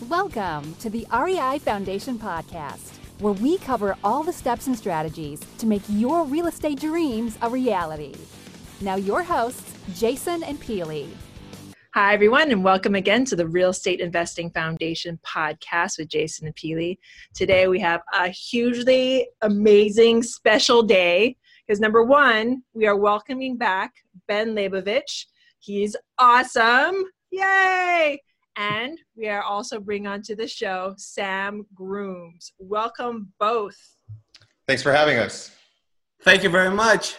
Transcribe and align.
Welcome 0.00 0.74
to 0.80 0.90
the 0.90 1.06
REI 1.12 1.60
Foundation 1.60 2.18
Podcast, 2.18 2.96
where 3.20 3.32
we 3.32 3.58
cover 3.58 3.96
all 4.02 4.24
the 4.24 4.32
steps 4.32 4.66
and 4.66 4.76
strategies 4.76 5.40
to 5.58 5.66
make 5.66 5.82
your 5.88 6.24
real 6.24 6.48
estate 6.48 6.80
dreams 6.80 7.38
a 7.40 7.48
reality. 7.48 8.12
Now, 8.80 8.96
your 8.96 9.22
hosts, 9.22 9.72
Jason 9.94 10.42
and 10.42 10.60
Pili. 10.60 11.08
Hi, 11.94 12.12
everyone, 12.12 12.50
and 12.50 12.64
welcome 12.64 12.96
again 12.96 13.24
to 13.26 13.36
the 13.36 13.46
Real 13.46 13.70
Estate 13.70 14.00
Investing 14.00 14.50
Foundation 14.50 15.18
podcast 15.24 15.96
with 15.98 16.08
Jason 16.08 16.48
and 16.48 16.56
Pili. 16.56 16.98
Today, 17.32 17.68
we 17.68 17.78
have 17.78 18.02
a 18.12 18.28
hugely 18.28 19.28
amazing 19.42 20.24
special 20.24 20.82
day 20.82 21.36
because 21.64 21.78
number 21.80 22.02
one, 22.02 22.64
we 22.74 22.86
are 22.86 22.96
welcoming 22.96 23.56
back 23.56 23.94
Ben 24.26 24.56
Leybovich. 24.56 25.26
He's 25.60 25.94
awesome. 26.18 27.04
Yay! 27.30 28.20
And 28.56 28.98
we 29.16 29.28
are 29.28 29.42
also 29.42 29.80
bringing 29.80 30.06
onto 30.06 30.36
the 30.36 30.46
show 30.46 30.94
Sam 30.96 31.66
Grooms. 31.74 32.52
Welcome 32.58 33.32
both. 33.40 33.76
Thanks 34.68 34.82
for 34.82 34.92
having 34.92 35.18
us. 35.18 35.50
Thank 36.22 36.42
you 36.42 36.48
very 36.48 36.70
much. 36.70 37.16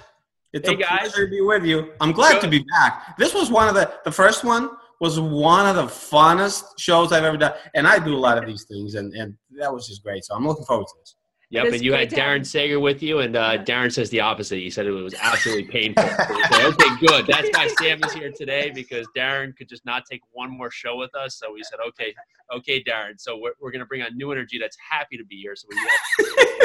It's 0.54 0.68
Hey, 0.68 0.76
a 0.76 0.78
guys. 0.78 1.00
pleasure 1.12 1.26
to 1.26 1.30
be 1.32 1.42
with 1.42 1.66
you. 1.66 1.92
I'm 2.00 2.14
glad 2.14 2.40
to 2.42 2.48
be 2.48 2.64
back. 2.80 3.18
This 3.18 3.34
was 3.34 3.52
one 3.52 3.68
of 3.68 3.76
the 3.76 3.92
the 4.06 4.12
first 4.12 4.44
one 4.46 4.70
was 5.02 5.20
one 5.20 5.66
of 5.68 5.76
the 5.76 5.84
funnest 5.84 6.64
shows 6.80 7.12
I've 7.12 7.26
ever 7.26 7.36
done, 7.36 7.54
and 7.74 7.86
I 7.86 8.00
do 8.00 8.16
a 8.16 8.18
lot 8.18 8.38
of 8.38 8.46
these 8.46 8.64
things, 8.64 8.96
and 8.96 9.14
and 9.14 9.36
that 9.60 9.72
was 9.74 9.86
just 9.88 10.02
great. 10.04 10.24
So 10.24 10.34
I'm 10.34 10.48
looking 10.48 10.64
forward 10.66 10.88
to 10.88 10.94
this. 11.02 11.16
Yep, 11.56 11.74
and 11.74 11.82
you 11.82 11.94
had 11.94 12.10
Darren. 12.10 12.46
Sager 12.46 12.80
with 12.80 13.02
you, 13.02 13.20
and 13.20 13.36
uh, 13.36 13.64
Darren 13.64 13.92
says 13.92 14.10
the 14.10 14.20
opposite. 14.20 14.58
He 14.58 14.70
said 14.70 14.86
it 14.86 14.92
was 14.92 15.14
absolutely 15.22 15.66
painful. 15.66 16.04
So 16.04 16.16
said, 16.52 16.66
okay, 16.66 17.08
good. 17.08 17.28
That's 17.28 17.50
why 17.54 17.68
Sam 17.80 18.04
is 18.04 18.14
here 18.14 18.32
today 18.32 18.72
because 18.74 19.08
Darren 19.16 19.56
could 19.56 19.70
just 19.70 19.86
not 19.86 20.06
take 20.10 20.22
one 20.32 20.50
more 20.50 20.72
show 20.72 20.98
with 20.98 21.14
us. 21.16 21.36
So 21.36 21.54
we 21.54 21.64
said, 21.64 21.80
okay, 21.88 22.14
okay, 22.54 22.84
Darren. 22.84 23.20
So 23.20 23.38
we're, 23.38 23.54
we're 23.60 23.72
going 23.72 23.80
to 23.80 23.86
bring 23.86 24.02
on 24.02 24.16
new 24.18 24.32
energy 24.32 24.58
that's 24.60 24.78
happy 24.90 25.18
to 25.18 25.26
be 25.26 25.38
here. 25.38 25.56
So 25.56 25.68
we 25.70 26.65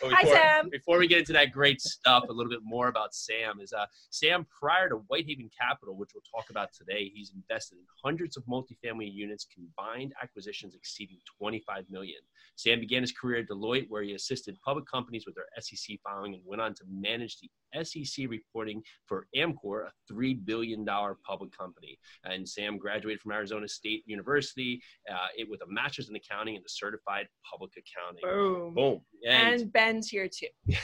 But 0.00 0.12
Hi, 0.12 0.22
before, 0.22 0.36
Sam. 0.36 0.68
Before 0.70 0.98
we 0.98 1.06
get 1.06 1.18
into 1.18 1.32
that 1.32 1.52
great 1.52 1.80
stuff, 1.80 2.24
a 2.28 2.32
little 2.32 2.50
bit 2.50 2.60
more 2.62 2.88
about 2.88 3.14
Sam 3.14 3.60
is 3.60 3.72
uh, 3.72 3.86
Sam. 4.10 4.46
Prior 4.58 4.88
to 4.88 4.96
Whitehaven 5.08 5.50
Capital, 5.58 5.96
which 5.96 6.10
we'll 6.14 6.22
talk 6.34 6.50
about 6.50 6.72
today, 6.72 7.10
he's 7.14 7.32
invested 7.34 7.76
in 7.78 7.84
hundreds 8.04 8.36
of 8.36 8.44
multifamily 8.44 9.12
units, 9.12 9.46
combined 9.52 10.12
acquisitions 10.22 10.74
exceeding 10.74 11.18
25 11.38 11.84
million. 11.90 12.18
Sam 12.56 12.80
began 12.80 13.02
his 13.02 13.12
career 13.12 13.40
at 13.40 13.48
Deloitte, 13.48 13.86
where 13.88 14.02
he 14.02 14.14
assisted 14.14 14.56
public 14.64 14.86
companies 14.86 15.24
with 15.26 15.34
their 15.34 15.46
SEC 15.60 15.98
filing 16.02 16.34
and 16.34 16.42
went 16.44 16.62
on 16.62 16.74
to 16.74 16.84
manage 16.90 17.38
the 17.40 17.50
SEC 17.84 18.26
reporting 18.28 18.82
for 19.06 19.26
Amcor, 19.36 19.86
a 19.86 19.90
three 20.08 20.34
billion 20.34 20.84
dollar 20.84 21.16
public 21.26 21.56
company. 21.56 21.98
And 22.24 22.48
Sam 22.48 22.78
graduated 22.78 23.20
from 23.20 23.32
Arizona 23.32 23.68
State 23.68 24.02
University 24.06 24.80
uh, 25.10 25.28
it, 25.36 25.48
with 25.50 25.60
a 25.62 25.66
master's 25.68 26.08
in 26.08 26.16
accounting 26.16 26.56
and 26.56 26.64
a 26.64 26.68
certified 26.68 27.26
public 27.50 27.72
accounting. 27.76 28.22
Boom. 28.22 28.74
Boom. 28.74 29.00
And, 29.28 29.60
And 29.62 29.72
Ben's 29.72 30.08
here 30.08 30.28
too. 30.28 30.46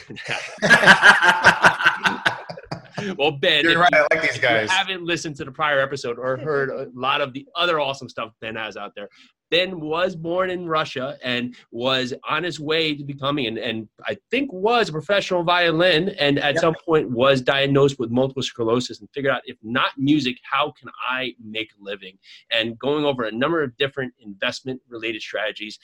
well, 3.17 3.33
Ben, 3.33 3.65
You're 3.65 3.79
right. 3.79 3.91
you- 3.93 3.99
I 3.99 4.07
like 4.15 4.23
these 4.23 4.31
if 4.31 4.37
you 4.37 4.43
guys. 4.43 4.71
haven't 4.71 5.05
listened 5.05 5.37
to 5.37 5.45
the 5.45 5.53
prior 5.53 5.81
episode 5.81 6.19
or 6.19 6.37
heard 6.37 6.71
a 6.71 6.87
lot 6.95 7.21
of 7.21 7.33
the 7.33 7.47
other 7.57 7.81
awesome 7.81 8.09
stuff 8.09 8.33
Ben 8.41 8.55
has 8.57 8.77
out 8.77 8.93
there, 8.95 9.09
Ben 9.53 9.81
was 9.81 10.17
born 10.17 10.49
in 10.49 10.67
Russia 10.67 11.19
and 11.23 11.55
was 11.71 12.15
on 12.27 12.43
his 12.43 12.59
way 12.59 12.95
to 12.97 13.05
becoming, 13.05 13.47
and, 13.47 13.59
and 13.59 13.87
I 14.09 14.17
think 14.31 14.51
was 14.51 14.89
a 14.89 14.93
professional 14.93 15.43
violin, 15.45 16.09
and 16.19 16.39
at 16.39 16.55
Yep. 16.55 16.61
some 16.63 16.75
point 16.87 17.11
was 17.11 17.43
diagnosed 17.43 17.99
with 17.99 18.11
multiple 18.11 18.43
sclerosis 18.43 19.01
and 19.01 19.11
figured 19.13 19.33
out 19.35 19.43
if 19.45 19.59
not 19.63 19.91
music, 19.99 20.39
how 20.43 20.73
can 20.73 20.89
I 21.07 21.35
make 21.39 21.71
a 21.79 21.85
living? 21.85 22.19
And 22.51 22.79
going 22.79 23.05
over 23.05 23.25
a 23.25 23.31
number 23.31 23.63
of 23.63 23.77
different 23.77 24.15
investment 24.21 24.81
related 24.89 25.21
strategies, 25.21 25.79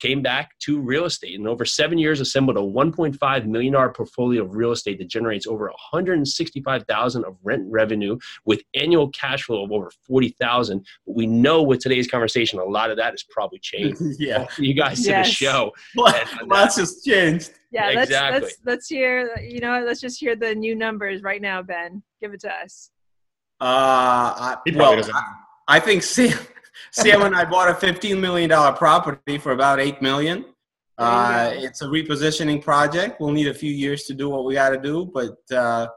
came 0.00 0.22
back 0.22 0.58
to 0.60 0.80
real 0.80 1.04
estate 1.04 1.38
and 1.38 1.46
over 1.46 1.64
seven 1.64 1.98
years 1.98 2.20
assembled 2.20 2.56
a 2.56 2.60
1.5 2.60 3.46
million 3.46 3.72
dollar 3.72 3.90
portfolio 3.90 4.42
of 4.42 4.54
real 4.54 4.72
estate 4.72 4.98
that 4.98 5.08
generates 5.08 5.46
over 5.46 5.66
165,000 5.66 7.24
of 7.24 7.36
rent 7.42 7.64
revenue 7.70 8.18
with 8.44 8.62
annual 8.74 9.08
cash 9.10 9.44
flow 9.44 9.64
of 9.64 9.72
over 9.72 9.90
40,000. 10.06 10.84
But 11.06 11.16
we 11.16 11.26
know 11.26 11.62
with 11.62 11.80
today's 11.80 12.08
conversation, 12.08 12.58
a 12.58 12.64
lot 12.64 12.90
of 12.90 12.96
that 12.96 13.12
has 13.12 13.22
probably 13.22 13.58
changed. 13.58 14.00
yeah, 14.18 14.46
you 14.58 14.74
guys 14.74 15.02
to 15.02 15.10
Yes. 15.10 15.28
the 15.28 15.32
show. 15.32 15.72
Lots 16.46 16.76
has 16.76 17.02
changed. 17.02 17.52
Yeah, 17.72 17.90
let's 17.94 18.10
let's 18.10 18.56
let's 18.64 18.88
hear. 18.88 19.36
You 19.38 19.60
know, 19.60 19.84
let's 19.86 20.00
just 20.00 20.18
hear 20.18 20.34
the 20.34 20.54
new 20.54 20.74
numbers 20.74 21.22
right 21.22 21.40
now, 21.40 21.62
Ben. 21.62 22.02
Give 22.20 22.32
it 22.32 22.40
to 22.40 22.50
us. 22.52 22.90
Uh, 23.60 23.64
I, 23.64 24.56
He 24.64 24.72
probably 24.72 24.86
well, 24.86 24.96
doesn't. 24.96 25.14
I, 25.14 25.76
I 25.76 25.80
think 25.80 26.02
Sam, 26.02 26.36
Sam 26.90 27.22
and 27.22 27.34
I 27.34 27.44
bought 27.44 27.68
a 27.68 27.74
15 27.74 28.20
million 28.20 28.50
dollar 28.50 28.72
property 28.72 29.38
for 29.38 29.52
about 29.52 29.80
eight 29.80 30.00
million. 30.02 30.44
Uh, 30.98 31.50
it's 31.54 31.80
a 31.80 31.86
repositioning 31.86 32.62
project. 32.62 33.20
We'll 33.20 33.32
need 33.32 33.48
a 33.48 33.54
few 33.54 33.72
years 33.72 34.04
to 34.04 34.14
do 34.14 34.28
what 34.28 34.44
we 34.44 34.54
got 34.54 34.70
to 34.70 34.78
do, 34.78 35.06
but 35.06 35.38
uh, 35.56 35.88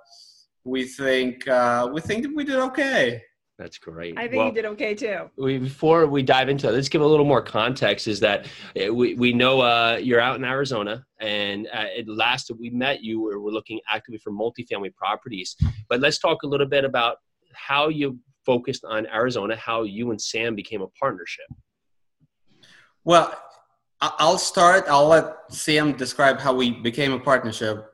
we 0.63 0.85
think 0.85 1.45
uh, 1.47 1.89
we 1.91 1.99
think 1.99 2.23
that 2.23 2.33
we 2.33 2.45
did 2.45 2.55
okay. 2.55 3.21
That's 3.59 3.77
great. 3.77 4.17
I 4.17 4.23
think 4.23 4.37
Well, 4.37 4.47
you 4.47 4.53
did 4.53 4.65
okay 4.65 4.95
too. 4.95 5.29
we, 5.37 5.59
before 5.59 6.07
we 6.07 6.23
dive 6.23 6.49
into 6.49 6.67
it, 6.67 6.71
let's 6.71 6.89
give 6.89 7.01
a 7.01 7.05
little 7.05 7.25
more 7.25 7.41
context. 7.41 8.07
Is 8.07 8.19
that 8.21 8.47
uh, 8.81 8.93
we, 8.93 9.13
we 9.13 9.31
know 9.31 9.61
uh, 9.61 9.99
you're 10.01 10.19
out 10.19 10.37
in 10.37 10.43
Arizona, 10.43 11.05
and 11.19 11.67
uh, 11.67 11.85
at 11.97 12.07
last 12.07 12.49
we 12.57 12.69
met 12.71 13.03
you, 13.03 13.21
we 13.21 13.35
were 13.35 13.51
looking 13.51 13.79
actively 13.87 14.19
for 14.19 14.31
multifamily 14.31 14.95
properties. 14.95 15.55
But 15.87 15.99
let's 15.99 16.17
talk 16.17 16.43
a 16.43 16.47
little 16.47 16.65
bit 16.65 16.83
about 16.83 17.17
how 17.53 17.89
you 17.89 18.19
focused 18.45 18.83
on 18.85 19.07
Arizona, 19.07 19.55
how 19.55 19.83
you 19.83 20.11
and 20.11 20.21
Sam 20.21 20.55
became 20.55 20.81
a 20.81 20.87
partnership. 20.99 21.45
Well, 23.03 23.37
I'll 24.01 24.37
start. 24.37 24.85
I'll 24.87 25.07
let 25.07 25.33
Sam 25.49 25.93
describe 25.93 26.39
how 26.39 26.53
we 26.53 26.71
became 26.71 27.13
a 27.13 27.19
partnership. 27.19 27.85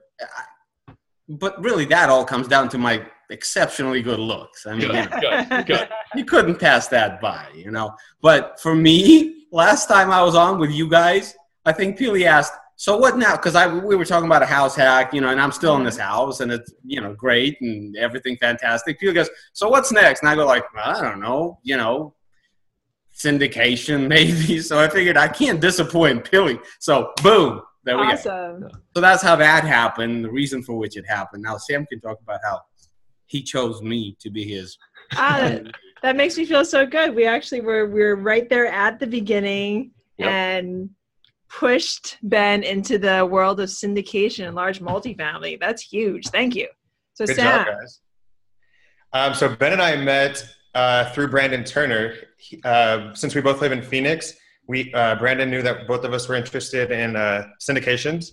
But 1.28 1.62
really, 1.64 1.86
that 1.86 2.10
all 2.10 2.26
comes 2.26 2.48
down 2.48 2.70
to 2.70 2.78
my 2.78 3.06
exceptionally 3.30 4.02
good 4.02 4.20
looks. 4.20 4.66
I 4.66 4.76
mean, 4.76 4.88
Good, 4.88 5.12
good, 5.22 5.66
good. 5.68 5.90
you 6.16 6.26
couldn't 6.26 6.60
pass 6.60 6.88
that 6.88 7.22
by, 7.22 7.46
you 7.56 7.70
know. 7.70 7.96
But 8.22 8.60
for 8.60 8.74
me, 8.76 9.46
last 9.52 9.88
time 9.88 10.10
I 10.10 10.24
was 10.24 10.34
on 10.34 10.60
with 10.60 10.72
you 10.72 10.90
guys, 10.90 11.36
I 11.66 11.72
think 11.74 11.98
Pili 12.00 12.26
asked, 12.26 12.54
"So 12.80 12.96
what 12.98 13.18
now?" 13.18 13.34
Because 13.36 13.56
I 13.56 13.66
we 13.68 13.96
were 13.98 14.06
talking 14.06 14.26
about 14.32 14.42
a 14.42 14.52
house 14.58 14.76
hack, 14.84 15.14
you 15.14 15.20
know, 15.22 15.30
and 15.34 15.40
I'm 15.44 15.52
still 15.52 15.76
in 15.76 15.84
this 15.84 15.98
house, 15.98 16.40
and 16.40 16.50
it's 16.52 16.72
you 16.86 17.02
know 17.02 17.14
great 17.14 17.60
and 17.62 17.96
everything 17.98 18.38
fantastic. 18.38 19.00
Pili 19.00 19.14
goes, 19.14 19.30
"So 19.54 19.68
what's 19.74 19.92
next?" 19.92 20.22
And 20.22 20.30
I 20.30 20.36
go 20.36 20.46
like, 20.46 20.64
"I 20.76 21.02
don't 21.02 21.20
know, 21.20 21.60
you 21.64 21.78
know." 21.78 22.16
Syndication, 23.16 24.08
maybe. 24.16 24.60
So 24.62 24.80
I 24.80 24.88
figured 24.88 25.18
I 25.18 25.28
can't 25.28 25.60
disappoint 25.60 26.24
Pili. 26.30 26.58
So 26.80 27.12
boom, 27.22 27.62
there 27.84 27.98
we 27.98 28.06
go. 28.08 28.14
awesome. 28.14 28.70
So 28.96 29.02
that's 29.02 29.22
how 29.22 29.36
that 29.36 29.64
happened. 29.66 30.24
The 30.24 30.32
reason 30.32 30.64
for 30.64 30.78
which 30.78 30.96
it 30.96 31.06
happened. 31.08 31.44
Now 31.44 31.58
Sam 31.58 31.86
can 31.86 32.00
talk 32.00 32.18
about 32.22 32.40
how 32.44 32.62
he 33.26 33.44
chose 33.44 33.82
me 33.82 34.16
to 34.22 34.30
be 34.30 34.44
his 34.46 34.78
Ah, 35.18 35.38
that, 35.42 35.66
that 36.04 36.16
makes 36.16 36.38
me 36.38 36.46
feel 36.46 36.64
so 36.64 36.86
good. 36.86 37.14
We 37.14 37.26
actually 37.26 37.62
were 37.62 37.88
we 37.88 38.02
were 38.02 38.16
right 38.16 38.48
there 38.50 38.68
at 38.68 39.00
the 39.00 39.08
beginning 39.08 39.92
Yep. 40.18 40.30
and 40.30 40.90
pushed 41.50 42.18
Ben 42.24 42.64
into 42.64 42.98
the 42.98 43.26
world 43.26 43.60
of 43.60 43.70
syndication 43.70 44.48
and 44.48 44.56
large 44.56 44.80
multifamily. 44.80 45.60
That's 45.60 45.82
huge. 45.82 46.28
Thank 46.30 46.56
you. 46.56 46.68
So 47.16 47.26
Good 47.26 47.36
Sam, 47.38 47.66
job, 47.66 47.76
guys. 47.80 48.00
Um, 49.14 49.34
so 49.34 49.56
Ben 49.56 49.74
and 49.74 49.82
I 49.82 49.96
met 49.96 50.44
uh, 50.76 51.12
through 51.12 51.30
Brandon 51.30 51.64
Turner. 51.64 52.14
He- 52.38 52.62
Uh, 52.64 53.14
since 53.14 53.36
we 53.36 53.42
both 53.42 53.62
live 53.62 53.72
in 53.72 53.82
Phoenix, 53.82 54.34
we 54.68 54.94
uh, 54.94 55.16
Brandon 55.16 55.50
knew 55.50 55.62
that 55.64 55.88
both 55.88 56.04
of 56.06 56.14
us 56.14 56.30
were 56.30 56.36
interested 56.36 56.92
in 56.92 57.16
uh, 57.16 57.48
syndications 57.60 58.32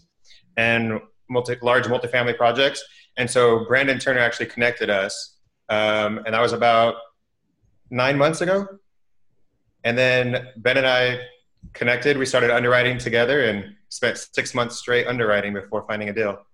and 0.56 1.00
multi, 1.31 1.56
large 1.62 1.87
multifamily 1.87 2.37
projects, 2.37 2.84
and 3.16 3.28
so 3.31 3.65
Brandon 3.66 3.98
Turner 3.98 4.21
actually 4.21 4.47
connected 4.47 4.91
us, 4.91 5.38
um, 5.71 6.19
and 6.25 6.34
that 6.34 6.41
was 6.41 6.53
about 6.53 6.97
nine 7.91 8.19
months 8.19 8.43
ago. 8.43 8.66
And 9.84 9.97
then 9.97 10.48
Ben 10.59 10.77
and 10.77 10.86
I 10.86 11.21
connected. 11.72 12.16
We 12.16 12.27
started 12.27 12.51
underwriting 12.51 12.98
together 12.98 13.45
and 13.45 13.74
spent 13.89 14.18
six 14.18 14.54
months 14.54 14.77
straight 14.77 15.07
underwriting 15.07 15.54
before 15.54 15.84
finding 15.86 16.09
a 16.09 16.13
deal. 16.13 16.45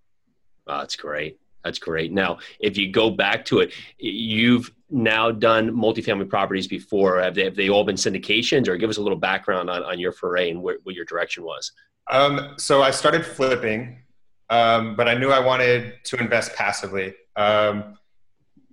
Oh, 0.67 0.79
that's 0.79 0.97
great. 0.97 1.39
That's 1.65 1.79
great. 1.79 2.13
Now, 2.13 2.39
if 2.61 2.77
you 2.77 2.91
go 2.91 3.11
back 3.11 3.45
to 3.47 3.61
it, 3.61 3.73
you've 3.99 4.73
now 4.91 5.31
done 5.31 5.71
multifamily 5.71 6.29
properties 6.29 6.67
before. 6.67 7.21
Have 7.21 7.35
they, 7.35 7.45
have 7.45 7.55
they 7.55 7.69
all 7.69 7.85
been 7.85 7.97
syndications, 7.97 8.69
or 8.69 8.77
give 8.77 8.91
us 8.91 8.97
a 8.97 9.03
little 9.03 9.19
background 9.19 9.71
on, 9.71 9.83
on 9.85 9.99
your 9.99 10.13
foray 10.13 10.51
and 10.51 10.63
where, 10.63 10.79
what 10.83 10.95
your 10.95 11.05
direction 11.05 11.45
was? 11.45 11.73
Um, 12.11 12.55
so 12.59 12.83
I 12.83 12.91
started 12.91 13.25
flipping, 13.25 14.03
um, 14.51 14.97
but 14.97 15.09
I 15.09 15.15
knew 15.15 15.31
I 15.31 15.39
wanted 15.39 15.95
to 16.05 16.17
invest 16.17 16.55
passively. 16.55 17.15
Um, 17.37 17.97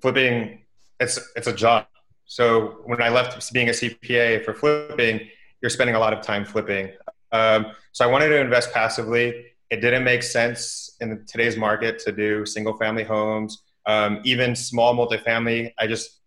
flipping, 0.02 0.62
it's 1.00 1.20
it's 1.36 1.48
a 1.48 1.54
job. 1.54 1.86
So 2.26 2.82
when 2.86 3.02
I 3.02 3.10
left 3.10 3.52
being 3.54 3.70
a 3.70 3.72
CPA 3.72 4.44
for 4.46 4.54
flipping, 4.54 5.30
you're 5.62 5.70
spending 5.70 5.96
a 5.96 6.00
lot 6.00 6.14
of 6.14 6.22
time 6.22 6.46
flipping. 6.46 6.92
Um, 7.32 7.68
so 7.92 8.06
I 8.06 8.08
wanted 8.08 8.30
to 8.30 8.40
invest 8.40 8.74
passively. 8.74 9.46
It 9.70 9.82
didn't 9.82 10.04
make 10.04 10.24
sense 10.24 10.96
in 11.02 11.26
today's 11.28 11.58
market 11.58 12.00
to 12.00 12.12
do 12.12 12.46
single 12.46 12.76
family 12.78 13.04
homes, 13.04 13.64
um, 13.86 14.22
even 14.24 14.56
small 14.56 14.96
multifamily. 14.96 15.74
I 15.78 15.88
just 15.88 16.20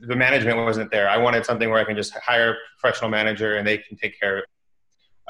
the 0.00 0.16
management 0.16 0.56
wasn't 0.58 0.90
there. 0.90 1.08
I 1.08 1.16
wanted 1.16 1.46
something 1.46 1.70
where 1.70 1.78
I 1.78 1.84
can 1.84 1.96
just 1.96 2.12
hire 2.14 2.52
a 2.52 2.54
professional 2.80 3.10
manager 3.10 3.56
and 3.56 3.66
they 3.66 3.78
can 3.78 3.96
take 3.96 4.18
care 4.18 4.38
of 4.38 4.42
it. 4.42 4.48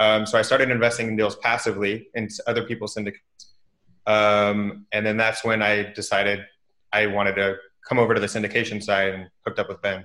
Um, 0.02 0.24
so 0.24 0.38
I 0.38 0.42
started 0.42 0.70
investing 0.70 1.08
in 1.08 1.16
deals 1.16 1.36
passively 1.36 2.08
in 2.14 2.28
other 2.46 2.64
people's 2.64 2.94
syndicates. 2.94 3.52
Um, 4.06 4.86
and 4.92 5.04
then 5.04 5.16
that's 5.16 5.44
when 5.44 5.62
I 5.62 5.92
decided 5.92 6.40
I 6.92 7.06
wanted 7.06 7.34
to 7.36 7.56
come 7.86 7.98
over 7.98 8.14
to 8.14 8.20
the 8.20 8.26
syndication 8.26 8.82
side 8.82 9.14
and 9.14 9.28
hooked 9.44 9.58
up 9.58 9.68
with 9.68 9.82
Ben. 9.82 10.04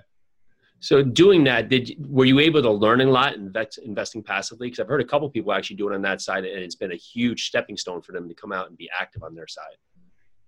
So 0.79 1.01
doing 1.01 1.43
that, 1.45 1.69
did 1.69 1.95
were 2.07 2.25
you 2.25 2.39
able 2.39 2.61
to 2.61 2.71
learn 2.71 3.01
a 3.01 3.05
lot 3.05 3.35
invest, 3.35 3.79
investing 3.79 4.21
passively? 4.21 4.67
Because 4.67 4.79
I've 4.79 4.87
heard 4.87 5.01
a 5.01 5.05
couple 5.05 5.29
people 5.29 5.51
actually 5.53 5.77
do 5.77 5.89
it 5.89 5.95
on 5.95 6.01
that 6.03 6.21
side, 6.21 6.45
and 6.45 6.63
it's 6.63 6.75
been 6.75 6.91
a 6.91 6.95
huge 6.95 7.47
stepping 7.47 7.77
stone 7.77 8.01
for 8.01 8.11
them 8.11 8.27
to 8.27 8.35
come 8.35 8.51
out 8.51 8.69
and 8.69 8.77
be 8.77 8.89
active 8.97 9.23
on 9.23 9.33
their 9.33 9.47
side. 9.47 9.77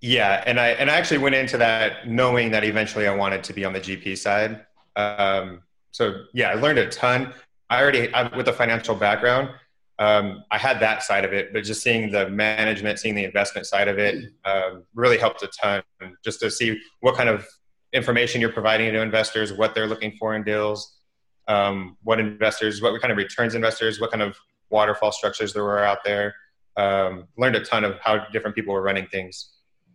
Yeah, 0.01 0.43
and 0.45 0.59
I 0.59 0.69
and 0.69 0.89
I 0.89 0.95
actually 0.95 1.17
went 1.17 1.35
into 1.35 1.57
that 1.57 2.07
knowing 2.07 2.51
that 2.51 2.63
eventually 2.63 3.07
I 3.07 3.15
wanted 3.15 3.43
to 3.45 3.53
be 3.53 3.65
on 3.65 3.73
the 3.73 3.81
GP 3.81 4.17
side. 4.17 4.65
Um, 4.95 5.61
so 5.91 6.25
yeah, 6.33 6.49
I 6.49 6.53
learned 6.53 6.79
a 6.79 6.89
ton. 6.89 7.33
I 7.69 7.81
already 7.81 8.13
I, 8.13 8.35
with 8.35 8.47
a 8.47 8.53
financial 8.53 8.95
background, 8.95 9.49
um, 9.97 10.43
I 10.51 10.57
had 10.57 10.79
that 10.79 11.03
side 11.03 11.25
of 11.25 11.33
it, 11.33 11.51
but 11.51 11.63
just 11.63 11.81
seeing 11.81 12.11
the 12.11 12.29
management, 12.29 12.99
seeing 12.99 13.15
the 13.15 13.25
investment 13.25 13.67
side 13.67 13.87
of 13.87 13.97
it, 13.97 14.31
um, 14.45 14.83
really 14.93 15.17
helped 15.17 15.43
a 15.43 15.47
ton. 15.47 15.83
Just 16.23 16.39
to 16.41 16.51
see 16.51 16.79
what 17.01 17.15
kind 17.15 17.27
of 17.27 17.45
information 17.93 18.41
you're 18.41 18.51
providing 18.51 18.91
to 18.93 19.01
investors, 19.01 19.53
what 19.53 19.73
they're 19.73 19.87
looking 19.87 20.11
for 20.19 20.35
in 20.35 20.43
deals, 20.43 20.99
um, 21.47 21.97
what 22.03 22.19
investors, 22.19 22.81
what 22.81 22.99
kind 23.01 23.11
of 23.11 23.17
returns 23.17 23.55
investors, 23.55 23.99
what 23.99 24.11
kind 24.11 24.21
of 24.21 24.37
waterfall 24.69 25.11
structures 25.11 25.53
there 25.53 25.63
were 25.63 25.83
out 25.83 26.03
there. 26.03 26.35
Um, 26.77 27.27
learned 27.37 27.55
a 27.55 27.63
ton 27.63 27.83
of 27.83 27.99
how 27.99 28.25
different 28.31 28.55
people 28.55 28.73
were 28.73 28.81
running 28.81 29.07
things. 29.07 29.49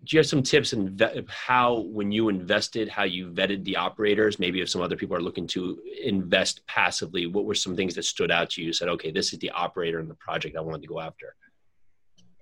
Do 0.04 0.16
you 0.16 0.18
have 0.18 0.26
some 0.26 0.42
tips 0.42 0.74
on 0.74 0.98
how, 1.28 1.78
when 1.80 2.12
you 2.12 2.28
invested, 2.28 2.90
how 2.90 3.04
you 3.04 3.30
vetted 3.30 3.64
the 3.64 3.76
operators? 3.76 4.38
Maybe 4.38 4.60
if 4.60 4.68
some 4.68 4.82
other 4.82 4.96
people 4.96 5.16
are 5.16 5.22
looking 5.22 5.46
to 5.48 5.80
invest 6.02 6.66
passively, 6.66 7.24
what 7.26 7.46
were 7.46 7.54
some 7.54 7.74
things 7.74 7.94
that 7.94 8.04
stood 8.04 8.30
out 8.30 8.50
to 8.50 8.60
you? 8.60 8.66
You 8.66 8.72
said, 8.74 8.88
okay, 8.88 9.10
this 9.10 9.32
is 9.32 9.38
the 9.38 9.50
operator 9.50 10.00
in 10.00 10.08
the 10.08 10.14
project 10.14 10.56
I 10.56 10.60
wanted 10.60 10.82
to 10.82 10.88
go 10.88 11.00
after. 11.00 11.36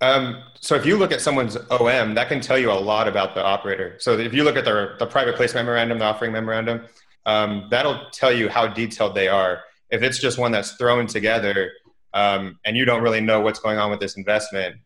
Um, 0.03 0.43
so 0.59 0.75
if 0.75 0.85
you 0.85 0.97
look 0.99 1.13
at 1.13 1.21
someone's 1.21 1.57
OM, 1.71 2.15
that 2.15 2.29
can 2.29 2.41
tell 2.41 2.59
you 2.59 2.73
a 2.73 2.75
lot 2.75 3.07
about 3.07 3.37
the 3.37 3.43
operator. 3.43 3.97
So 4.01 4.19
if 4.19 4.35
you 4.35 4.43
look 4.43 4.57
at 4.57 4.65
their 4.65 4.97
the 4.99 5.07
private 5.07 5.37
placement 5.37 5.65
memorandum, 5.65 5.99
the 6.01 6.05
offering 6.05 6.33
memorandum, 6.33 6.87
um, 7.25 7.69
that'll 7.71 8.11
tell 8.11 8.33
you 8.33 8.49
how 8.49 8.67
detailed 8.67 9.15
they 9.15 9.29
are. 9.29 9.61
If 9.91 10.03
it's 10.03 10.19
just 10.19 10.39
one 10.39 10.51
that's 10.51 10.73
thrown 10.73 11.07
together 11.07 11.71
um, 12.15 12.59
and 12.65 12.77
you 12.77 12.85
don't 12.85 13.03
really 13.03 13.21
know 13.21 13.41
what's 13.41 13.61
going 13.61 13.79
on 13.79 13.91
with 13.91 14.01
this 14.01 14.17
investment, 14.17 14.77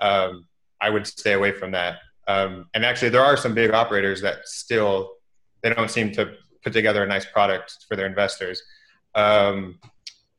um, 0.00 0.48
I 0.80 0.90
would 0.90 1.06
stay 1.06 1.34
away 1.34 1.52
from 1.52 1.70
that. 1.70 1.98
Um, 2.26 2.66
and 2.74 2.84
actually, 2.84 3.10
there 3.10 3.24
are 3.24 3.36
some 3.36 3.54
big 3.54 3.70
operators 3.70 4.20
that 4.22 4.48
still 4.48 5.12
they 5.62 5.72
don't 5.72 5.90
seem 5.90 6.10
to 6.12 6.34
put 6.64 6.72
together 6.72 7.04
a 7.04 7.06
nice 7.06 7.24
product 7.24 7.84
for 7.88 7.94
their 7.94 8.06
investors. 8.06 8.60
Um, 9.14 9.78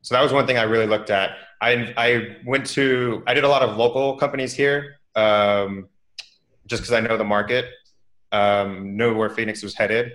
so 0.02 0.14
that 0.14 0.22
was 0.22 0.32
one 0.32 0.46
thing 0.46 0.58
I 0.58 0.64
really 0.64 0.86
looked 0.86 1.10
at. 1.10 1.30
I 1.62 1.94
I 1.96 2.36
went 2.44 2.66
to 2.70 3.22
I 3.26 3.34
did 3.34 3.44
a 3.44 3.48
lot 3.48 3.62
of 3.62 3.76
local 3.76 4.16
companies 4.18 4.52
here, 4.52 4.98
um, 5.14 5.88
just 6.66 6.82
because 6.82 6.92
I 6.92 7.00
know 7.00 7.16
the 7.16 7.24
market, 7.24 7.66
um, 8.32 8.96
know 8.96 9.14
where 9.14 9.30
Phoenix 9.30 9.62
was 9.62 9.74
headed. 9.74 10.12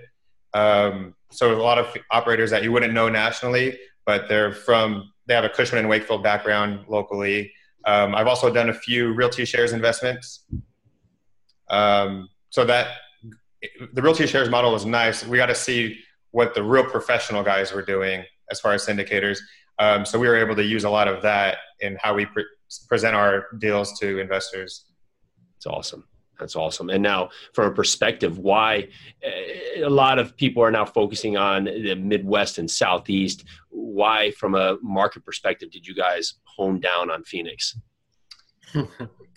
Um, 0.54 1.14
so 1.30 1.54
a 1.54 1.60
lot 1.60 1.78
of 1.78 1.96
operators 2.10 2.50
that 2.50 2.62
you 2.62 2.70
wouldn't 2.70 2.92
know 2.92 3.08
nationally, 3.08 3.78
but 4.06 4.28
they're 4.28 4.52
from 4.52 5.12
they 5.26 5.34
have 5.34 5.44
a 5.44 5.48
Cushman 5.48 5.80
and 5.80 5.88
Wakefield 5.88 6.22
background 6.22 6.84
locally. 6.88 7.52
Um, 7.84 8.14
I've 8.14 8.26
also 8.26 8.52
done 8.52 8.68
a 8.68 8.74
few 8.74 9.12
realty 9.14 9.44
shares 9.44 9.72
investments. 9.72 10.44
Um, 11.70 12.28
so 12.50 12.64
that 12.64 12.88
the 13.92 14.02
realty 14.02 14.26
shares 14.26 14.48
model 14.48 14.72
was 14.72 14.84
nice. 14.84 15.24
We 15.26 15.36
got 15.38 15.46
to 15.46 15.54
see 15.54 15.98
what 16.30 16.54
the 16.54 16.62
real 16.62 16.84
professional 16.84 17.42
guys 17.42 17.72
were 17.72 17.82
doing 17.82 18.24
as 18.50 18.60
far 18.60 18.72
as 18.72 18.86
syndicators. 18.86 19.38
Um, 19.78 20.04
so 20.04 20.18
we 20.18 20.28
were 20.28 20.36
able 20.36 20.56
to 20.56 20.64
use 20.64 20.84
a 20.84 20.90
lot 20.90 21.08
of 21.08 21.22
that 21.22 21.58
in 21.80 21.96
how 22.00 22.14
we 22.14 22.26
pre- 22.26 22.44
present 22.88 23.14
our 23.14 23.46
deals 23.58 23.98
to 24.00 24.18
investors. 24.18 24.86
It's 25.56 25.66
awesome. 25.66 26.04
That's 26.38 26.54
awesome. 26.54 26.88
And 26.90 27.02
now, 27.02 27.30
from 27.52 27.66
a 27.66 27.74
perspective, 27.74 28.38
why 28.38 28.88
eh, 29.22 29.82
a 29.82 29.90
lot 29.90 30.18
of 30.18 30.36
people 30.36 30.62
are 30.62 30.70
now 30.70 30.84
focusing 30.84 31.36
on 31.36 31.64
the 31.64 31.94
Midwest 31.96 32.58
and 32.58 32.70
Southeast. 32.70 33.44
Why, 33.70 34.30
from 34.32 34.54
a 34.54 34.78
market 34.80 35.24
perspective, 35.24 35.70
did 35.70 35.86
you 35.86 35.94
guys 35.94 36.34
hone 36.44 36.78
down 36.78 37.10
on 37.10 37.24
Phoenix? 37.24 37.76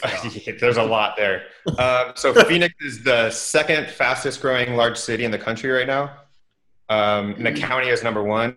There's 0.59 0.77
a 0.77 0.83
lot 0.83 1.15
there. 1.15 1.43
Um, 1.77 2.13
so 2.15 2.33
Phoenix 2.45 2.73
is 2.81 3.03
the 3.03 3.29
second 3.31 3.87
fastest 3.89 4.41
growing 4.41 4.75
large 4.75 4.97
city 4.97 5.25
in 5.25 5.31
the 5.31 5.37
country 5.37 5.69
right 5.69 5.87
now. 5.87 6.17
Um, 6.89 7.35
and 7.35 7.45
the 7.45 7.53
county 7.53 7.87
is 7.87 8.03
number 8.03 8.23
one. 8.23 8.55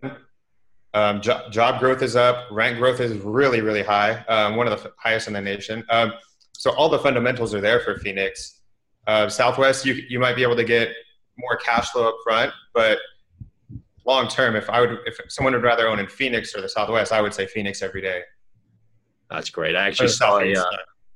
Um, 0.94 1.20
jo- 1.20 1.49
job 1.50 1.81
growth 1.81 2.02
is 2.02 2.17
up. 2.17 2.46
Rent 2.50 2.79
growth 2.79 3.00
is 3.00 3.19
really, 3.19 3.61
really 3.61 3.82
high. 3.82 4.25
Um, 4.29 4.56
one 4.56 4.69
of 4.69 4.82
the 4.82 4.93
highest 4.96 5.26
in 5.26 5.35
the 5.35 5.41
nation. 5.41 5.85
Um, 5.91 6.12
so 6.52 6.70
all 6.76 6.88
the 6.88 7.00
fundamentals 7.00 7.52
are 7.52 7.61
there 7.61 7.81
for 7.81 7.99
Phoenix. 7.99 8.61
Uh, 9.06 9.29
Southwest, 9.29 9.85
you 9.85 9.94
you 10.08 10.19
might 10.19 10.37
be 10.37 10.43
able 10.43 10.56
to 10.56 10.64
get 10.64 10.91
more 11.37 11.56
cash 11.56 11.91
flow 11.91 12.08
up 12.08 12.17
front, 12.25 12.52
but 12.73 12.99
long 14.06 14.29
term, 14.29 14.56
if 14.56 14.70
I 14.70 14.81
would, 14.81 14.99
if 15.05 15.19
someone 15.29 15.52
would 15.52 15.62
rather 15.62 15.88
own 15.88 15.99
in 15.99 16.06
Phoenix 16.06 16.55
or 16.55 16.61
the 16.61 16.69
Southwest, 16.69 17.12
I 17.12 17.20
would 17.20 17.35
say 17.35 17.46
Phoenix 17.46 17.82
every 17.82 18.00
day. 18.00 18.23
That's 19.31 19.50
great. 19.50 19.75
I 19.75 19.88
actually 19.88 20.08
saw 20.08 20.38
a, 20.38 20.55
uh, 20.55 20.64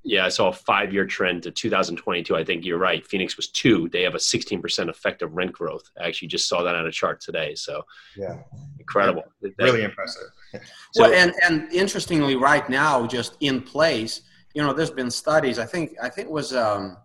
yeah, 0.08 0.24
I 0.24 0.30
saw 0.30 0.48
a 0.48 0.52
five 0.52 0.92
year 0.92 1.04
trend 1.04 1.42
to 1.42 1.50
2022. 1.50 2.34
I 2.34 2.42
think 2.42 2.64
you're 2.64 2.78
right. 2.78 3.06
Phoenix 3.06 3.36
was 3.36 3.48
two. 3.48 3.90
They 3.90 4.02
have 4.02 4.14
a 4.14 4.18
16% 4.18 4.88
effective 4.88 5.34
rent 5.36 5.52
growth. 5.52 5.82
I 6.00 6.08
actually 6.08 6.28
just 6.28 6.48
saw 6.48 6.62
that 6.62 6.74
on 6.74 6.86
a 6.86 6.90
chart 6.90 7.20
today. 7.20 7.54
So, 7.54 7.82
yeah, 8.16 8.38
incredible. 8.78 9.24
Really 9.58 9.82
impressive. 9.82 10.30
so, 10.94 11.02
well, 11.02 11.12
and, 11.12 11.34
and 11.44 11.70
interestingly, 11.70 12.36
right 12.36 12.66
now, 12.70 13.06
just 13.06 13.36
in 13.40 13.60
place, 13.60 14.22
you 14.54 14.62
know, 14.62 14.72
there's 14.72 14.90
been 14.90 15.10
studies. 15.10 15.58
I 15.58 15.66
think, 15.66 15.94
I 16.02 16.08
think 16.08 16.28
it 16.28 16.32
was, 16.32 16.56
um, 16.56 16.96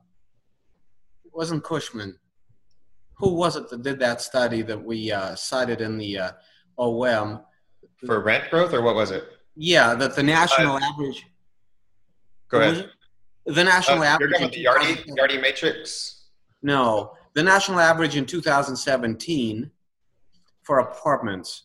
it 1.25 1.31
wasn't 1.33 1.61
Cushman. 1.65 2.17
Who 3.17 3.33
was 3.33 3.57
it 3.57 3.69
that 3.69 3.83
did 3.83 3.99
that 3.99 4.21
study 4.21 4.61
that 4.61 4.81
we 4.81 5.11
uh, 5.11 5.35
cited 5.35 5.81
in 5.81 5.97
the 5.97 6.19
uh, 6.19 6.31
OM? 6.77 7.41
For 8.05 8.21
rent 8.21 8.49
growth, 8.49 8.73
or 8.73 8.81
what 8.81 8.95
was 8.95 9.11
it? 9.11 9.25
Yeah, 9.55 9.93
that 9.95 10.15
the 10.15 10.23
national 10.23 10.77
uh, 10.77 10.79
average 10.81 11.25
Go 12.53 12.61
ahead. 12.61 12.89
The 13.45 13.63
national 13.63 14.03
uh, 14.03 14.05
average. 14.05 14.31
You're 14.39 14.49
the 14.49 14.65
Yardi, 14.65 15.05
Yardi 15.17 15.41
matrix? 15.41 16.27
No. 16.61 17.13
The 17.33 17.43
national 17.43 17.79
average 17.79 18.15
in 18.15 18.25
2017 18.25 19.71
for 20.61 20.79
apartments 20.79 21.63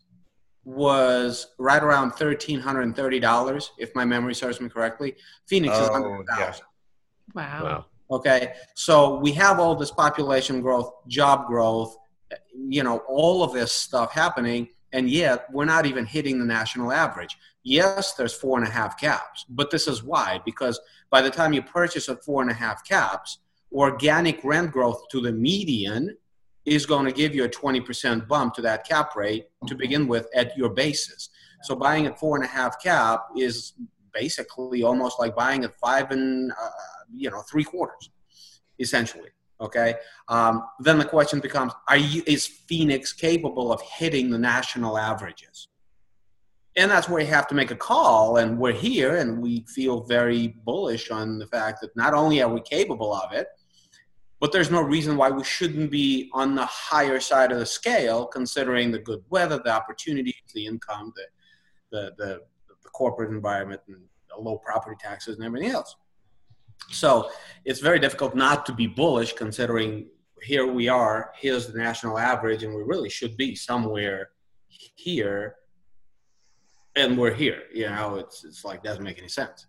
was 0.65 1.49
right 1.59 1.83
around 1.83 2.13
$1,330, 2.13 3.69
if 3.79 3.95
my 3.95 4.05
memory 4.05 4.35
serves 4.35 4.61
me 4.61 4.69
correctly. 4.69 5.15
Phoenix 5.47 5.75
oh, 5.77 5.85
is 5.85 5.91
100,000. 5.91 6.39
Yeah. 6.39 6.55
Wow. 7.35 7.65
wow. 7.65 7.85
Okay. 8.11 8.55
So 8.75 9.19
we 9.19 9.33
have 9.33 9.61
all 9.61 9.75
this 9.75 9.91
population 9.91 10.61
growth, 10.63 10.93
job 11.07 11.47
growth, 11.47 11.97
you 12.55 12.83
know, 12.83 12.99
all 13.09 13.43
of 13.43 13.53
this 13.53 13.73
stuff 13.73 14.13
happening, 14.13 14.69
and 14.93 15.09
yet 15.09 15.47
we're 15.53 15.65
not 15.67 15.87
even 15.87 16.07
hitting 16.07 16.39
the 16.39 16.45
national 16.47 16.93
average. 16.93 17.37
Yes, 17.69 18.15
there's 18.15 18.33
four 18.33 18.57
and 18.57 18.67
a 18.67 18.71
half 18.71 18.99
caps, 18.99 19.45
but 19.51 19.71
this 19.71 19.87
is 19.87 20.03
why 20.03 20.41
because 20.47 20.81
by 21.11 21.21
the 21.21 21.29
time 21.29 21.53
you 21.53 21.61
purchase 21.61 22.09
at 22.09 22.25
four 22.25 22.41
and 22.41 22.51
a 22.51 22.55
half 22.55 22.83
caps, 22.83 23.41
organic 23.71 24.43
rent 24.43 24.73
growth 24.73 25.07
to 25.11 25.21
the 25.21 25.33
median 25.33 26.17
is 26.65 26.87
going 26.87 27.05
to 27.05 27.13
give 27.13 27.35
you 27.35 27.45
a 27.45 27.49
20% 27.49 28.27
bump 28.27 28.55
to 28.55 28.63
that 28.63 28.89
cap 28.89 29.15
rate 29.15 29.49
to 29.67 29.75
begin 29.75 30.09
with 30.09 30.29
at 30.35 30.57
your 30.57 30.71
basis. 30.71 31.29
So 31.63 31.77
buying 31.77 32.07
at 32.07 32.19
four 32.19 32.37
and 32.37 32.45
a 32.47 32.49
half 32.49 32.83
cap 32.83 33.27
is 33.37 33.75
basically 34.15 34.83
almost 34.83 35.21
like 35.21 35.37
buying 35.37 35.63
at 35.65 35.79
five 35.79 36.11
and 36.11 36.51
uh, 36.53 36.71
you 37.13 37.31
know 37.31 37.43
three 37.43 37.65
quarters, 37.65 38.09
essentially. 38.79 39.29
Okay. 39.61 39.95
Um, 40.29 40.65
then 40.81 40.97
the 40.97 41.05
question 41.05 41.39
becomes: 41.41 41.75
Are 41.87 41.99
you 41.99 42.23
is 42.27 42.47
Phoenix 42.47 43.13
capable 43.13 43.71
of 43.71 43.83
hitting 43.83 44.31
the 44.31 44.39
national 44.39 44.97
averages? 44.97 45.68
And 46.79 46.91
that's 46.91 47.09
where 47.09 47.21
you 47.21 47.27
have 47.27 47.49
to 47.49 47.55
make 47.55 47.71
a 47.71 47.77
call 47.77 48.37
and 48.37 48.59
we're 48.59 48.73
here 48.73 49.17
and 49.17 49.43
we 49.43 49.65
feel 49.69 50.05
very 50.05 50.55
bullish 50.65 51.11
on 51.11 51.39
the 51.39 51.47
fact 51.47 51.81
that 51.81 51.95
not 51.97 52.15
only 52.15 52.41
are 52.41 52.49
we 52.49 52.61
capable 52.61 53.13
of 53.13 53.33
it 53.33 53.49
but 54.41 54.53
there's 54.53 54.71
no 54.71 54.81
reason 54.81 55.17
why 55.17 55.31
we 55.31 55.43
shouldn't 55.43 55.91
be 55.91 56.31
on 56.33 56.55
the 56.55 56.65
higher 56.65 57.19
side 57.19 57.51
of 57.51 57.59
the 57.59 57.67
scale 57.67 58.27
considering 58.27 58.91
the 58.91 58.99
good 58.99 59.23
weather 59.29 59.61
the 59.65 59.71
opportunities 59.71 60.35
the 60.55 60.67
income 60.67 61.13
the 61.17 61.27
the 61.91 62.13
the, 62.17 62.41
the 62.69 62.91
corporate 62.91 63.31
environment 63.31 63.81
and 63.89 63.99
low 64.39 64.59
property 64.59 64.97
taxes 65.01 65.37
and 65.37 65.45
everything 65.45 65.71
else. 65.71 65.97
So 66.91 67.31
it's 67.65 67.81
very 67.81 67.99
difficult 67.99 68.35
not 68.35 68.65
to 68.67 68.73
be 68.73 68.87
bullish 68.87 69.33
considering 69.33 70.07
here 70.43 70.67
we 70.67 70.89
are 70.89 71.33
here's 71.37 71.67
the 71.67 71.79
national 71.79 72.19
average 72.19 72.63
and 72.63 72.75
we 72.75 72.83
really 72.83 73.11
should 73.11 73.37
be 73.37 73.55
somewhere 73.57 74.31
here 74.69 75.57
and 76.99 77.17
we're 77.17 77.33
here. 77.35 77.63
You 77.73 77.89
know, 77.89 78.17
it's 78.17 78.45
it's 78.45 78.65
like 78.65 78.83
doesn't 78.83 79.03
make 79.05 79.19
any 79.19 79.29
sense. 79.29 79.67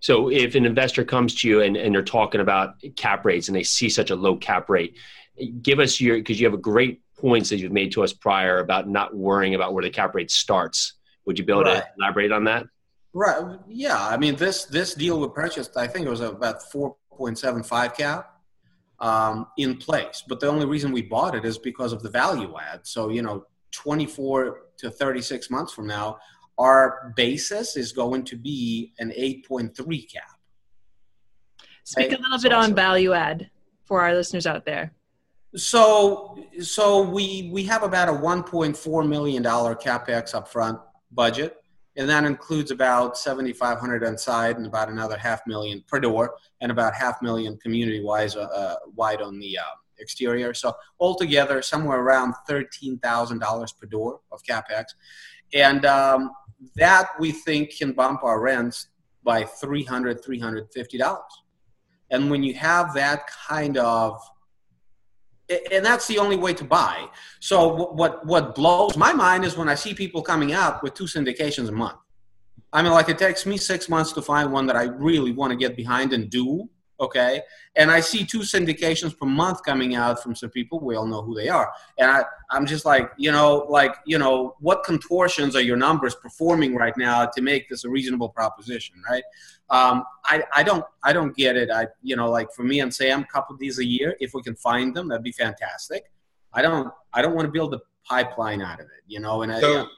So 0.00 0.30
if 0.30 0.54
an 0.54 0.66
investor 0.66 1.04
comes 1.04 1.34
to 1.36 1.48
you 1.48 1.60
and, 1.62 1.76
and 1.76 1.94
they're 1.94 2.02
talking 2.02 2.40
about 2.40 2.74
cap 2.96 3.24
rates 3.24 3.48
and 3.48 3.56
they 3.56 3.62
see 3.62 3.88
such 3.88 4.10
a 4.10 4.16
low 4.16 4.36
cap 4.36 4.68
rate, 4.68 4.96
give 5.62 5.78
us 5.78 6.00
your 6.00 6.16
because 6.16 6.40
you 6.40 6.46
have 6.46 6.54
a 6.54 6.58
great 6.58 7.02
points 7.18 7.48
that 7.50 7.58
you've 7.58 7.72
made 7.72 7.92
to 7.92 8.02
us 8.02 8.12
prior 8.12 8.58
about 8.58 8.88
not 8.88 9.14
worrying 9.14 9.54
about 9.54 9.74
where 9.74 9.84
the 9.84 9.90
cap 9.90 10.14
rate 10.14 10.30
starts. 10.30 10.94
Would 11.26 11.38
you 11.38 11.44
be 11.44 11.52
able 11.52 11.64
Right. 11.64 11.82
to 11.82 11.88
elaborate 11.98 12.32
on 12.32 12.44
that? 12.44 12.66
Right. 13.12 13.58
Yeah. 13.68 13.98
I 13.98 14.16
mean, 14.16 14.36
this 14.36 14.64
this 14.64 14.94
deal 14.94 15.20
we 15.20 15.28
purchased, 15.28 15.76
I 15.76 15.86
think 15.86 16.06
it 16.06 16.10
was 16.10 16.20
about 16.20 16.62
four 16.70 16.96
point 17.12 17.38
seven 17.38 17.62
five 17.62 17.96
cap 17.96 18.30
um, 19.00 19.46
in 19.56 19.76
place. 19.76 20.24
But 20.28 20.40
the 20.40 20.48
only 20.48 20.66
reason 20.66 20.92
we 20.92 21.02
bought 21.02 21.34
it 21.34 21.44
is 21.44 21.58
because 21.58 21.92
of 21.92 22.02
the 22.02 22.10
value 22.10 22.54
add. 22.60 22.86
So 22.86 23.08
you 23.10 23.22
know, 23.22 23.46
twenty 23.70 24.06
four 24.06 24.62
to 24.78 24.90
thirty 24.90 25.22
six 25.22 25.48
months 25.50 25.72
from 25.72 25.86
now, 25.86 26.18
our 26.58 27.12
basis 27.16 27.76
is 27.76 27.92
going 27.92 28.24
to 28.24 28.36
be 28.36 28.92
an 28.98 29.12
eight 29.14 29.46
point 29.46 29.76
three 29.76 30.02
cap. 30.02 30.38
Speak 31.84 32.12
a 32.12 32.16
little 32.16 32.38
so- 32.38 32.48
bit 32.48 32.52
on 32.52 32.74
value 32.74 33.12
add 33.12 33.50
for 33.84 34.02
our 34.02 34.14
listeners 34.14 34.46
out 34.46 34.64
there. 34.64 34.92
So 35.54 36.44
so 36.60 37.02
we 37.02 37.48
we 37.52 37.64
have 37.64 37.82
about 37.82 38.08
a 38.08 38.12
one 38.12 38.42
point 38.42 38.76
four 38.76 39.04
million 39.04 39.42
dollar 39.42 39.74
capex 39.74 40.34
upfront 40.34 40.80
budget, 41.12 41.56
and 41.96 42.08
that 42.10 42.24
includes 42.24 42.70
about 42.70 43.16
seventy 43.16 43.54
five 43.54 43.78
hundred 43.78 44.02
inside 44.02 44.56
and 44.58 44.66
about 44.66 44.90
another 44.90 45.16
half 45.16 45.40
million 45.46 45.82
per 45.86 45.98
door, 45.98 46.34
and 46.60 46.70
about 46.70 46.94
half 46.94 47.22
million 47.22 47.56
community 47.58 48.02
wise 48.02 48.36
uh, 48.36 48.42
uh, 48.42 48.76
wide 48.96 49.22
on 49.22 49.38
the 49.38 49.56
uh, 49.56 49.62
exterior. 49.98 50.52
So 50.52 50.74
altogether, 51.00 51.62
somewhere 51.62 52.00
around 52.00 52.34
thirteen 52.46 52.98
thousand 52.98 53.38
dollars 53.38 53.72
per 53.72 53.86
door 53.86 54.20
of 54.32 54.42
capex, 54.42 54.86
and 55.54 55.86
um, 55.86 56.32
that 56.76 57.08
we 57.18 57.32
think 57.32 57.76
can 57.76 57.92
bump 57.92 58.22
our 58.24 58.40
rents 58.40 58.88
by 59.22 59.44
300 59.44 60.24
350 60.24 60.98
dollars. 60.98 61.42
And 62.10 62.30
when 62.30 62.42
you 62.42 62.54
have 62.54 62.94
that 62.94 63.26
kind 63.48 63.76
of 63.76 64.20
and 65.72 65.84
that's 65.84 66.08
the 66.08 66.18
only 66.18 66.36
way 66.36 66.52
to 66.54 66.64
buy. 66.64 67.08
So 67.38 67.68
what- 67.68 67.94
what 67.94 68.26
what 68.26 68.54
blows 68.54 68.96
my 68.96 69.12
mind 69.12 69.44
is 69.44 69.56
when 69.56 69.68
I 69.68 69.76
see 69.76 69.94
people 69.94 70.22
coming 70.22 70.52
out 70.52 70.82
with 70.82 70.94
two 70.94 71.04
syndications 71.04 71.68
a 71.68 71.72
month. 71.72 71.98
I 72.72 72.82
mean, 72.82 72.92
like 72.92 73.08
it 73.08 73.18
takes 73.18 73.46
me 73.46 73.56
six 73.56 73.88
months 73.88 74.12
to 74.12 74.22
find 74.22 74.52
one 74.52 74.66
that 74.66 74.76
I 74.76 74.84
really 74.84 75.32
want 75.32 75.52
to 75.52 75.56
get 75.56 75.76
behind 75.76 76.12
and 76.12 76.28
do. 76.28 76.68
Okay, 76.98 77.42
and 77.74 77.90
I 77.90 78.00
see 78.00 78.24
two 78.24 78.40
syndications 78.40 79.16
per 79.16 79.26
month 79.26 79.62
coming 79.62 79.94
out 79.94 80.22
from 80.22 80.34
some 80.34 80.50
people. 80.50 80.80
We 80.80 80.96
all 80.96 81.06
know 81.06 81.22
who 81.22 81.34
they 81.34 81.48
are, 81.48 81.70
and 81.98 82.10
I 82.10 82.24
I'm 82.50 82.66
just 82.66 82.84
like 82.84 83.10
you 83.16 83.32
know 83.32 83.66
like 83.68 83.94
you 84.06 84.18
know 84.18 84.56
what 84.60 84.84
contortions 84.84 85.54
are 85.56 85.60
your 85.60 85.76
numbers 85.76 86.14
performing 86.14 86.74
right 86.74 86.96
now 86.96 87.26
to 87.26 87.42
make 87.42 87.68
this 87.68 87.84
a 87.84 87.90
reasonable 87.90 88.30
proposition, 88.30 89.02
right? 89.08 89.24
um, 89.70 90.04
I, 90.24 90.44
I 90.54 90.62
don't 90.62 90.84
I 91.02 91.12
don't 91.12 91.34
get 91.36 91.56
it. 91.56 91.70
I 91.70 91.88
you 92.02 92.16
know 92.16 92.30
like 92.30 92.52
for 92.52 92.62
me 92.62 92.80
and 92.80 92.92
Sam, 92.94 93.22
a 93.22 93.26
couple 93.26 93.54
of 93.54 93.60
these 93.60 93.78
a 93.78 93.84
year. 93.84 94.16
If 94.20 94.34
we 94.34 94.42
can 94.42 94.54
find 94.54 94.94
them, 94.94 95.08
that'd 95.08 95.24
be 95.24 95.32
fantastic. 95.32 96.10
I 96.52 96.62
don't 96.62 96.92
I 97.12 97.22
don't 97.22 97.34
want 97.34 97.46
to 97.46 97.52
build 97.52 97.74
a 97.74 97.80
pipeline 98.04 98.62
out 98.62 98.80
of 98.80 98.86
it, 98.86 99.02
you 99.06 99.20
know. 99.20 99.42
And 99.42 99.52
I, 99.52 99.60
So, 99.60 99.88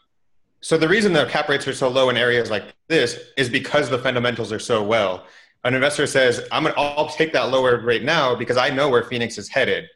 so 0.60 0.78
the 0.78 0.88
reason 0.88 1.12
the 1.12 1.26
cap 1.26 1.48
rates 1.48 1.68
are 1.68 1.74
so 1.74 1.88
low 1.88 2.08
in 2.08 2.16
areas 2.16 2.50
like 2.50 2.74
this 2.88 3.18
is 3.36 3.48
because 3.48 3.90
the 3.90 3.98
fundamentals 3.98 4.52
are 4.52 4.58
so 4.58 4.82
well. 4.82 5.26
An 5.64 5.74
investor 5.74 6.06
says, 6.06 6.46
"I'm 6.52 6.62
gonna, 6.64 6.74
I'll 6.76 7.08
take 7.08 7.32
that 7.32 7.50
lower 7.50 7.80
rate 7.80 8.04
now 8.04 8.34
because 8.34 8.56
I 8.56 8.70
know 8.70 8.88
where 8.88 9.02
Phoenix 9.02 9.38
is 9.38 9.48
headed." 9.48 9.86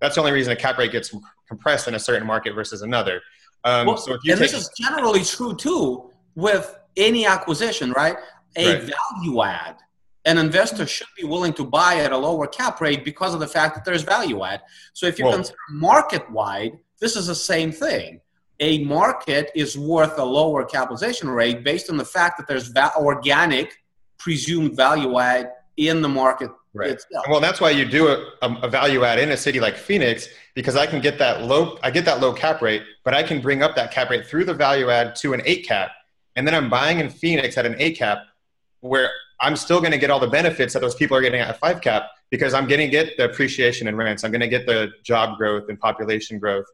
That's 0.00 0.14
the 0.14 0.20
only 0.20 0.32
reason 0.32 0.52
a 0.52 0.56
cap 0.56 0.78
rate 0.78 0.92
gets 0.92 1.12
compressed 1.48 1.88
in 1.88 1.94
a 1.94 1.98
certain 1.98 2.26
market 2.26 2.54
versus 2.54 2.82
another. 2.82 3.20
Um, 3.64 3.86
well, 3.88 3.96
so 3.96 4.12
and 4.12 4.38
this 4.38 4.52
is 4.54 4.70
generally 4.78 5.24
true 5.24 5.56
too 5.56 6.10
with 6.36 6.78
any 6.96 7.26
acquisition, 7.26 7.90
right? 7.92 8.16
A 8.56 8.74
Right. 8.74 8.92
value 9.16 9.42
add. 9.42 9.76
An 10.24 10.38
investor 10.38 10.86
should 10.86 11.08
be 11.16 11.24
willing 11.24 11.52
to 11.54 11.64
buy 11.64 11.96
at 11.96 12.12
a 12.12 12.16
lower 12.16 12.46
cap 12.46 12.80
rate 12.80 13.04
because 13.04 13.34
of 13.34 13.40
the 13.40 13.46
fact 13.46 13.74
that 13.74 13.84
there's 13.84 14.02
value 14.02 14.44
add. 14.44 14.62
So 14.92 15.06
if 15.06 15.18
you 15.18 15.24
Well- 15.24 15.34
consider 15.34 15.56
market 15.70 16.30
wide, 16.30 16.78
this 17.00 17.16
is 17.16 17.26
the 17.26 17.34
same 17.34 17.72
thing. 17.72 18.20
A 18.60 18.84
market 18.84 19.50
is 19.54 19.76
worth 19.76 20.16
a 20.18 20.24
lower 20.24 20.64
capitalization 20.64 21.28
rate 21.28 21.64
based 21.64 21.90
on 21.90 21.96
the 21.96 22.04
fact 22.04 22.36
that 22.38 22.46
there's 22.46 22.68
va- 22.68 22.92
organic 22.96 23.76
presumed 24.18 24.76
value 24.76 25.18
add 25.18 25.52
in 25.76 26.02
the 26.02 26.08
market 26.08 26.50
Right. 26.74 26.90
itself. 26.90 27.24
well, 27.28 27.40
that's 27.40 27.60
why 27.60 27.70
you 27.70 27.84
do 27.86 28.08
a, 28.08 28.24
a 28.42 28.68
value 28.68 29.02
add 29.02 29.18
in 29.18 29.30
a 29.30 29.36
city 29.36 29.58
like 29.58 29.74
Phoenix 29.76 30.28
because 30.54 30.76
I 30.76 30.86
can 30.86 31.00
get 31.00 31.18
that 31.18 31.42
low, 31.42 31.78
I 31.82 31.90
get 31.90 32.04
that 32.04 32.20
low 32.20 32.32
cap 32.32 32.60
rate, 32.62 32.82
but 33.04 33.14
I 33.14 33.22
can 33.22 33.40
bring 33.40 33.62
up 33.62 33.74
that 33.76 33.90
cap 33.90 34.10
rate 34.10 34.26
through 34.26 34.44
the 34.44 34.54
value 34.54 34.90
add 34.90 35.16
to 35.16 35.32
an 35.32 35.40
eight 35.44 35.66
cap, 35.66 35.90
and 36.36 36.46
then 36.46 36.54
I'm 36.54 36.68
buying 36.68 37.00
in 37.00 37.08
Phoenix 37.10 37.56
at 37.56 37.64
an 37.66 37.74
eight 37.78 37.96
cap, 37.98 38.18
where 38.80 39.10
I'm 39.40 39.56
still 39.56 39.80
going 39.80 39.92
to 39.92 39.98
get 39.98 40.10
all 40.10 40.20
the 40.20 40.28
benefits 40.28 40.72
that 40.74 40.80
those 40.80 40.94
people 40.94 41.16
are 41.16 41.20
getting 41.22 41.40
at 41.40 41.50
a 41.50 41.54
five 41.54 41.80
cap 41.80 42.10
because 42.30 42.52
I'm 42.54 42.68
going 42.68 42.80
to 42.80 42.88
get 42.88 43.16
the 43.16 43.24
appreciation 43.24 43.88
in 43.88 43.96
rents, 43.96 44.22
I'm 44.22 44.30
going 44.30 44.42
to 44.42 44.48
get 44.48 44.66
the 44.66 44.90
job 45.02 45.38
growth 45.38 45.68
and 45.70 45.80
population 45.80 46.38
growth. 46.38 46.66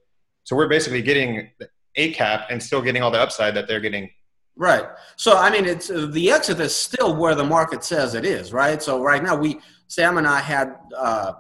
So 0.42 0.56
we're 0.56 0.68
basically 0.68 1.00
getting 1.02 1.50
the 1.60 1.68
eight 1.96 2.14
cap 2.14 2.48
and 2.50 2.60
still 2.62 2.82
getting 2.82 3.02
all 3.02 3.12
the 3.12 3.20
upside 3.20 3.54
that 3.54 3.68
they're 3.68 3.80
getting. 3.80 4.10
Right. 4.56 4.86
So 5.16 5.36
I 5.36 5.50
mean, 5.50 5.64
it's 5.64 5.90
uh, 5.90 6.06
the 6.10 6.30
exit 6.30 6.60
is 6.60 6.74
still 6.74 7.16
where 7.16 7.34
the 7.34 7.44
market 7.44 7.82
says 7.82 8.14
it 8.14 8.24
is, 8.24 8.52
right? 8.52 8.80
So 8.80 9.02
right 9.02 9.22
now, 9.22 9.34
we 9.36 9.58
Sam 9.88 10.16
and 10.18 10.26
I 10.26 10.40
had 10.40 10.76
uh, 10.96 11.32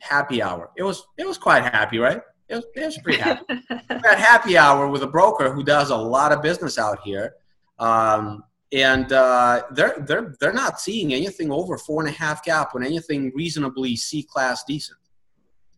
happy 0.00 0.42
hour. 0.42 0.70
It 0.76 0.82
was 0.82 1.06
it 1.16 1.26
was 1.26 1.38
quite 1.38 1.62
happy, 1.62 1.98
right? 1.98 2.20
It 2.48 2.56
was, 2.56 2.64
it 2.74 2.84
was 2.84 2.98
pretty 2.98 3.20
happy. 3.20 3.44
we 3.70 4.00
had 4.04 4.18
happy 4.18 4.58
hour 4.58 4.88
with 4.88 5.02
a 5.02 5.06
broker 5.06 5.52
who 5.52 5.62
does 5.62 5.90
a 5.90 5.96
lot 5.96 6.32
of 6.32 6.42
business 6.42 6.76
out 6.76 6.98
here, 7.04 7.34
um, 7.78 8.42
and 8.72 9.12
uh, 9.12 9.62
they're 9.70 9.96
they're 10.00 10.34
they're 10.40 10.52
not 10.52 10.80
seeing 10.80 11.14
anything 11.14 11.52
over 11.52 11.78
four 11.78 12.04
and 12.04 12.10
a 12.12 12.18
half 12.18 12.44
cap 12.44 12.74
on 12.74 12.84
anything 12.84 13.30
reasonably 13.36 13.94
C 13.94 14.24
class 14.24 14.64
decent. 14.64 14.98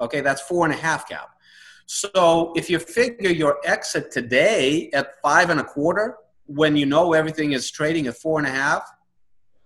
Okay, 0.00 0.22
that's 0.22 0.40
four 0.40 0.64
and 0.64 0.75
a 0.75 0.76
half 0.76 1.06
cap. 1.06 1.30
So 1.86 2.52
if 2.56 2.68
you 2.68 2.78
figure 2.78 3.30
your 3.30 3.58
exit 3.64 4.10
today 4.10 4.90
at 4.92 5.20
five 5.22 5.50
and 5.50 5.60
a 5.60 5.64
quarter, 5.64 6.16
when 6.46 6.76
you 6.76 6.86
know 6.86 7.12
everything 7.12 7.52
is 7.52 7.70
trading 7.70 8.06
at 8.06 8.16
four 8.16 8.38
and 8.38 8.46
a 8.46 8.50
half, 8.50 8.88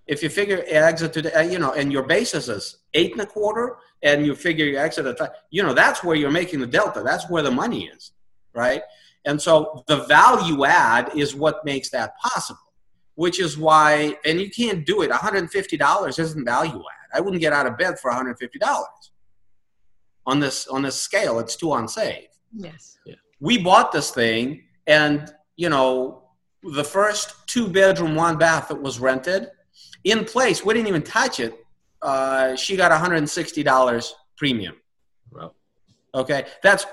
if 0.07 0.23
you 0.23 0.29
figure 0.29 0.65
exit 0.67 1.13
today, 1.13 1.33
uh, 1.33 1.43
you 1.43 1.59
know, 1.59 1.73
and 1.73 1.93
your 1.93 2.03
basis 2.03 2.49
is 2.49 2.79
eight 2.95 3.13
and 3.13 3.21
a 3.21 3.27
quarter, 3.27 3.77
and 4.03 4.27
you 4.27 4.35
figure 4.35 4.67
your 4.67 4.81
exit 4.81 5.07
at 5.07 5.19
five, 5.19 5.31
you 5.51 5.63
know, 5.63 5.73
that's 5.73 6.03
where 6.03 6.17
you're 6.17 6.31
making 6.31 6.61
the 6.61 6.67
delta. 6.67 7.03
That's 7.05 7.29
where 7.31 7.43
the 7.43 7.51
money 7.51 7.87
is, 7.87 8.13
right? 8.55 8.83
And 9.25 9.41
so 9.41 9.85
the 9.87 10.05
value 10.05 10.65
add 10.65 11.17
is 11.17 11.35
what 11.35 11.65
makes 11.65 11.91
that 11.91 12.19
possible, 12.19 12.73
which 13.15 13.39
is 13.39 13.57
why, 13.59 14.17
and 14.25 14.41
you 14.41 14.51
can't 14.51 14.85
do 14.85 15.03
it. 15.03 15.11
$150 15.11 16.19
isn't 16.19 16.45
value 16.45 16.73
add. 16.73 17.19
I 17.19 17.21
wouldn't 17.21 17.41
get 17.41 17.53
out 17.53 17.67
of 17.67 17.77
bed 17.77 18.01
for 18.01 18.11
$150 18.11 18.37
on 20.27 20.41
this 20.41 20.67
on 20.67 20.83
this 20.83 21.01
scale. 21.01 21.39
It's 21.39 21.57
too 21.57 21.75
unsafe 21.75 22.31
yes. 23.05 23.17
we 23.41 23.59
bought 23.59 23.93
this 23.93 24.11
thing 24.11 24.63
and 24.87 25.33
you 25.57 25.69
know 25.69 26.23
the 26.63 26.85
first 26.85 27.47
two 27.47 27.69
bedroom 27.69 28.15
one 28.15 28.37
bath 28.37 28.69
that 28.69 28.81
was 28.81 28.99
rented 28.99 29.49
in 30.05 30.25
place. 30.25 30.65
We 30.65 30.75
didn't 30.75 30.89
even 30.89 31.03
touch 31.03 31.41
it. 31.41 31.55
Uh, 32.03 32.57
she 32.57 32.77
got 32.77 32.93
$160 32.93 34.13
premium. 34.37 34.77
Well, 35.31 35.55
okay? 36.15 36.47
That's 36.63 36.87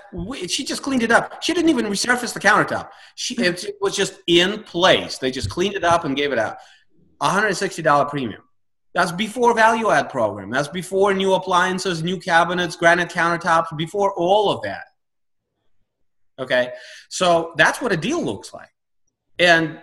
she 0.47 0.63
just 0.63 0.81
cleaned 0.81 1.03
it 1.03 1.11
up. 1.11 1.41
She 1.41 1.53
didn't 1.53 1.69
even 1.69 1.85
resurface 1.85 2.33
the 2.33 2.39
countertop. 2.39 2.89
She 3.15 3.35
it, 3.35 3.63
it 3.65 3.75
was 3.81 3.95
just 3.95 4.19
in 4.27 4.63
place. 4.63 5.17
They 5.17 5.31
just 5.31 5.49
cleaned 5.49 5.75
it 5.75 5.83
up 5.83 6.05
and 6.05 6.15
gave 6.15 6.31
it 6.31 6.39
out. 6.39 6.57
$160 7.21 8.09
premium. 8.09 8.41
That's 8.93 9.11
before 9.11 9.53
value 9.53 9.91
add 9.91 10.09
program. 10.09 10.49
That's 10.49 10.67
before 10.67 11.13
new 11.13 11.33
appliances 11.33 12.01
new 12.01 12.19
cabinets 12.19 12.75
granite 12.75 13.09
countertops 13.09 13.75
before 13.77 14.13
all 14.13 14.51
of 14.51 14.61
that. 14.63 14.85
Okay. 16.39 16.71
So 17.09 17.53
that's 17.57 17.81
what 17.81 17.91
a 17.91 17.97
deal 17.97 18.23
looks 18.23 18.53
like. 18.53 18.69
And, 19.39 19.79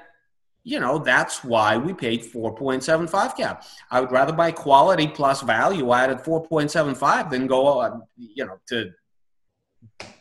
you 0.63 0.81
know, 0.81 0.99
that's 0.99 1.45
why 1.45 1.77
we 1.77 1.93
paid 1.93 2.23
4.75 2.23 3.37
cap. 3.37 3.65
I 3.91 4.01
would 4.01 4.11
rather 4.11 4.33
buy 4.33 4.51
quality 4.51 5.07
plus 5.09 5.43
value 5.43 5.93
add 5.93 6.11
at 6.11 6.25
4.75 6.25 7.31
than 7.31 7.47
go, 7.47 7.81
uh, 7.81 7.99
you 8.17 8.47
know, 8.47 8.59
to, 8.69 8.91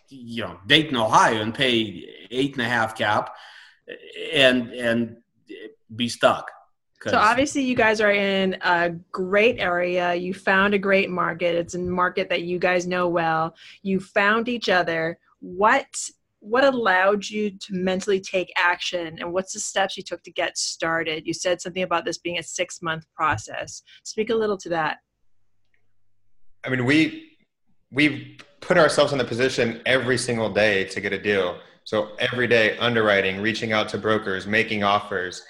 you 0.10 0.44
know, 0.44 0.60
Dayton, 0.68 0.98
Ohio 0.98 1.42
and 1.42 1.54
pay 1.54 2.10
eight 2.30 2.54
and 2.54 2.62
a 2.62 2.70
half 2.70 2.98
cap 2.98 3.36
and, 4.34 4.72
and 4.72 5.18
be 5.96 6.10
stuck 6.10 6.52
So 7.12 7.18
obviously, 7.18 7.64
you 7.64 7.76
guys 7.76 8.00
are 8.00 8.12
in 8.12 8.58
a 8.62 8.92
great 9.12 9.60
area. 9.60 10.16
You 10.16 10.34
found 10.34 10.74
a 10.74 10.80
great 10.80 11.10
market. 11.10 11.56
It's 11.56 11.76
a 11.76 11.80
market 11.80 12.30
that 12.30 12.44
you 12.44 12.60
guys 12.60 12.88
know 12.88 13.10
well. 13.10 13.56
You 13.82 14.00
found 14.00 14.48
each 14.48 14.70
other. 14.70 15.20
What 15.40 15.88
what 16.44 16.66
allowed 16.66 17.26
you 17.30 17.52
to 17.52 17.74
mentally 17.74 18.20
take 18.20 18.52
action, 18.58 19.18
and 19.20 19.32
what's 19.32 19.54
the 19.54 19.62
steps 19.62 19.96
you 19.96 20.04
took 20.04 20.22
to 20.24 20.32
get 20.32 20.58
started? 20.58 21.26
You 21.26 21.34
said 21.34 21.62
something 21.62 21.84
about 21.84 22.04
this 22.04 22.18
being 22.18 22.38
a 22.38 22.44
six 22.44 22.82
month 22.82 23.06
process. 23.16 23.82
Speak 24.04 24.30
a 24.30 24.36
little 24.36 24.58
to 24.58 24.70
that. 24.70 24.98
I 26.66 26.70
mean, 26.70 26.84
we 26.84 27.38
we 27.92 28.38
put 28.60 28.78
ourselves 28.78 29.14
in 29.14 29.20
the 29.20 29.24
position 29.24 29.82
every 29.86 30.18
single 30.18 30.50
day 30.50 30.84
to 30.86 31.00
get 31.00 31.14
a 31.14 31.22
deal. 31.22 31.60
So 31.86 32.10
every 32.20 32.48
day, 32.48 32.78
underwriting, 32.78 33.42
reaching 33.42 33.72
out 33.72 33.88
to 33.90 33.98
brokers, 33.98 34.46
making 34.46 34.84
offers, 34.84 35.44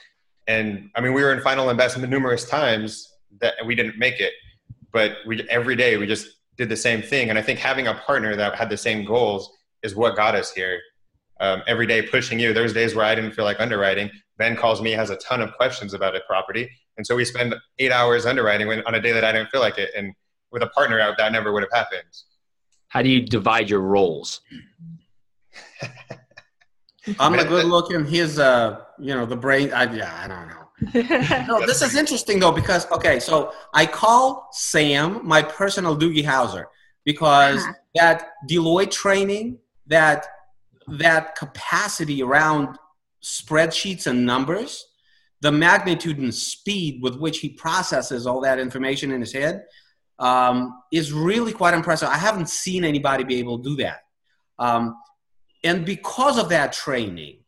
and 0.47 0.91
I 0.95 1.01
mean, 1.01 1.13
we 1.13 1.23
were 1.23 1.33
in 1.33 1.41
final 1.41 1.71
investment 1.71 2.07
numerous 2.12 2.47
times 2.47 3.13
that 3.41 3.55
we 3.65 3.73
didn't 3.73 3.97
make 3.97 4.19
it, 4.19 4.33
but 4.91 5.17
we 5.25 5.41
every 5.50 5.75
day 5.75 5.97
we 5.97 6.05
just 6.05 6.27
did 6.55 6.69
the 6.69 6.77
same 6.77 7.01
thing. 7.01 7.31
And 7.31 7.39
I 7.39 7.41
think 7.41 7.57
having 7.57 7.88
a 7.88 7.95
partner 7.95 8.35
that 8.35 8.53
had 8.53 8.69
the 8.69 8.77
same 8.77 9.03
goals 9.05 9.50
is 9.83 9.95
what 9.95 10.15
got 10.15 10.35
us 10.35 10.51
here. 10.51 10.79
Um, 11.39 11.61
every 11.67 11.87
day 11.87 12.01
pushing 12.01 12.39
you. 12.39 12.53
There's 12.53 12.73
days 12.73 12.95
where 12.95 13.05
I 13.05 13.15
didn't 13.15 13.31
feel 13.31 13.45
like 13.45 13.59
underwriting. 13.59 14.09
Ben 14.37 14.55
calls 14.55 14.81
me, 14.81 14.91
has 14.91 15.09
a 15.09 15.17
ton 15.17 15.41
of 15.41 15.53
questions 15.53 15.93
about 15.93 16.15
a 16.15 16.21
property, 16.21 16.69
and 16.97 17.05
so 17.05 17.15
we 17.15 17.25
spend 17.25 17.53
eight 17.79 17.91
hours 17.91 18.25
underwriting 18.25 18.67
when, 18.67 18.83
on 18.85 18.95
a 18.95 19.01
day 19.01 19.11
that 19.11 19.23
I 19.23 19.31
didn't 19.31 19.49
feel 19.49 19.61
like 19.61 19.77
it. 19.77 19.91
And 19.95 20.13
with 20.51 20.63
a 20.63 20.67
partner 20.67 20.99
out, 20.99 21.17
that 21.17 21.31
never 21.31 21.51
would 21.51 21.63
have 21.63 21.71
happened. 21.71 22.03
How 22.87 23.01
do 23.01 23.09
you 23.09 23.21
divide 23.21 23.69
your 23.69 23.81
roles? 23.81 24.41
I'm 27.19 27.33
a 27.33 27.43
good 27.43 27.65
looking. 27.65 28.05
He's 28.05 28.39
uh, 28.39 28.81
you 28.99 29.13
know, 29.13 29.25
the 29.25 29.35
brain. 29.35 29.73
I 29.73 29.91
yeah, 29.93 30.19
I 30.23 30.27
don't 30.27 30.47
know. 30.47 30.63
no, 31.47 31.65
this 31.65 31.81
is 31.81 31.95
interesting 31.95 32.39
though 32.39 32.51
because 32.51 32.89
okay, 32.91 33.19
so 33.19 33.53
I 33.73 33.85
call 33.85 34.49
Sam 34.51 35.25
my 35.25 35.41
personal 35.41 35.97
Doogie 35.97 36.23
Howser 36.23 36.65
because 37.03 37.61
uh-huh. 37.61 37.73
that 37.95 38.31
Deloitte 38.49 38.91
training, 38.91 39.57
that 39.87 40.27
that 40.87 41.35
capacity 41.35 42.21
around 42.21 42.77
spreadsheets 43.23 44.05
and 44.07 44.25
numbers, 44.25 44.85
the 45.41 45.51
magnitude 45.51 46.17
and 46.17 46.33
speed 46.33 47.01
with 47.01 47.15
which 47.15 47.39
he 47.39 47.49
processes 47.49 48.27
all 48.27 48.41
that 48.41 48.59
information 48.59 49.11
in 49.11 49.21
his 49.21 49.33
head 49.33 49.63
um, 50.19 50.81
is 50.91 51.13
really 51.13 51.53
quite 51.53 51.73
impressive. 51.73 52.09
I 52.09 52.17
haven't 52.17 52.49
seen 52.49 52.83
anybody 52.83 53.23
be 53.23 53.39
able 53.39 53.57
to 53.57 53.69
do 53.69 53.75
that. 53.77 54.01
Um, 54.59 54.95
and 55.63 55.85
because 55.85 56.37
of 56.37 56.49
that 56.49 56.73
training, 56.73 57.39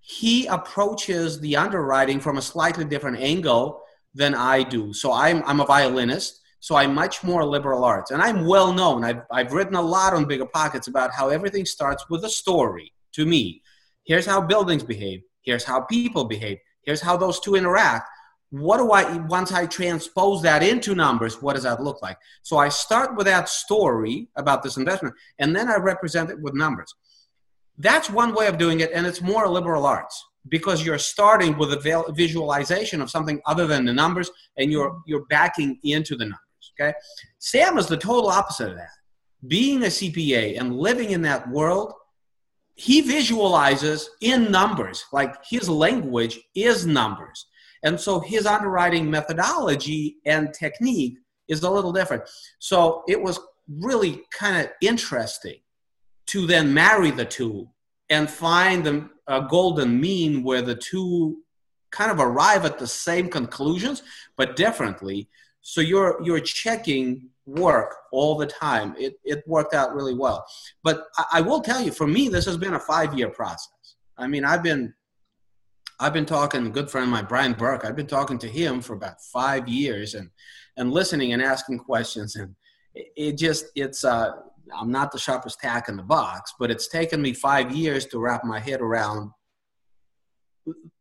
he 0.00 0.46
approaches 0.46 1.40
the 1.40 1.56
underwriting 1.56 2.20
from 2.20 2.38
a 2.38 2.42
slightly 2.42 2.84
different 2.84 3.18
angle 3.18 3.82
than 4.14 4.34
I 4.34 4.62
do. 4.62 4.92
So 4.92 5.12
I'm, 5.12 5.42
I'm 5.44 5.60
a 5.60 5.66
violinist, 5.66 6.40
so 6.64 6.76
I'm 6.76 6.94
much 6.94 7.22
more 7.22 7.44
liberal 7.44 7.84
arts. 7.84 8.10
And 8.10 8.22
I'm 8.22 8.46
well 8.46 8.72
known. 8.72 9.04
I've, 9.04 9.20
I've 9.30 9.52
written 9.52 9.74
a 9.74 9.82
lot 9.82 10.14
on 10.14 10.24
Bigger 10.24 10.46
Pockets 10.46 10.88
about 10.88 11.12
how 11.12 11.28
everything 11.28 11.66
starts 11.66 12.08
with 12.08 12.24
a 12.24 12.30
story 12.30 12.90
to 13.12 13.26
me. 13.26 13.60
Here's 14.04 14.24
how 14.24 14.40
buildings 14.40 14.82
behave, 14.82 15.20
here's 15.42 15.62
how 15.62 15.82
people 15.82 16.24
behave, 16.24 16.56
here's 16.84 17.02
how 17.02 17.18
those 17.18 17.38
two 17.38 17.54
interact. 17.54 18.08
What 18.48 18.78
do 18.78 18.92
I, 18.92 19.18
once 19.26 19.52
I 19.52 19.66
transpose 19.66 20.40
that 20.40 20.62
into 20.62 20.94
numbers, 20.94 21.42
what 21.42 21.52
does 21.52 21.64
that 21.64 21.82
look 21.82 22.00
like? 22.00 22.16
So 22.42 22.56
I 22.56 22.70
start 22.70 23.14
with 23.14 23.26
that 23.26 23.50
story 23.50 24.28
about 24.36 24.62
this 24.62 24.78
investment, 24.78 25.14
and 25.38 25.54
then 25.54 25.68
I 25.68 25.76
represent 25.76 26.30
it 26.30 26.40
with 26.40 26.54
numbers. 26.54 26.94
That's 27.76 28.08
one 28.08 28.34
way 28.34 28.46
of 28.46 28.56
doing 28.56 28.80
it, 28.80 28.90
and 28.94 29.06
it's 29.06 29.20
more 29.20 29.46
liberal 29.48 29.84
arts 29.84 30.24
because 30.48 30.84
you're 30.84 30.98
starting 30.98 31.58
with 31.58 31.74
a 31.74 32.12
visualization 32.16 33.02
of 33.02 33.10
something 33.10 33.42
other 33.44 33.66
than 33.66 33.84
the 33.84 33.92
numbers, 33.92 34.30
and 34.56 34.72
you're 34.72 35.02
you're 35.06 35.26
backing 35.26 35.78
into 35.82 36.16
the 36.16 36.24
numbers. 36.24 36.40
Okay, 36.80 36.92
Sam 37.38 37.78
is 37.78 37.86
the 37.86 37.96
total 37.96 38.28
opposite 38.28 38.70
of 38.70 38.76
that. 38.76 38.88
Being 39.46 39.82
a 39.82 39.86
CPA 39.86 40.58
and 40.58 40.76
living 40.76 41.10
in 41.10 41.22
that 41.22 41.48
world, 41.50 41.92
he 42.74 43.00
visualizes 43.00 44.10
in 44.20 44.50
numbers. 44.50 45.04
Like 45.12 45.36
his 45.44 45.68
language 45.68 46.40
is 46.54 46.86
numbers, 46.86 47.46
and 47.84 47.98
so 47.98 48.18
his 48.18 48.46
underwriting 48.46 49.10
methodology 49.10 50.16
and 50.26 50.52
technique 50.52 51.18
is 51.48 51.62
a 51.62 51.70
little 51.70 51.92
different. 51.92 52.22
So 52.58 53.04
it 53.06 53.20
was 53.20 53.38
really 53.68 54.22
kind 54.32 54.64
of 54.64 54.72
interesting 54.80 55.60
to 56.26 56.46
then 56.46 56.72
marry 56.72 57.10
the 57.10 57.24
two 57.24 57.68
and 58.10 58.28
find 58.28 59.08
a 59.26 59.46
golden 59.48 60.00
mean 60.00 60.42
where 60.42 60.62
the 60.62 60.74
two 60.74 61.38
kind 61.90 62.10
of 62.10 62.18
arrive 62.18 62.64
at 62.64 62.78
the 62.78 62.86
same 62.86 63.28
conclusions 63.28 64.02
but 64.36 64.56
differently 64.56 65.28
so 65.66 65.80
you're 65.80 66.20
you're 66.22 66.40
checking 66.40 67.30
work 67.46 67.96
all 68.12 68.36
the 68.36 68.46
time 68.46 68.94
it, 68.98 69.14
it 69.24 69.42
worked 69.46 69.74
out 69.74 69.94
really 69.94 70.14
well 70.14 70.44
but 70.82 71.06
I, 71.16 71.24
I 71.34 71.40
will 71.40 71.60
tell 71.60 71.80
you 71.80 71.90
for 71.90 72.06
me 72.06 72.28
this 72.28 72.44
has 72.44 72.58
been 72.58 72.74
a 72.74 72.80
five 72.80 73.14
year 73.18 73.30
process 73.30 73.96
i 74.18 74.26
mean 74.26 74.44
i've 74.44 74.62
been 74.62 74.92
i've 76.00 76.12
been 76.12 76.26
talking 76.26 76.70
good 76.70 76.90
friend 76.90 77.04
of 77.06 77.10
mine 77.10 77.26
brian 77.26 77.54
burke 77.54 77.84
i've 77.84 77.96
been 77.96 78.06
talking 78.06 78.38
to 78.38 78.48
him 78.48 78.82
for 78.82 78.92
about 78.92 79.20
five 79.32 79.66
years 79.66 80.14
and 80.14 80.28
and 80.76 80.92
listening 80.92 81.32
and 81.32 81.42
asking 81.42 81.78
questions 81.78 82.36
and 82.36 82.54
it, 82.94 83.06
it 83.16 83.38
just 83.38 83.66
it's 83.74 84.04
uh 84.04 84.32
I'm 84.74 84.90
not 84.90 85.12
the 85.12 85.18
sharpest 85.18 85.60
tack 85.60 85.90
in 85.90 85.96
the 85.98 86.02
box, 86.02 86.54
but 86.58 86.70
it's 86.70 86.88
taken 86.88 87.20
me 87.20 87.34
five 87.34 87.70
years 87.70 88.06
to 88.06 88.18
wrap 88.18 88.44
my 88.44 88.58
head 88.58 88.80
around 88.80 89.30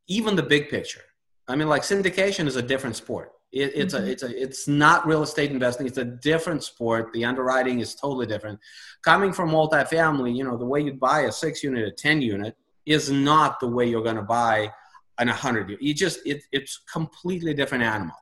even 0.07 0.35
the 0.35 0.43
big 0.43 0.69
picture. 0.69 1.01
I 1.47 1.55
mean, 1.55 1.69
like 1.69 1.83
syndication 1.83 2.45
is 2.47 2.57
a 2.57 2.61
different 2.61 2.97
sport. 2.97 3.31
It, 3.53 3.71
it's 3.75 3.93
mm-hmm. 3.93 4.05
a, 4.05 4.09
it's 4.09 4.23
a, 4.23 4.41
it's 4.41 4.67
not 4.67 5.05
real 5.05 5.21
estate 5.21 5.51
investing. 5.51 5.85
It's 5.85 5.99
a 5.99 6.05
different 6.05 6.63
sport. 6.63 7.13
The 7.13 7.23
underwriting 7.23 7.79
is 7.79 7.93
totally 7.93 8.25
different. 8.25 8.59
Coming 9.03 9.31
from 9.31 9.51
multifamily, 9.51 10.35
you 10.35 10.43
know, 10.43 10.57
the 10.57 10.65
way 10.65 10.81
you 10.81 10.93
buy 10.93 11.21
a 11.21 11.31
six 11.31 11.63
unit, 11.63 11.87
a 11.87 11.91
ten 11.91 12.21
unit, 12.21 12.57
is 12.85 13.11
not 13.11 13.59
the 13.59 13.67
way 13.67 13.87
you're 13.87 14.03
going 14.03 14.15
to 14.15 14.23
buy 14.23 14.71
an 15.19 15.27
hundred 15.27 15.69
unit. 15.69 15.83
You 15.83 15.93
just, 15.93 16.19
it, 16.25 16.41
it's 16.51 16.81
completely 16.91 17.53
different 17.53 17.83
animal. 17.83 18.15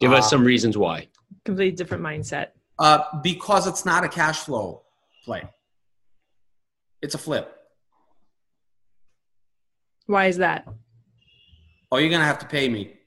Give 0.00 0.12
us 0.12 0.24
uh, 0.24 0.28
some 0.30 0.44
reasons 0.44 0.78
why. 0.78 1.08
Completely 1.44 1.76
different 1.76 2.02
mindset. 2.02 2.48
Uh, 2.78 3.02
because 3.22 3.66
it's 3.66 3.84
not 3.84 4.04
a 4.04 4.08
cash 4.08 4.38
flow 4.38 4.82
play. 5.24 5.42
It's 7.02 7.14
a 7.14 7.18
flip. 7.18 7.54
Why 10.06 10.26
is 10.26 10.38
that? 10.38 10.66
Oh, 11.92 11.98
you're 11.98 12.10
gonna 12.10 12.24
have 12.24 12.38
to 12.38 12.46
pay 12.46 12.68
me. 12.68 12.97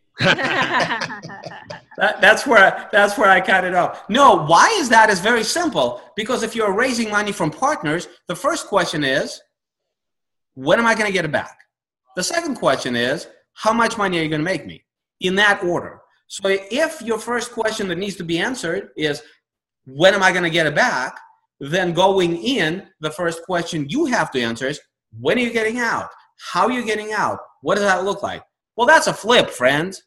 That, 1.97 2.17
that's 2.21 2.47
where 2.47 2.89
that's 2.91 3.17
where 3.17 3.29
I 3.29 3.41
cut 3.41 3.63
it 3.63 3.73
off. 3.73 4.09
No, 4.09 4.45
why 4.45 4.67
is 4.79 4.89
that? 4.89 5.09
Is 5.09 5.19
very 5.19 5.43
simple. 5.43 6.01
Because 6.15 6.43
if 6.43 6.55
you're 6.55 6.73
raising 6.73 7.09
money 7.09 7.31
from 7.31 7.51
partners, 7.51 8.07
the 8.27 8.35
first 8.35 8.67
question 8.67 9.03
is, 9.03 9.41
when 10.53 10.79
am 10.79 10.85
I 10.85 10.93
going 10.93 11.07
to 11.07 11.13
get 11.13 11.25
it 11.25 11.31
back? 11.31 11.57
The 12.15 12.23
second 12.23 12.55
question 12.55 12.95
is, 12.95 13.27
how 13.53 13.73
much 13.73 13.97
money 13.97 14.19
are 14.19 14.23
you 14.23 14.29
going 14.29 14.41
to 14.41 14.45
make 14.45 14.65
me? 14.65 14.83
In 15.19 15.35
that 15.35 15.63
order. 15.63 16.01
So 16.27 16.43
if 16.47 17.01
your 17.01 17.19
first 17.19 17.51
question 17.51 17.87
that 17.89 17.97
needs 17.97 18.15
to 18.17 18.23
be 18.23 18.39
answered 18.39 18.89
is, 18.95 19.21
when 19.85 20.13
am 20.13 20.23
I 20.23 20.31
going 20.31 20.43
to 20.43 20.49
get 20.49 20.65
it 20.65 20.75
back? 20.75 21.17
then 21.61 21.93
going 21.93 22.37
in, 22.37 22.87
the 23.01 23.11
first 23.11 23.43
question 23.43 23.85
you 23.87 24.05
have 24.05 24.31
to 24.31 24.41
answer 24.41 24.67
is 24.67 24.81
when 25.19 25.37
are 25.37 25.41
you 25.41 25.53
getting 25.53 25.79
out? 25.79 26.09
How 26.51 26.65
are 26.65 26.71
you 26.71 26.83
getting 26.83 27.13
out? 27.13 27.39
What 27.61 27.75
does 27.75 27.83
that 27.83 28.03
look 28.03 28.23
like? 28.23 28.41
Well, 28.75 28.87
that's 28.87 29.05
a 29.05 29.13
flip, 29.13 29.51
friends. 29.51 30.01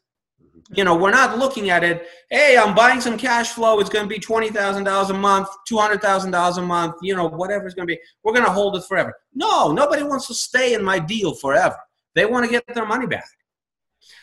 You 0.73 0.83
know, 0.83 0.95
we're 0.95 1.11
not 1.11 1.37
looking 1.37 1.69
at 1.69 1.83
it, 1.83 2.07
hey, 2.31 2.57
I'm 2.57 2.73
buying 2.73 2.99
some 2.99 3.17
cash 3.17 3.49
flow. 3.49 3.79
It's 3.79 3.89
going 3.89 4.09
to 4.09 4.09
be 4.09 4.19
$20,000 4.19 5.09
a 5.09 5.13
month, 5.13 5.47
$200,000 5.71 6.57
a 6.57 6.61
month, 6.61 6.95
you 7.03 7.15
know, 7.15 7.27
whatever 7.27 7.65
it's 7.65 7.75
going 7.75 7.87
to 7.87 7.93
be. 7.93 7.99
We're 8.23 8.33
going 8.33 8.45
to 8.45 8.51
hold 8.51 8.75
it 8.75 8.83
forever. 8.85 9.13
No, 9.33 9.71
nobody 9.71 10.01
wants 10.01 10.27
to 10.27 10.33
stay 10.33 10.73
in 10.73 10.83
my 10.83 10.97
deal 10.97 11.35
forever. 11.35 11.77
They 12.15 12.25
want 12.25 12.45
to 12.45 12.51
get 12.51 12.63
their 12.73 12.85
money 12.85 13.05
back. 13.05 13.29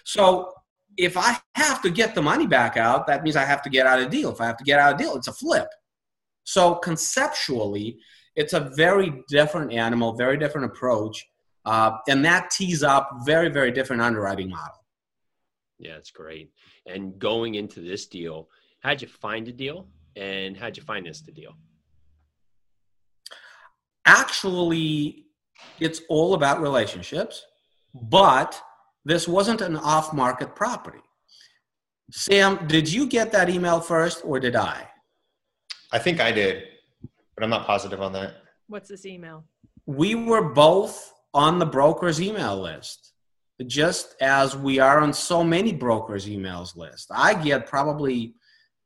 So 0.05 0.53
if 0.97 1.17
I 1.17 1.39
have 1.55 1.81
to 1.83 1.91
get 1.91 2.15
the 2.15 2.23
money 2.23 2.47
back 2.47 2.77
out, 2.77 3.07
that 3.07 3.23
means 3.23 3.37
I 3.37 3.45
have 3.45 3.63
to 3.63 3.71
get 3.71 3.87
out 3.87 4.01
of 4.01 4.11
deal. 4.11 4.31
If 4.31 4.41
I 4.41 4.47
have 4.47 4.57
to 4.57 4.65
get 4.65 4.79
out 4.79 4.93
of 4.93 4.99
deal, 4.99 5.15
it's 5.17 5.29
a 5.29 5.33
flip. 5.33 5.69
So 6.45 6.75
conceptually, 6.77 7.99
it's 8.35 8.53
a 8.53 8.73
very 8.77 9.23
different 9.29 9.73
animal, 9.73 10.15
very 10.15 10.37
different 10.37 10.67
approach, 10.67 11.25
uh, 11.65 11.99
and 12.09 12.25
that 12.25 12.51
tees 12.51 12.83
up 12.83 13.09
very, 13.25 13.49
very 13.49 13.71
different 13.71 14.03
underwriting 14.03 14.51
model. 14.51 14.82
Yeah, 15.83 15.97
it's 15.97 16.13
great. 16.13 16.53
And 16.87 17.19
going 17.19 17.57
into 17.57 17.81
this 17.81 18.07
deal, 18.07 18.49
how'd 18.83 19.03
you 19.03 19.09
find 19.09 19.49
a 19.49 19.53
deal, 19.53 19.89
and 20.15 20.57
how'd 20.57 20.77
you 20.77 20.83
finance 20.85 21.23
the 21.23 21.33
deal? 21.33 21.55
Actually, 24.07 25.27
it's 25.81 26.03
all 26.09 26.35
about 26.35 26.63
relationships, 26.63 27.45
but 27.95 28.63
this 29.05 29.27
wasn't 29.27 29.61
an 29.61 29.77
off-market 29.77 30.55
property. 30.55 31.03
Sam, 32.13 32.69
did 32.69 32.93
you 32.93 33.09
get 33.09 33.33
that 33.33 33.51
email 33.51 33.81
first, 33.81 34.23
or 34.25 34.39
did 34.39 34.55
I? 34.55 34.87
I 35.91 35.99
think 35.99 36.21
I 36.21 36.31
did, 36.31 36.63
but 37.35 37.43
I'm 37.43 37.51
not 37.51 37.67
positive 37.67 38.01
on 38.01 38.13
that. 38.13 38.35
What's 38.69 38.89
this 38.89 39.05
email? 39.05 39.45
We 39.87 40.15
were 40.15 40.43
both 40.43 41.13
on 41.35 41.59
the 41.59 41.67
broker's 41.67 42.21
email 42.21 42.61
list, 42.61 43.12
just 43.67 44.15
as 44.21 44.57
we 44.57 44.79
are 44.79 45.01
on 45.01 45.13
so 45.13 45.43
many 45.43 45.73
brokers' 45.73 46.27
emails 46.27 46.77
list. 46.77 47.09
I 47.11 47.35
get 47.35 47.67
probably 47.67 48.35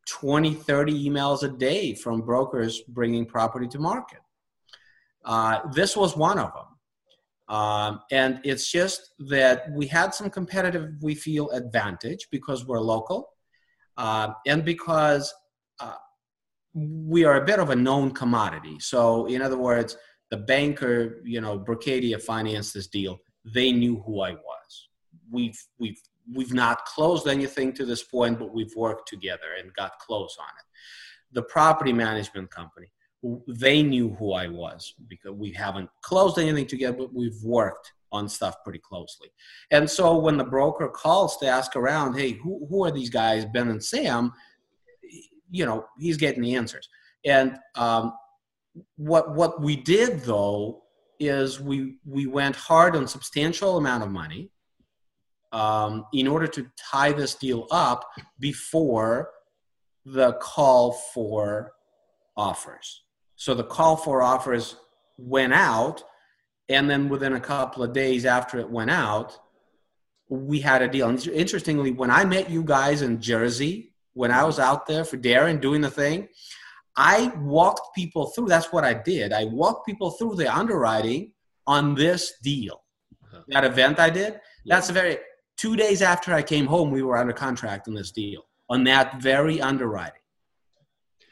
20, 0.08 0.54
30 0.54 1.08
emails 1.08 1.42
a 1.42 1.48
day 1.48 1.94
from 1.94 2.22
brokers 2.22 2.80
bringing 2.88 3.26
property 3.26 3.66
to 3.68 3.78
market. 3.78 4.20
Uh, 5.24 5.60
this 5.72 5.96
was 5.96 6.16
one 6.16 6.38
of 6.38 6.52
them. 6.54 7.56
Um, 7.56 8.00
and 8.10 8.40
it's 8.44 8.70
just 8.70 9.12
that 9.18 9.70
we 9.70 9.86
had 9.86 10.14
some 10.14 10.30
competitive, 10.30 10.90
we 11.00 11.14
feel, 11.14 11.50
advantage 11.50 12.28
because 12.30 12.66
we're 12.66 12.80
local 12.80 13.28
uh, 13.96 14.30
and 14.46 14.64
because 14.64 15.32
uh, 15.80 15.94
we 16.74 17.24
are 17.24 17.40
a 17.40 17.44
bit 17.44 17.60
of 17.60 17.70
a 17.70 17.76
known 17.76 18.10
commodity. 18.10 18.78
So, 18.80 19.26
in 19.26 19.42
other 19.42 19.58
words, 19.58 19.96
the 20.30 20.36
banker, 20.36 21.20
you 21.24 21.40
know, 21.40 21.58
Berkadia 21.58 22.20
financed 22.20 22.74
this 22.74 22.88
deal. 22.88 23.18
They 23.44 23.70
knew 23.70 24.02
who 24.04 24.20
I 24.20 24.32
was. 24.32 24.55
We've 25.30 25.58
we've 25.78 26.00
we've 26.34 26.52
not 26.52 26.84
closed 26.84 27.26
anything 27.26 27.72
to 27.74 27.84
this 27.84 28.02
point, 28.02 28.38
but 28.38 28.54
we've 28.54 28.74
worked 28.76 29.08
together 29.08 29.54
and 29.58 29.72
got 29.74 29.98
close 29.98 30.36
on 30.40 30.48
it. 30.58 30.66
the 31.32 31.42
property 31.42 31.92
management 31.92 32.50
company, 32.50 32.90
they 33.46 33.82
knew 33.82 34.10
who 34.18 34.32
I 34.32 34.48
was 34.48 34.94
because 35.08 35.32
we 35.32 35.52
haven't 35.52 35.90
closed 36.02 36.38
anything 36.38 36.66
together, 36.66 36.96
but 36.96 37.14
we've 37.14 37.42
worked 37.42 37.92
on 38.12 38.28
stuff 38.28 38.56
pretty 38.64 38.78
closely. 38.78 39.28
And 39.70 39.88
so 39.90 40.16
when 40.16 40.36
the 40.36 40.44
broker 40.44 40.88
calls 40.88 41.36
to 41.38 41.46
ask 41.46 41.74
around, 41.76 42.14
hey, 42.14 42.32
who, 42.32 42.66
who 42.68 42.84
are 42.84 42.90
these 42.92 43.10
guys, 43.10 43.44
Ben 43.44 43.68
and 43.68 43.82
Sam? 43.82 44.32
You 45.50 45.66
know, 45.66 45.86
he's 45.98 46.16
getting 46.16 46.42
the 46.42 46.54
answers. 46.54 46.88
And 47.24 47.58
um, 47.74 48.12
what 48.96 49.34
what 49.34 49.60
we 49.60 49.76
did 49.76 50.20
though 50.20 50.82
is 51.18 51.60
we 51.60 51.96
we 52.04 52.26
went 52.26 52.54
hard 52.54 52.94
on 52.94 53.08
substantial 53.08 53.78
amount 53.78 54.02
of 54.04 54.10
money 54.10 54.50
um, 55.52 56.06
in 56.12 56.26
order 56.26 56.46
to 56.46 56.66
tie 56.76 57.12
this 57.12 57.34
deal 57.34 57.66
up 57.70 58.04
before 58.38 59.30
the 60.04 60.34
call 60.34 60.92
for 60.92 61.72
offers. 62.36 63.02
So 63.36 63.54
the 63.54 63.64
call 63.64 63.96
for 63.96 64.22
offers 64.22 64.76
went 65.18 65.52
out, 65.52 66.02
and 66.68 66.88
then 66.88 67.08
within 67.08 67.34
a 67.34 67.40
couple 67.40 67.82
of 67.82 67.92
days 67.92 68.24
after 68.24 68.58
it 68.58 68.70
went 68.70 68.90
out, 68.90 69.38
we 70.28 70.60
had 70.60 70.82
a 70.82 70.88
deal. 70.88 71.08
And 71.08 71.26
interestingly, 71.28 71.92
when 71.92 72.10
I 72.10 72.24
met 72.24 72.50
you 72.50 72.62
guys 72.62 73.02
in 73.02 73.20
Jersey, 73.20 73.92
when 74.14 74.30
I 74.30 74.44
was 74.44 74.58
out 74.58 74.86
there 74.86 75.04
for 75.04 75.16
Darren 75.16 75.60
doing 75.60 75.80
the 75.80 75.90
thing, 75.90 76.28
I 76.96 77.32
walked 77.38 77.94
people 77.94 78.26
through. 78.26 78.46
That's 78.46 78.72
what 78.72 78.84
I 78.84 78.94
did. 78.94 79.32
I 79.32 79.44
walked 79.44 79.86
people 79.86 80.12
through 80.12 80.36
the 80.36 80.54
underwriting 80.54 81.32
on 81.66 81.94
this 81.94 82.34
deal. 82.42 82.82
Uh-huh. 83.24 83.42
That 83.48 83.64
event 83.64 84.00
I 84.00 84.10
did. 84.10 84.40
That's 84.64 84.88
a 84.88 84.92
very 84.92 85.18
two 85.56 85.76
days 85.76 86.02
after 86.02 86.32
I 86.32 86.42
came 86.42 86.66
home, 86.66 86.90
we 86.90 87.02
were 87.02 87.16
under 87.16 87.32
contract 87.32 87.88
on 87.88 87.94
this 87.94 88.10
deal 88.10 88.46
on 88.68 88.84
that 88.84 89.20
very 89.20 89.60
underwriting. 89.60 90.20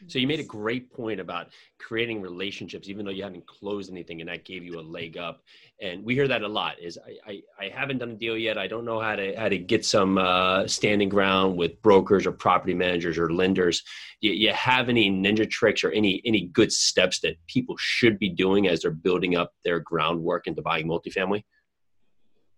So 0.06 0.18
you 0.18 0.26
made 0.26 0.40
a 0.40 0.44
great 0.44 0.92
point 0.92 1.18
about 1.18 1.48
creating 1.78 2.20
relationships, 2.20 2.90
even 2.90 3.06
though 3.06 3.10
you 3.10 3.22
haven't 3.22 3.46
closed 3.46 3.90
anything, 3.90 4.20
and 4.20 4.28
that 4.28 4.44
gave 4.44 4.62
you 4.62 4.78
a 4.78 4.82
leg 4.82 5.16
up. 5.16 5.42
And 5.80 6.04
we 6.04 6.14
hear 6.14 6.28
that 6.28 6.42
a 6.42 6.48
lot. 6.48 6.78
Is 6.78 6.98
I, 6.98 7.32
I, 7.32 7.42
I 7.58 7.68
haven't 7.70 7.98
done 7.98 8.10
a 8.10 8.14
deal 8.14 8.36
yet. 8.36 8.58
I 8.58 8.66
don't 8.66 8.84
know 8.84 9.00
how 9.00 9.16
to 9.16 9.34
how 9.34 9.48
to 9.48 9.56
get 9.56 9.84
some 9.84 10.18
uh, 10.18 10.66
standing 10.66 11.08
ground 11.08 11.56
with 11.56 11.80
brokers 11.80 12.26
or 12.26 12.32
property 12.32 12.74
managers 12.74 13.16
or 13.16 13.32
lenders. 13.32 13.82
You, 14.20 14.32
you 14.32 14.52
have 14.52 14.90
any 14.90 15.10
ninja 15.10 15.48
tricks 15.48 15.82
or 15.84 15.90
any 15.90 16.20
any 16.26 16.48
good 16.48 16.70
steps 16.70 17.20
that 17.20 17.36
people 17.46 17.76
should 17.78 18.18
be 18.18 18.28
doing 18.28 18.68
as 18.68 18.82
they're 18.82 18.90
building 18.90 19.36
up 19.36 19.54
their 19.64 19.80
groundwork 19.80 20.46
into 20.46 20.60
buying 20.60 20.86
multifamily? 20.86 21.44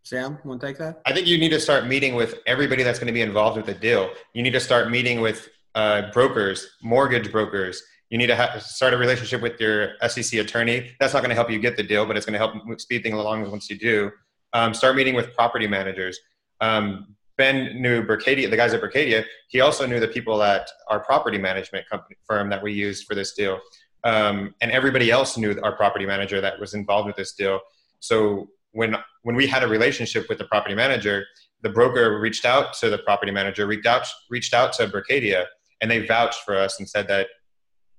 Sam, 0.06 0.38
want 0.44 0.60
to 0.60 0.68
take 0.68 0.78
that? 0.78 1.02
I 1.04 1.12
think 1.12 1.26
you 1.26 1.36
need 1.36 1.48
to 1.48 1.58
start 1.58 1.88
meeting 1.88 2.14
with 2.14 2.38
everybody 2.46 2.84
that's 2.84 3.00
going 3.00 3.08
to 3.08 3.12
be 3.12 3.22
involved 3.22 3.56
with 3.56 3.66
the 3.66 3.74
deal. 3.74 4.08
You 4.34 4.44
need 4.44 4.52
to 4.52 4.60
start 4.60 4.88
meeting 4.88 5.20
with 5.20 5.48
uh, 5.74 6.12
brokers, 6.12 6.64
mortgage 6.80 7.32
brokers. 7.32 7.82
You 8.10 8.18
need 8.18 8.28
to 8.28 8.36
ha- 8.36 8.56
start 8.60 8.94
a 8.94 8.98
relationship 8.98 9.42
with 9.42 9.60
your 9.60 9.94
SEC 10.06 10.38
attorney. 10.38 10.92
That's 11.00 11.12
not 11.12 11.24
going 11.24 11.30
to 11.30 11.34
help 11.34 11.50
you 11.50 11.58
get 11.58 11.76
the 11.76 11.82
deal, 11.82 12.06
but 12.06 12.16
it's 12.16 12.24
going 12.24 12.34
to 12.34 12.38
help 12.38 12.80
speed 12.80 13.02
things 13.02 13.16
along 13.16 13.50
once 13.50 13.68
you 13.68 13.76
do. 13.76 14.12
Um, 14.52 14.74
start 14.74 14.94
meeting 14.94 15.16
with 15.16 15.34
property 15.34 15.66
managers. 15.66 16.20
Um, 16.60 17.16
ben 17.36 17.82
knew 17.82 18.04
Berkadia, 18.04 18.48
the 18.48 18.56
guys 18.56 18.74
at 18.74 18.80
Berkadia. 18.80 19.24
He 19.48 19.60
also 19.60 19.86
knew 19.88 19.98
the 19.98 20.06
people 20.06 20.40
at 20.40 20.70
our 20.86 21.00
property 21.00 21.36
management 21.36 21.84
company 21.88 22.14
firm 22.28 22.48
that 22.50 22.62
we 22.62 22.72
used 22.72 23.08
for 23.08 23.16
this 23.16 23.32
deal. 23.32 23.58
Um, 24.04 24.54
and 24.60 24.70
everybody 24.70 25.10
else 25.10 25.36
knew 25.36 25.58
our 25.64 25.74
property 25.74 26.06
manager 26.06 26.40
that 26.40 26.60
was 26.60 26.74
involved 26.74 27.08
with 27.08 27.16
this 27.16 27.32
deal. 27.32 27.58
So 27.98 28.50
when 28.76 28.94
when 29.22 29.34
we 29.34 29.46
had 29.46 29.62
a 29.62 29.68
relationship 29.68 30.28
with 30.28 30.38
the 30.38 30.44
property 30.44 30.74
manager, 30.74 31.24
the 31.62 31.70
broker 31.70 32.20
reached 32.20 32.44
out 32.44 32.74
to 32.74 32.90
the 32.90 32.98
property 32.98 33.32
manager, 33.32 33.66
reached 33.66 33.86
out 33.86 34.06
reached 34.30 34.54
out 34.54 34.72
to 34.74 34.86
Berkadia, 34.86 35.46
and 35.80 35.90
they 35.90 36.06
vouched 36.06 36.40
for 36.44 36.56
us 36.56 36.78
and 36.78 36.88
said 36.88 37.08
that 37.08 37.28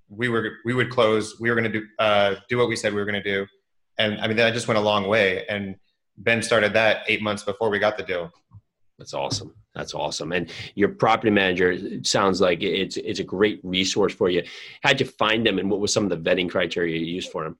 we 0.07 0.29
were 0.29 0.51
we 0.65 0.73
would 0.73 0.91
close. 0.91 1.39
We 1.39 1.49
were 1.49 1.55
going 1.55 1.71
to 1.71 1.79
do 1.79 1.85
uh, 1.99 2.35
do 2.47 2.57
what 2.57 2.69
we 2.69 2.75
said 2.75 2.93
we 2.93 2.99
were 2.99 3.11
going 3.11 3.21
to 3.21 3.29
do, 3.35 3.47
and 3.97 4.21
I 4.21 4.27
mean 4.27 4.37
that 4.37 4.53
just 4.53 4.67
went 4.67 4.77
a 4.77 4.81
long 4.81 5.07
way. 5.07 5.45
And 5.47 5.75
Ben 6.17 6.41
started 6.43 6.73
that 6.73 7.03
eight 7.07 7.21
months 7.21 7.43
before 7.43 7.69
we 7.69 7.79
got 7.79 7.97
the 7.97 8.03
deal. 8.03 8.31
That's 8.99 9.13
awesome. 9.13 9.53
That's 9.75 9.93
awesome. 9.93 10.31
And 10.31 10.49
your 10.73 10.89
property 10.89 11.29
manager 11.31 12.03
sounds 12.03 12.39
like 12.39 12.61
it's 12.61 12.97
it's 12.97 13.19
a 13.19 13.23
great 13.23 13.59
resource 13.63 14.13
for 14.13 14.29
you. 14.29 14.43
How'd 14.83 14.99
you 14.99 15.07
find 15.07 15.45
them, 15.45 15.57
and 15.57 15.71
what 15.71 15.79
was 15.79 15.91
some 15.91 16.03
of 16.03 16.11
the 16.11 16.29
vetting 16.29 16.49
criteria 16.49 16.97
you 16.97 17.05
used 17.05 17.31
for 17.31 17.43
them? 17.43 17.57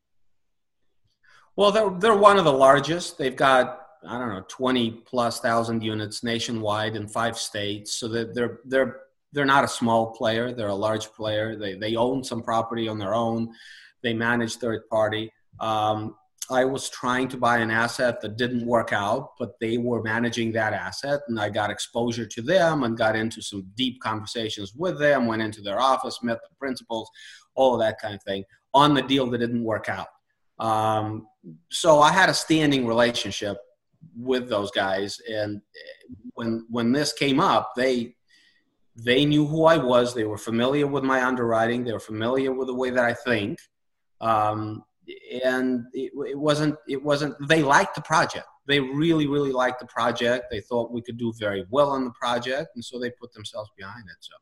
Well, 1.58 1.72
they're 1.72 1.89
they're 1.89 2.15
one 2.15 2.38
of 2.38 2.46
the 2.46 2.54
largest. 2.54 3.17
They've 3.17 3.36
got 3.36 3.82
I 4.08 4.20
don't 4.20 4.30
know 4.30 4.46
twenty 4.48 4.91
plus 4.91 5.39
thousand 5.39 5.84
units 5.84 6.24
nationwide 6.24 6.96
in 6.96 7.08
five 7.08 7.38
states. 7.38 7.96
So 7.96 8.08
they're 8.08 8.60
they're 8.65 9.02
they're 9.34 9.46
not 9.46 9.63
a 9.63 9.67
small 9.67 10.12
player. 10.12 10.54
They're 10.54 10.67
a 10.67 10.76
large 10.76 11.08
player. 11.08 11.58
They 11.58 11.74
they 11.74 11.96
own 11.96 12.24
some 12.24 12.43
property 12.43 12.88
on 12.88 13.00
their 13.00 13.15
own. 13.15 13.50
They 14.04 14.13
manage 14.13 14.58
third 14.58 14.88
party. 14.89 15.32
Um, 15.60 16.15
I 16.50 16.63
was 16.63 16.89
trying 16.89 17.28
to 17.30 17.38
buy 17.38 17.58
an 17.58 17.72
asset 17.72 18.22
that 18.22 18.38
didn't 18.38 18.65
work 18.65 18.93
out, 18.93 19.32
but 19.38 19.60
they 19.60 19.80
were 19.80 20.02
managing 20.02 20.54
that 20.54 20.72
asset, 20.72 21.20
and 21.28 21.39
I 21.39 21.50
got 21.50 21.72
exposure 21.72 22.26
to 22.26 22.41
them 22.41 22.84
and 22.84 22.96
got 22.96 23.17
into 23.17 23.41
some 23.41 23.67
deep 23.76 24.00
conversations 24.00 24.74
with 24.76 25.00
them. 25.00 25.26
Went 25.26 25.41
into 25.41 25.62
their 25.62 25.82
office, 25.82 26.20
met 26.22 26.38
the 26.48 26.56
principals, 26.60 27.10
all 27.56 27.74
of 27.74 27.80
that 27.82 28.00
kind 28.00 28.13
of 28.13 28.22
thing 28.22 28.43
on 28.76 28.93
the 28.93 29.02
deal 29.02 29.26
that 29.32 29.39
didn't 29.39 29.63
work 29.63 29.89
out. 29.89 30.08
Um, 30.60 31.28
so 31.70 32.00
I 32.00 32.12
had 32.12 32.30
a 32.30 32.34
standing 32.34 32.88
relationship 32.88 33.58
with 34.15 34.50
those 34.50 34.72
guys, 34.72 35.20
and 35.30 35.62
when 36.34 36.65
when 36.70 36.91
this 36.91 37.13
came 37.13 37.39
up, 37.39 37.74
they 37.76 38.15
they 38.96 39.26
knew 39.26 39.46
who 39.46 39.65
I 39.65 39.78
was. 39.78 40.13
They 40.13 40.24
were 40.24 40.38
familiar 40.38 40.88
with 40.88 41.04
my 41.04 41.24
underwriting. 41.24 41.84
They 41.84 41.93
were 41.93 42.00
familiar 42.00 42.52
with 42.52 42.67
the 42.67 42.74
way 42.74 42.89
that 42.89 43.06
I 43.06 43.13
think. 43.13 43.60
Um, 44.20 44.84
and 45.43 45.86
it, 45.93 46.12
it, 46.28 46.38
wasn't, 46.38 46.76
it 46.89 47.02
wasn't, 47.02 47.36
they 47.48 47.62
liked 47.62 47.96
the 47.96 48.02
project. 48.02 48.48
They 48.67 48.80
really, 48.80 49.28
really 49.28 49.52
liked 49.52 49.80
the 49.80 49.86
project. 49.86 50.48
They 50.50 50.62
thought 50.62 50.91
we 50.91 51.02
could 51.02 51.17
do 51.17 51.32
very 51.39 51.65
well 51.70 51.91
on 51.91 52.06
the 52.06 52.12
project. 52.20 52.70
And 52.76 52.84
so 52.84 53.00
they 53.00 53.12
put 53.12 53.32
themselves 53.34 53.70
behind 53.78 54.04
it. 54.10 54.17
So 54.20 54.34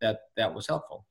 that, 0.00 0.20
that 0.36 0.54
was 0.54 0.66
helpful. 0.66 1.04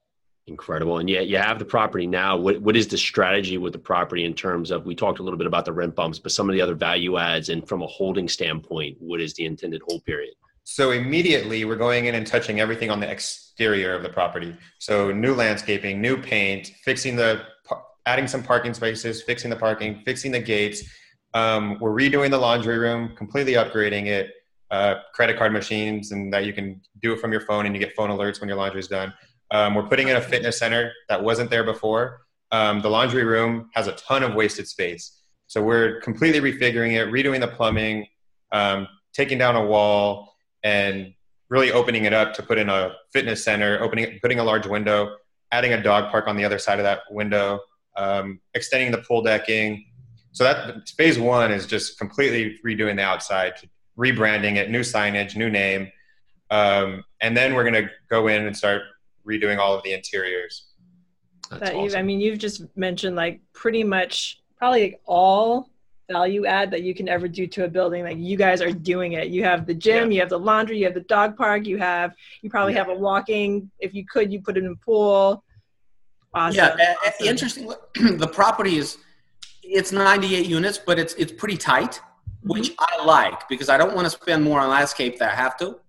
Incredible. 0.49 0.97
And 0.97 1.07
yet 1.07 1.27
you 1.27 1.37
have 1.37 1.59
the 1.59 1.65
property 1.65 2.07
now. 2.07 2.35
What, 2.35 2.59
what 2.61 2.75
is 2.75 2.87
the 2.87 2.97
strategy 2.97 3.59
with 3.59 3.71
the 3.71 3.79
property 3.79 4.25
in 4.25 4.33
terms 4.33 4.71
of, 4.71 4.85
we 4.85 4.95
talked 4.95 5.19
a 5.19 5.23
little 5.23 5.37
bit 5.37 5.45
about 5.45 5.63
the 5.63 5.71
rent 5.71 5.95
bumps, 5.95 6.17
but 6.17 6.31
some 6.31 6.49
of 6.49 6.53
the 6.53 6.61
other 6.61 6.73
value 6.73 7.17
adds 7.17 7.49
and 7.49 7.67
from 7.67 7.83
a 7.83 7.87
holding 7.87 8.27
standpoint, 8.27 8.97
what 8.99 9.21
is 9.21 9.35
the 9.35 9.45
intended 9.45 9.81
hold 9.87 10.03
period? 10.05 10.33
So 10.63 10.89
immediately 10.91 11.65
we're 11.65 11.75
going 11.75 12.05
in 12.05 12.15
and 12.15 12.25
touching 12.25 12.59
everything 12.59 12.89
on 12.89 12.99
the 12.99 13.09
exterior 13.09 13.93
of 13.93 14.01
the 14.01 14.09
property. 14.09 14.57
So 14.79 15.11
new 15.11 15.35
landscaping, 15.35 16.01
new 16.01 16.19
paint, 16.19 16.73
fixing 16.83 17.15
the, 17.15 17.43
adding 18.07 18.27
some 18.27 18.41
parking 18.41 18.73
spaces, 18.73 19.21
fixing 19.21 19.51
the 19.51 19.55
parking, 19.55 20.01
fixing 20.03 20.31
the 20.31 20.39
gates. 20.39 20.83
Um, 21.35 21.77
we're 21.79 21.93
redoing 21.93 22.31
the 22.31 22.39
laundry 22.39 22.79
room, 22.79 23.15
completely 23.15 23.53
upgrading 23.53 24.07
it. 24.07 24.31
Uh, 24.71 25.01
credit 25.15 25.35
card 25.35 25.51
machines, 25.51 26.11
and 26.11 26.31
that 26.31 26.45
you 26.45 26.53
can 26.53 26.79
do 27.01 27.11
it 27.11 27.19
from 27.19 27.31
your 27.31 27.41
phone, 27.41 27.65
and 27.65 27.73
you 27.73 27.79
get 27.79 27.95
phone 27.95 28.11
alerts 28.11 28.39
when 28.39 28.47
your 28.47 28.55
laundry 28.55 28.79
is 28.79 28.87
done. 28.87 29.11
Um, 29.51 29.75
we're 29.75 29.87
putting 29.87 30.07
in 30.07 30.15
a 30.15 30.21
fitness 30.21 30.59
center 30.59 30.91
that 31.07 31.23
wasn't 31.23 31.49
there 31.49 31.63
before. 31.63 32.21
Um, 32.51 32.81
the 32.81 32.89
laundry 32.89 33.23
room 33.23 33.69
has 33.73 33.87
a 33.87 33.93
ton 33.93 34.23
of 34.23 34.35
wasted 34.35 34.67
space, 34.67 35.21
so 35.47 35.61
we're 35.61 35.99
completely 36.01 36.39
refiguring 36.39 36.93
it, 36.93 37.11
redoing 37.11 37.39
the 37.39 37.47
plumbing, 37.47 38.07
um, 38.51 38.87
taking 39.13 39.37
down 39.37 39.55
a 39.55 39.65
wall, 39.65 40.35
and 40.63 41.13
really 41.49 41.71
opening 41.71 42.05
it 42.05 42.13
up 42.13 42.33
to 42.35 42.43
put 42.43 42.57
in 42.57 42.69
a 42.69 42.93
fitness 43.11 43.43
center, 43.43 43.81
opening, 43.81 44.19
putting 44.21 44.39
a 44.39 44.43
large 44.43 44.67
window, 44.67 45.15
adding 45.51 45.73
a 45.73 45.81
dog 45.81 46.11
park 46.11 46.27
on 46.27 46.37
the 46.37 46.45
other 46.45 46.59
side 46.59 46.79
of 46.79 46.83
that 46.83 47.01
window, 47.09 47.59
um, 47.97 48.39
extending 48.53 48.91
the 48.91 48.99
pool 48.99 49.21
decking. 49.21 49.85
So 50.31 50.43
that 50.43 50.87
phase 50.89 51.17
one 51.17 51.51
is 51.51 51.65
just 51.65 51.97
completely 51.97 52.59
redoing 52.65 52.97
the 52.97 53.03
outside, 53.03 53.53
rebranding 53.97 54.57
it, 54.57 54.69
new 54.69 54.81
signage, 54.81 55.35
new 55.35 55.49
name, 55.49 55.91
um, 56.51 57.03
and 57.21 57.35
then 57.35 57.53
we're 57.53 57.63
going 57.63 57.85
to 57.85 57.89
go 58.09 58.27
in 58.27 58.45
and 58.45 58.55
start 58.55 58.83
redoing 59.29 59.59
all 59.59 59.75
of 59.75 59.83
the 59.83 59.93
interiors. 59.93 60.65
That's 61.49 61.61
that 61.63 61.75
awesome. 61.75 61.99
I 61.99 62.03
mean, 62.03 62.19
you've 62.19 62.39
just 62.39 62.63
mentioned 62.75 63.15
like 63.15 63.41
pretty 63.53 63.83
much 63.83 64.41
probably 64.57 64.81
like 64.81 65.01
all 65.05 65.69
value 66.09 66.45
add 66.45 66.71
that 66.71 66.81
you 66.81 66.93
can 66.95 67.07
ever 67.07 67.27
do 67.27 67.45
to 67.45 67.65
a 67.65 67.67
building 67.67 68.03
like 68.03 68.17
you 68.17 68.35
guys 68.35 68.61
are 68.61 68.71
doing 68.71 69.13
it 69.13 69.27
you 69.27 69.43
have 69.43 69.67
the 69.67 69.73
gym 69.73 70.11
yeah. 70.11 70.15
you 70.15 70.19
have 70.19 70.29
the 70.29 70.39
laundry 70.39 70.77
you 70.77 70.83
have 70.83 70.95
the 70.95 71.01
dog 71.01 71.37
park 71.37 71.67
you 71.67 71.77
have 71.77 72.15
you 72.41 72.49
probably 72.49 72.73
yeah. 72.73 72.79
have 72.79 72.89
a 72.89 72.95
walking 72.95 73.69
if 73.79 73.93
you 73.93 74.03
could 74.11 74.33
you 74.33 74.41
put 74.41 74.57
it 74.57 74.63
in 74.63 74.71
a 74.71 74.75
pool 74.77 75.43
awesome. 76.33 76.55
yeah 76.55 76.95
awesome. 77.05 77.27
interesting 77.27 77.71
the 78.17 78.27
property 78.27 78.77
is 78.77 78.97
it's 79.61 79.91
98 79.91 80.47
units 80.47 80.79
but 80.79 80.97
it's 80.97 81.13
it's 81.13 81.31
pretty 81.31 81.57
tight 81.57 82.01
mm-hmm. 82.01 82.53
which 82.53 82.73
i 82.79 83.05
like 83.05 83.47
because 83.47 83.69
i 83.69 83.77
don't 83.77 83.93
want 83.93 84.05
to 84.05 84.09
spend 84.09 84.43
more 84.43 84.59
on 84.59 84.69
landscape 84.69 85.19
that 85.19 85.31
i 85.31 85.35
have 85.35 85.57
to 85.57 85.79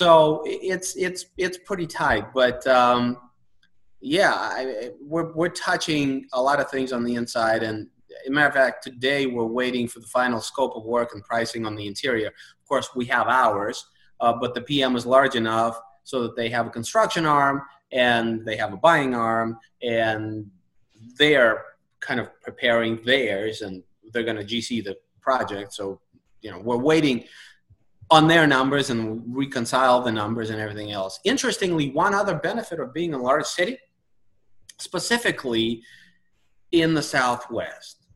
so 0.00 0.42
it's 0.46 0.96
it's 0.96 1.26
it's 1.36 1.58
pretty 1.58 1.86
tight 1.86 2.24
but 2.32 2.66
um 2.66 3.16
yeah 4.00 4.32
I, 4.34 4.90
we're, 5.00 5.32
we're 5.34 5.48
touching 5.50 6.26
a 6.32 6.40
lot 6.40 6.58
of 6.60 6.70
things 6.70 6.92
on 6.92 7.04
the 7.04 7.14
inside 7.14 7.62
and 7.62 7.88
a 8.26 8.30
matter 8.30 8.48
of 8.48 8.54
fact, 8.54 8.82
today 8.82 9.26
we're 9.26 9.44
waiting 9.44 9.88
for 9.88 10.00
the 10.00 10.06
final 10.06 10.40
scope 10.40 10.76
of 10.76 10.84
work 10.84 11.14
and 11.14 11.22
pricing 11.24 11.66
on 11.66 11.76
the 11.76 11.86
interior. 11.86 12.28
Of 12.28 12.68
course, 12.68 12.88
we 12.94 13.04
have 13.06 13.28
ours, 13.28 13.86
uh, 14.20 14.32
but 14.40 14.54
the 14.54 14.60
PM 14.60 14.96
is 14.96 15.06
large 15.06 15.34
enough 15.34 15.80
so 16.04 16.22
that 16.22 16.36
they 16.36 16.48
have 16.48 16.66
a 16.66 16.70
construction 16.70 17.26
arm 17.26 17.62
and 17.92 18.44
they 18.44 18.56
have 18.56 18.72
a 18.72 18.76
buying 18.76 19.14
arm, 19.14 19.58
and 19.82 20.48
they're 21.18 21.64
kind 21.98 22.20
of 22.20 22.28
preparing 22.40 23.02
theirs, 23.04 23.62
and 23.62 23.82
they're 24.12 24.22
going 24.22 24.36
to 24.36 24.44
GC 24.44 24.84
the 24.84 24.96
project. 25.20 25.72
So, 25.72 26.00
you 26.40 26.52
know, 26.52 26.60
we're 26.60 26.76
waiting 26.76 27.24
on 28.10 28.26
their 28.26 28.46
numbers 28.46 28.90
and 28.90 29.22
reconcile 29.26 30.02
the 30.02 30.10
numbers 30.10 30.50
and 30.50 30.60
everything 30.60 30.90
else. 30.90 31.20
Interestingly, 31.24 31.90
one 31.90 32.12
other 32.12 32.34
benefit 32.34 32.80
of 32.80 32.92
being 32.92 33.14
a 33.14 33.18
large 33.18 33.46
city, 33.46 33.78
specifically 34.78 35.82
in 36.72 36.94
the 36.94 37.02
Southwest, 37.02 38.06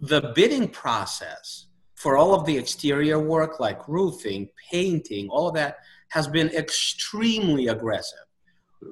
the 0.00 0.32
bidding 0.34 0.68
process 0.68 1.66
for 1.94 2.16
all 2.16 2.34
of 2.34 2.44
the 2.44 2.56
exterior 2.56 3.18
work 3.18 3.58
like 3.58 3.88
roofing, 3.88 4.48
painting, 4.70 5.28
all 5.30 5.48
of 5.48 5.54
that 5.54 5.78
has 6.10 6.28
been 6.28 6.48
extremely 6.50 7.68
aggressive. 7.68 8.18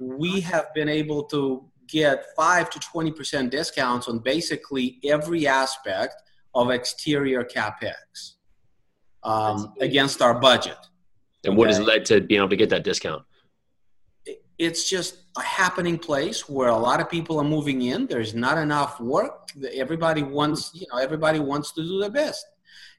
We 0.01 0.41
have 0.41 0.73
been 0.75 0.89
able 0.89 1.25
to 1.25 1.65
get 1.87 2.25
5 2.35 2.71
to 2.71 2.79
20% 2.81 3.51
discounts 3.51 4.09
on 4.09 4.19
basically 4.19 4.99
every 5.05 5.47
aspect 5.47 6.15
of 6.55 6.71
exterior 6.71 7.45
capex 7.45 8.37
um, 9.27 9.75
against 9.81 10.23
our 10.23 10.35
budget. 10.39 10.79
And 11.45 11.57
what 11.57 11.69
has 11.69 11.81
led 11.81 12.05
to 12.07 12.21
being 12.21 12.41
able 12.41 12.49
to 12.49 12.57
get 12.57 12.71
that 12.71 12.85
discount? 12.85 13.23
It's 14.59 14.89
just 14.89 15.19
a 15.37 15.43
happening 15.43 15.99
place 15.99 16.49
where 16.49 16.69
a 16.69 16.77
lot 16.77 17.01
of 17.01 17.11
people 17.11 17.39
are 17.39 17.45
moving 17.45 17.83
in. 17.83 18.07
There's 18.07 18.35
not 18.35 18.57
enough 18.57 18.99
work. 19.01 19.51
Everybody 19.73 20.23
wants, 20.23 20.71
you 20.75 20.87
know, 20.91 20.99
everybody 20.99 21.41
wants 21.41 21.73
to 21.73 21.83
do 21.83 22.01
their 22.01 22.11
best. 22.11 22.45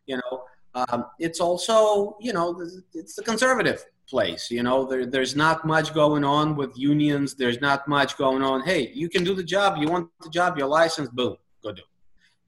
You 0.05 0.17
know, 0.17 0.43
um, 0.75 1.05
it's 1.19 1.39
also, 1.39 2.15
you 2.21 2.33
know, 2.33 2.61
it's 2.93 3.15
the 3.15 3.23
conservative 3.23 3.83
place. 4.07 4.51
You 4.51 4.63
know, 4.63 4.85
there, 4.85 5.05
there's 5.05 5.35
not 5.35 5.65
much 5.65 5.93
going 5.93 6.23
on 6.23 6.55
with 6.55 6.77
unions. 6.77 7.33
There's 7.33 7.59
not 7.59 7.87
much 7.87 8.17
going 8.17 8.43
on. 8.43 8.63
Hey, 8.63 8.91
you 8.93 9.09
can 9.09 9.23
do 9.23 9.33
the 9.33 9.43
job. 9.43 9.77
You 9.81 9.87
want 9.87 10.09
the 10.21 10.29
job. 10.29 10.57
Your 10.57 10.67
license. 10.67 11.09
Boom, 11.09 11.35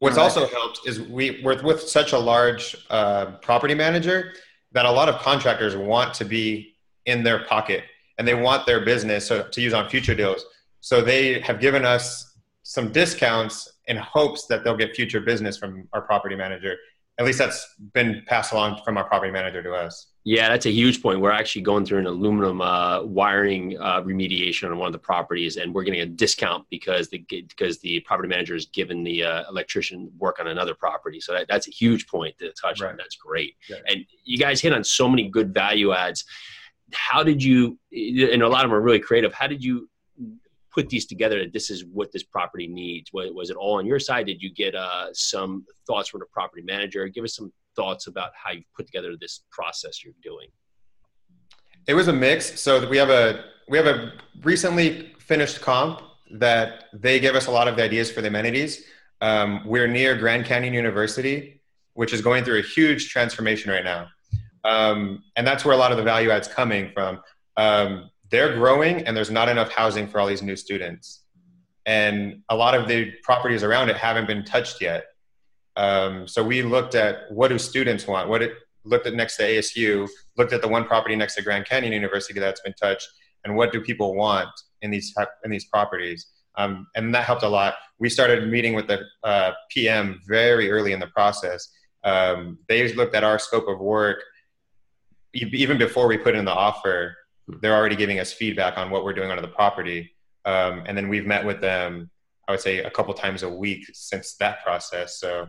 go 0.02 0.16
do. 0.16 0.22
It. 0.22 0.24
What's 0.24 0.38
also 0.38 0.48
helped 0.48 0.88
is 0.88 1.02
we 1.02 1.42
we're 1.44 1.62
with 1.62 1.82
such 1.82 2.14
a 2.14 2.18
large 2.18 2.76
uh, 2.90 3.28
property 3.42 3.74
manager 3.74 4.34
that 4.72 4.86
a 4.86 4.92
lot 4.92 5.10
of 5.10 5.20
contractors 5.22 5.76
want 5.76 6.14
to 6.16 6.26
be 6.26 6.76
in 7.06 7.24
their 7.24 7.44
pocket 7.46 7.84
and 8.18 8.28
they 8.28 8.36
want 8.36 8.66
their 8.66 8.82
business 8.82 9.28
so, 9.28 9.44
to 9.44 9.62
use 9.62 9.74
on 9.74 9.90
future 9.90 10.14
deals. 10.14 10.46
So 10.82 11.02
they 11.02 11.40
have 11.42 11.60
given 11.60 11.86
us 11.86 12.38
some 12.64 12.92
discounts 12.92 13.78
in 13.88 13.98
hopes 13.98 14.46
that 14.48 14.64
they'll 14.64 14.78
get 14.78 14.96
future 14.96 15.20
business 15.20 15.58
from 15.58 15.88
our 15.94 16.02
property 16.02 16.36
manager 16.36 16.78
at 17.20 17.26
least 17.26 17.38
that's 17.38 17.76
been 17.94 18.24
passed 18.28 18.54
along 18.54 18.82
from 18.84 18.98
our 18.98 19.04
property 19.04 19.32
manager 19.32 19.62
to 19.62 19.74
us. 19.74 20.08
Yeah, 20.30 20.48
that's 20.48 20.68
a 20.68 20.72
huge 20.72 21.02
point. 21.02 21.22
We're 21.22 21.32
actually 21.32 21.63
going 21.63 21.86
through 21.86 21.98
an 21.98 22.06
aluminum 22.06 22.62
uh, 22.62 23.02
wiring 23.02 23.76
uh, 23.80 24.04
remediation 24.04 24.70
on 24.70 24.78
one 24.78 24.86
of 24.86 24.94
the 24.94 25.00
properties, 25.00 25.58
and 25.58 25.74
we're 25.74 25.82
getting 25.82 26.02
a 26.02 26.06
discount 26.06 26.68
because 26.70 27.10
the 27.10 27.26
because 27.28 27.80
the 27.80 28.00
property 28.02 28.30
manager 28.30 28.54
has 28.54 28.68
given 28.68 29.04
the 29.04 29.24
uh, 29.24 29.46
electrician 29.50 30.12
work 30.20 30.39
on 30.39 30.46
another 30.46 30.76
property. 30.76 31.20
So 31.20 31.34
that, 31.34 31.48
that's 31.50 31.68
a 31.68 31.72
huge 31.72 32.06
point 32.06 32.38
to 32.38 32.52
touch 32.52 32.80
right. 32.80 32.92
on. 32.92 32.98
That's 32.98 33.15
great. 33.15 33.56
Yeah. 33.68 33.78
And 33.88 34.06
you 34.24 34.38
guys 34.38 34.62
hit 34.62 34.72
on 34.72 34.84
so 34.84 35.10
many 35.10 35.30
good 35.30 35.52
value 35.52 35.94
adds. 35.94 36.24
How 36.94 37.24
did 37.24 37.42
you? 37.42 37.80
And 37.92 38.44
a 38.44 38.48
lot 38.48 38.63
of 38.63 38.70
them 38.70 38.78
are 38.78 38.82
really 38.82 39.00
creative. 39.00 39.34
How 39.34 39.48
did 39.48 39.63
you 39.63 39.89
put 40.72 40.89
these 40.89 41.08
together 41.08 41.39
that 41.39 41.54
this 41.54 41.72
is 41.72 41.86
what 41.86 42.12
this 42.12 42.22
property 42.22 42.68
needs? 42.68 43.12
Was, 43.12 43.32
was 43.32 43.50
it 43.50 43.56
all 43.56 43.80
on 43.80 43.88
your 43.88 44.00
side? 44.00 44.28
Did 44.28 44.44
you 44.44 44.54
get 44.54 44.76
uh, 44.76 45.08
some 45.12 45.65
thoughts 45.88 46.10
from 46.10 46.20
the 46.20 46.28
property 46.28 46.62
manager? 46.62 47.08
Give 47.08 47.24
us 47.24 47.36
some 47.36 47.52
thoughts 47.75 48.08
about 48.08 48.32
how 48.36 48.51
you've 48.51 48.71
put 48.75 48.86
together 48.86 49.15
this 49.19 49.41
process 49.51 50.03
you're 50.03 50.13
doing. 50.23 50.47
It 51.88 51.93
was 51.93 52.08
a 52.08 52.13
mix. 52.13 52.60
So 52.60 52.88
we 52.88 52.97
have 52.97 53.10
a 53.10 53.45
we 53.67 53.77
have 53.77 53.88
a 53.88 54.13
recently 54.41 55.13
finished 55.19 55.62
comp 55.62 56.01
that 56.32 56.86
they 56.93 57.19
give 57.19 57.36
us 57.36 57.47
a 57.47 57.51
lot 57.51 57.67
of 57.67 57.75
the 57.75 57.84
ideas 57.84 58.12
for 58.12 58.21
the 58.21 58.27
amenities. 58.27 58.84
Um, 59.21 59.62
we're 59.65 59.88
near 59.88 60.15
Grand 60.15 60.45
Canyon 60.45 60.73
University, 60.73 61.62
which 61.93 62.13
is 62.13 62.21
going 62.21 62.43
through 62.43 62.60
a 62.60 62.63
huge 62.63 63.10
transformation 63.10 63.71
right 63.71 63.84
now, 63.84 64.08
um, 64.63 65.23
and 65.36 65.45
that's 65.45 65.65
where 65.65 65.73
a 65.73 65.77
lot 65.77 65.91
of 65.91 65.97
the 65.97 66.03
value 66.03 66.29
adds 66.32 66.47
coming 66.47 66.91
from. 66.93 67.21
Um, 67.58 68.10
they're 68.29 68.53
growing 68.55 69.05
and 69.05 69.15
there's 69.15 69.32
not 69.32 69.49
enough 69.49 69.71
housing 69.71 70.08
for 70.08 70.19
all 70.19 70.27
these 70.27 70.41
new 70.41 70.55
students 70.55 71.23
and 71.86 72.41
a 72.49 72.55
lot 72.55 72.75
of 72.75 72.88
the 72.88 73.12
properties 73.23 73.63
around 73.63 73.89
it 73.89 73.97
haven't 73.97 74.27
been 74.27 74.45
touched 74.45 74.82
yet 74.82 75.05
um, 75.80 76.28
so 76.28 76.44
we 76.44 76.62
looked 76.62 76.96
at 76.96 77.32
what 77.32 77.48
do 77.48 77.58
students 77.58 78.06
want? 78.06 78.30
What 78.30 78.42
it 78.42 78.54
looked 78.84 79.08
at 79.08 79.13
next 79.13 79.38
to 79.38 79.44
asu 79.44 80.08
looked 80.38 80.54
at 80.54 80.62
the 80.62 80.68
one 80.68 80.86
property 80.86 81.15
next 81.15 81.36
to 81.36 81.42
grand 81.42 81.65
canyon 81.65 81.94
university 81.94 82.39
that's 82.39 82.62
been 82.62 82.74
touched 82.74 83.08
and 83.44 83.56
what 83.56 83.72
do 83.72 83.82
people 83.82 84.15
want 84.15 84.50
in 84.82 84.92
these 84.92 85.13
in 85.44 85.52
these 85.52 85.65
properties? 85.65 86.28
Um, 86.58 86.88
and 86.96 87.13
that 87.15 87.24
helped 87.24 87.44
a 87.44 87.48
lot. 87.48 87.76
We 88.00 88.10
started 88.10 88.50
meeting 88.50 88.74
with 88.74 88.88
the 88.88 89.00
uh, 89.24 89.52
pm 89.72 90.22
very 90.28 90.70
early 90.70 90.92
in 90.92 91.00
the 91.00 91.08
process. 91.08 91.70
Um, 92.04 92.60
they 92.68 92.94
looked 92.94 93.15
at 93.15 93.24
our 93.24 93.39
scope 93.39 93.68
of 93.68 93.80
work. 93.80 94.20
Even 95.34 95.78
before 95.78 96.08
we 96.08 96.18
put 96.18 96.36
in 96.36 96.44
the 96.44 96.54
offer 96.54 97.15
they're 97.62 97.76
already 97.76 97.96
giving 97.96 98.20
us 98.20 98.32
feedback 98.32 98.78
on 98.78 98.89
what 98.89 99.04
we're 99.04 99.13
doing 99.13 99.32
on 99.32 99.42
the 99.42 99.48
property. 99.48 100.12
Um, 100.46 100.84
and 100.86 100.98
then 100.98 101.10
we've 101.10 101.26
met 101.26 101.46
with 101.46 101.62
them, 101.62 102.10
I 102.48 102.52
would 102.52 102.62
say, 102.62 102.80
a 102.80 102.89
couple 102.89 103.13
times 103.13 103.44
a 103.44 103.50
week 103.50 103.86
since 103.94 104.36
that 104.36 104.63
process. 104.63 105.20
So, 105.20 105.48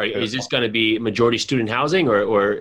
Are, 0.00 0.04
is 0.04 0.32
this 0.32 0.46
going 0.46 0.62
to 0.62 0.68
be 0.68 0.98
majority 0.98 1.38
student 1.38 1.68
housing 1.68 2.08
or, 2.08 2.22
or? 2.22 2.60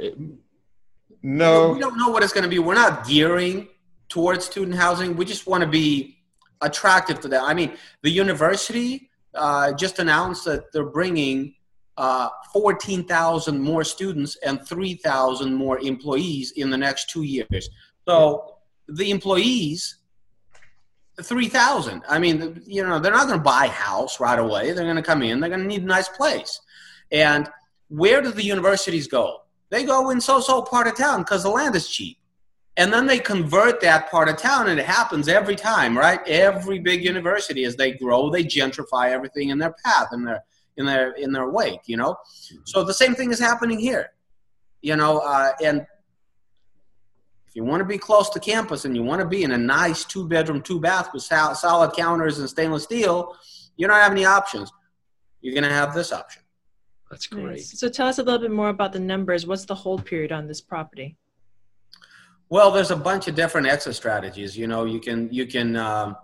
No, 1.21 1.71
we 1.71 1.79
don't 1.79 1.97
know 1.97 2.09
what 2.09 2.23
it's 2.23 2.33
going 2.33 2.43
to 2.43 2.49
be. 2.49 2.59
We're 2.59 2.75
not 2.75 3.07
gearing 3.07 3.67
towards 4.09 4.45
student 4.45 4.75
housing. 4.75 5.15
We 5.15 5.25
just 5.25 5.47
want 5.47 5.61
to 5.63 5.69
be 5.69 6.17
attractive 6.61 7.19
to 7.21 7.27
that. 7.29 7.43
I 7.43 7.53
mean, 7.53 7.73
the 8.03 8.09
university 8.09 9.09
uh, 9.33 9.73
just 9.73 9.99
announced 9.99 10.45
that 10.45 10.71
they're 10.73 10.85
bringing 10.85 11.55
uh, 11.97 12.29
14,000 12.53 13.59
more 13.59 13.83
students 13.83 14.37
and 14.45 14.65
3,000 14.65 15.53
more 15.53 15.79
employees 15.79 16.51
in 16.51 16.69
the 16.69 16.77
next 16.77 17.09
two 17.09 17.23
years. 17.23 17.69
So 18.07 18.55
the 18.87 19.11
employees 19.11 19.97
3000 21.21 22.01
i 22.07 22.17
mean 22.17 22.61
you 22.65 22.81
know 22.81 22.99
they're 22.99 23.11
not 23.11 23.27
going 23.27 23.37
to 23.37 23.43
buy 23.43 23.65
a 23.65 23.69
house 23.69 24.19
right 24.19 24.39
away 24.39 24.71
they're 24.71 24.85
going 24.85 24.95
to 24.95 25.01
come 25.01 25.21
in 25.21 25.39
they're 25.39 25.49
going 25.49 25.61
to 25.61 25.67
need 25.67 25.83
a 25.83 25.85
nice 25.85 26.09
place 26.09 26.61
and 27.11 27.49
where 27.89 28.21
do 28.21 28.31
the 28.31 28.43
universities 28.43 29.07
go 29.07 29.41
they 29.69 29.83
go 29.83 30.09
in 30.09 30.21
so-so 30.21 30.61
part 30.61 30.87
of 30.87 30.95
town 30.95 31.19
because 31.21 31.43
the 31.43 31.49
land 31.49 31.75
is 31.75 31.89
cheap 31.89 32.17
and 32.77 32.93
then 32.93 33.05
they 33.05 33.19
convert 33.19 33.81
that 33.81 34.09
part 34.09 34.29
of 34.29 34.37
town 34.37 34.69
and 34.69 34.79
it 34.79 34.85
happens 34.85 35.27
every 35.27 35.55
time 35.55 35.97
right 35.97 36.19
every 36.27 36.79
big 36.79 37.03
university 37.03 37.63
as 37.65 37.75
they 37.75 37.91
grow 37.91 38.29
they 38.29 38.43
gentrify 38.43 39.09
everything 39.09 39.49
in 39.49 39.57
their 39.57 39.75
path 39.83 40.07
in 40.13 40.23
their 40.23 40.43
in 40.77 40.85
their 40.85 41.11
in 41.13 41.31
their 41.31 41.49
wake 41.49 41.81
you 41.85 41.97
know 41.97 42.15
so 42.63 42.83
the 42.83 42.93
same 42.93 43.15
thing 43.15 43.31
is 43.31 43.39
happening 43.39 43.79
here 43.79 44.11
you 44.81 44.95
know 44.95 45.19
uh, 45.19 45.51
and 45.63 45.85
if 47.49 47.55
you 47.55 47.63
want 47.63 47.81
to 47.81 47.85
be 47.85 47.97
close 47.97 48.29
to 48.29 48.39
campus 48.39 48.85
and 48.85 48.95
you 48.95 49.01
want 49.01 49.21
to 49.21 49.27
be 49.27 49.41
in 49.41 49.51
a 49.53 49.57
nice 49.57 50.05
two 50.05 50.27
bedroom, 50.27 50.61
two 50.61 50.79
bath 50.79 51.09
with 51.11 51.23
solid 51.23 51.93
counters 51.93 52.37
and 52.37 52.47
stainless 52.47 52.83
steel, 52.83 53.35
you 53.75 53.87
don't 53.87 53.95
have 53.95 54.11
any 54.11 54.23
options. 54.23 54.71
You're 55.41 55.55
going 55.55 55.63
to 55.63 55.73
have 55.73 55.95
this 55.95 56.13
option. 56.13 56.38
That's 57.09 57.27
great. 57.27 57.45
Nice. 57.45 57.79
So 57.79 57.89
tell 57.89 58.07
us 58.07 58.19
a 58.19 58.23
little 58.23 58.39
bit 58.39 58.51
more 58.51 58.69
about 58.69 58.93
the 58.93 58.99
numbers. 58.99 59.47
What's 59.47 59.65
the 59.65 59.75
hold 59.75 60.05
period 60.05 60.31
on 60.31 60.47
this 60.47 60.61
property? 60.61 61.17
Well, 62.49 62.71
there's 62.71 62.91
a 62.91 62.95
bunch 62.95 63.27
of 63.27 63.35
different 63.35 63.67
exit 63.67 63.95
strategies. 63.95 64.57
You 64.57 64.67
know, 64.67 64.85
you 64.85 64.99
can 64.99 65.31
you 65.31 65.45
can 65.45 65.75
um, 65.75 66.15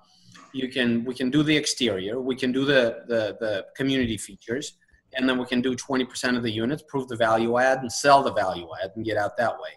you 0.54 0.70
can 0.70 1.04
we 1.06 1.14
can 1.14 1.30
do 1.30 1.44
the 1.44 1.56
exterior, 1.56 2.20
we 2.20 2.36
can 2.36 2.52
do 2.52 2.66
the 2.66 3.04
the, 3.08 3.38
the 3.40 3.66
community 3.76 4.18
features, 4.18 4.78
and 5.16 5.28
then 5.28 5.38
we 5.38 5.46
can 5.46 5.62
do 5.62 5.76
20% 5.76 6.38
of 6.38 6.44
the 6.44 6.52
units, 6.52 6.84
prove 6.88 7.08
the 7.08 7.16
value 7.16 7.58
add, 7.58 7.80
and 7.80 7.92
sell 7.92 8.24
the 8.24 8.34
value 8.34 8.68
add, 8.84 8.92
and 8.96 9.06
get 9.06 9.18
out 9.18 9.38
that 9.38 9.54
way. 9.60 9.70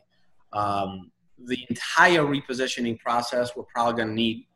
Um, 0.53 1.11
the 1.45 1.59
entire 1.69 2.23
repositioning 2.23 2.99
process, 2.99 3.55
we're 3.55 3.65
probably 3.65 3.95
going 4.03 4.09
to 4.09 4.15
need 4.15 4.47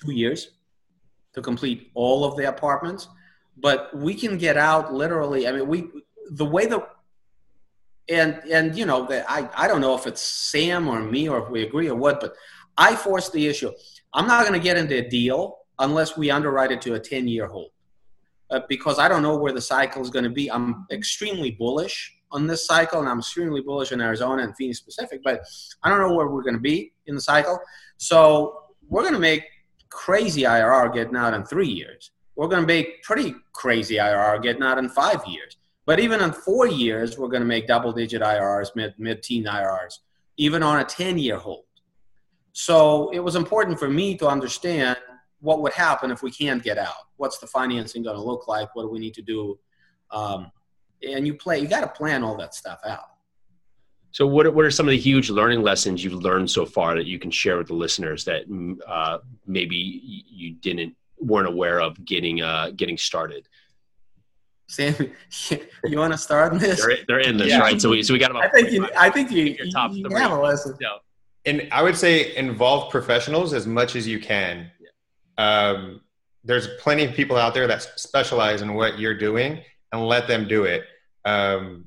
two 0.00 0.12
years 0.12 0.52
to 1.34 1.42
complete 1.42 1.90
all 1.94 2.24
of 2.24 2.36
the 2.36 2.48
apartments. 2.48 3.08
But 3.60 3.96
we 3.96 4.14
can 4.14 4.38
get 4.38 4.56
out 4.56 4.92
literally. 4.92 5.48
I 5.48 5.52
mean, 5.52 5.66
we 5.66 5.90
the 6.30 6.44
way 6.44 6.66
the 6.66 6.86
and 8.08 8.40
and 8.50 8.76
you 8.76 8.86
know 8.86 9.06
that 9.06 9.26
I 9.28 9.48
I 9.56 9.68
don't 9.68 9.80
know 9.80 9.96
if 9.96 10.06
it's 10.06 10.20
Sam 10.20 10.88
or 10.88 11.00
me 11.00 11.28
or 11.28 11.42
if 11.42 11.50
we 11.50 11.62
agree 11.62 11.88
or 11.88 11.96
what, 11.96 12.20
but 12.20 12.34
I 12.76 12.94
force 12.94 13.30
the 13.30 13.46
issue. 13.46 13.72
I'm 14.14 14.26
not 14.26 14.46
going 14.46 14.58
to 14.58 14.62
get 14.62 14.76
into 14.76 14.96
a 14.96 15.08
deal 15.08 15.58
unless 15.78 16.16
we 16.16 16.30
underwrite 16.30 16.72
it 16.72 16.80
to 16.82 16.94
a 16.94 17.00
10 17.00 17.28
year 17.28 17.46
hold. 17.46 17.70
Uh, 18.50 18.60
because 18.68 18.98
I 18.98 19.08
don't 19.08 19.22
know 19.22 19.36
where 19.36 19.52
the 19.52 19.60
cycle 19.60 20.00
is 20.00 20.08
going 20.08 20.24
to 20.24 20.30
be. 20.30 20.50
I'm 20.50 20.86
extremely 20.90 21.50
bullish 21.50 22.14
on 22.30 22.46
this 22.46 22.66
cycle, 22.66 23.00
and 23.00 23.08
I'm 23.08 23.18
extremely 23.18 23.60
bullish 23.60 23.92
in 23.92 24.00
Arizona 24.00 24.42
and 24.42 24.56
Phoenix 24.56 24.80
Pacific, 24.80 25.20
but 25.22 25.42
I 25.82 25.90
don't 25.90 26.00
know 26.00 26.14
where 26.14 26.28
we're 26.28 26.42
going 26.42 26.54
to 26.54 26.60
be 26.60 26.92
in 27.06 27.14
the 27.14 27.20
cycle. 27.20 27.60
So 27.98 28.62
we're 28.88 29.02
going 29.02 29.14
to 29.14 29.20
make 29.20 29.44
crazy 29.90 30.42
IRR 30.42 30.94
getting 30.94 31.16
out 31.16 31.34
in 31.34 31.44
three 31.44 31.68
years. 31.68 32.10
We're 32.38 32.46
going 32.46 32.62
to 32.62 32.66
make 32.68 33.02
pretty 33.02 33.34
crazy 33.52 33.96
IRR 33.96 34.40
getting 34.40 34.62
out 34.62 34.78
in 34.78 34.88
five 34.88 35.20
years. 35.26 35.56
But 35.86 35.98
even 35.98 36.20
in 36.20 36.30
four 36.30 36.68
years, 36.68 37.18
we're 37.18 37.26
going 37.26 37.42
to 37.42 37.46
make 37.46 37.66
double 37.66 37.92
digit 37.92 38.22
IRRs, 38.22 38.76
mid 38.76 38.94
mid 38.96 39.24
teen 39.24 39.44
IRRs, 39.44 39.98
even 40.36 40.62
on 40.62 40.78
a 40.78 40.84
10 40.84 41.18
year 41.18 41.36
hold. 41.36 41.64
So 42.52 43.10
it 43.10 43.18
was 43.18 43.34
important 43.34 43.76
for 43.76 43.90
me 43.90 44.16
to 44.18 44.28
understand 44.28 44.98
what 45.40 45.62
would 45.62 45.72
happen 45.72 46.12
if 46.12 46.22
we 46.22 46.30
can't 46.30 46.62
get 46.62 46.78
out. 46.78 47.08
What's 47.16 47.38
the 47.38 47.48
financing 47.48 48.04
going 48.04 48.16
to 48.16 48.22
look 48.22 48.46
like? 48.46 48.72
What 48.76 48.82
do 48.82 48.88
we 48.88 49.00
need 49.00 49.14
to 49.14 49.22
do? 49.22 49.58
Um, 50.12 50.52
and 51.02 51.26
you 51.26 51.34
play. 51.34 51.58
You 51.58 51.66
got 51.66 51.80
to 51.80 51.88
plan 51.88 52.22
all 52.22 52.36
that 52.36 52.54
stuff 52.54 52.78
out. 52.86 53.10
So, 54.12 54.28
what 54.28 54.46
are, 54.46 54.52
what 54.52 54.64
are 54.64 54.70
some 54.70 54.86
of 54.86 54.92
the 54.92 54.98
huge 54.98 55.28
learning 55.28 55.62
lessons 55.62 56.04
you've 56.04 56.22
learned 56.22 56.48
so 56.48 56.64
far 56.64 56.94
that 56.94 57.06
you 57.06 57.18
can 57.18 57.32
share 57.32 57.58
with 57.58 57.66
the 57.66 57.74
listeners 57.74 58.24
that 58.26 58.44
uh, 58.86 59.18
maybe 59.44 59.74
you 60.30 60.54
didn't 60.54 60.94
weren't 61.20 61.48
aware 61.48 61.80
of 61.80 62.04
getting 62.04 62.42
uh, 62.42 62.70
getting 62.76 62.96
started? 62.98 63.48
Sam, 64.66 64.94
you 65.84 65.98
want 65.98 66.12
to 66.12 66.18
start 66.18 66.52
on 66.52 66.58
this? 66.58 66.84
They're, 66.84 66.98
they're 67.06 67.20
in 67.20 67.36
this, 67.38 67.48
Yeah. 67.48 67.60
right? 67.60 67.80
So 67.80 67.90
we 67.90 68.02
so 68.02 68.12
we 68.12 68.18
got 68.18 68.30
about. 68.30 68.44
I 68.44 68.48
think 68.50 68.70
you. 68.70 68.88
I 68.96 69.10
think 69.10 69.30
you. 69.30 69.44
Your 69.44 69.66
top 69.70 69.92
you 69.92 70.02
three. 70.08 70.20
have 70.20 70.32
a 70.32 70.40
lesson. 70.40 70.76
Yeah. 70.80 70.88
and 71.46 71.68
I 71.72 71.82
would 71.82 71.96
say 71.96 72.36
involve 72.36 72.90
professionals 72.90 73.52
as 73.54 73.66
much 73.66 73.96
as 73.96 74.06
you 74.06 74.20
can. 74.20 74.70
Yeah. 74.78 75.70
Um, 75.70 76.00
there's 76.44 76.68
plenty 76.80 77.04
of 77.04 77.14
people 77.14 77.36
out 77.36 77.54
there 77.54 77.66
that 77.66 77.82
specialize 77.98 78.62
in 78.62 78.74
what 78.74 78.98
you're 78.98 79.16
doing, 79.16 79.60
and 79.92 80.06
let 80.06 80.28
them 80.28 80.46
do 80.46 80.64
it. 80.64 80.84
Um, 81.24 81.86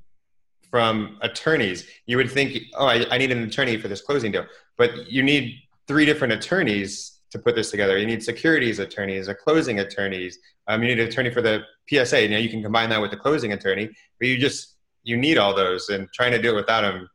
from 0.69 1.17
attorneys, 1.21 1.85
you 2.05 2.15
would 2.17 2.31
think, 2.31 2.57
oh, 2.75 2.85
I, 2.85 3.05
I 3.11 3.17
need 3.17 3.31
an 3.31 3.43
attorney 3.43 3.77
for 3.77 3.87
this 3.89 4.01
closing 4.01 4.31
deal, 4.31 4.45
but 4.77 5.11
you 5.11 5.21
need 5.21 5.57
three 5.87 6.05
different 6.05 6.31
attorneys 6.33 7.19
to 7.31 7.39
put 7.39 7.55
this 7.55 7.71
together. 7.71 7.97
You 7.97 8.05
need 8.05 8.23
securities 8.23 8.79
attorneys, 8.79 9.27
a 9.27 9.35
closing 9.35 9.79
attorneys. 9.79 10.37
Um, 10.67 10.83
you 10.83 10.89
need 10.89 10.99
an 10.99 11.07
attorney 11.07 11.31
for 11.31 11.41
the 11.41 11.63
PSA. 11.89 12.27
Now 12.27 12.37
you 12.37 12.49
can 12.49 12.61
combine 12.61 12.89
that 12.89 13.01
with 13.01 13.11
the 13.11 13.17
closing 13.17 13.53
attorney, 13.53 13.89
but 14.19 14.27
you 14.27 14.37
just 14.37 14.77
you 15.03 15.17
need 15.17 15.37
all 15.37 15.55
those, 15.55 15.89
and 15.89 16.07
trying 16.13 16.31
to 16.31 16.41
do 16.41 16.51
it 16.51 16.55
without 16.55 16.81
them 16.81 17.09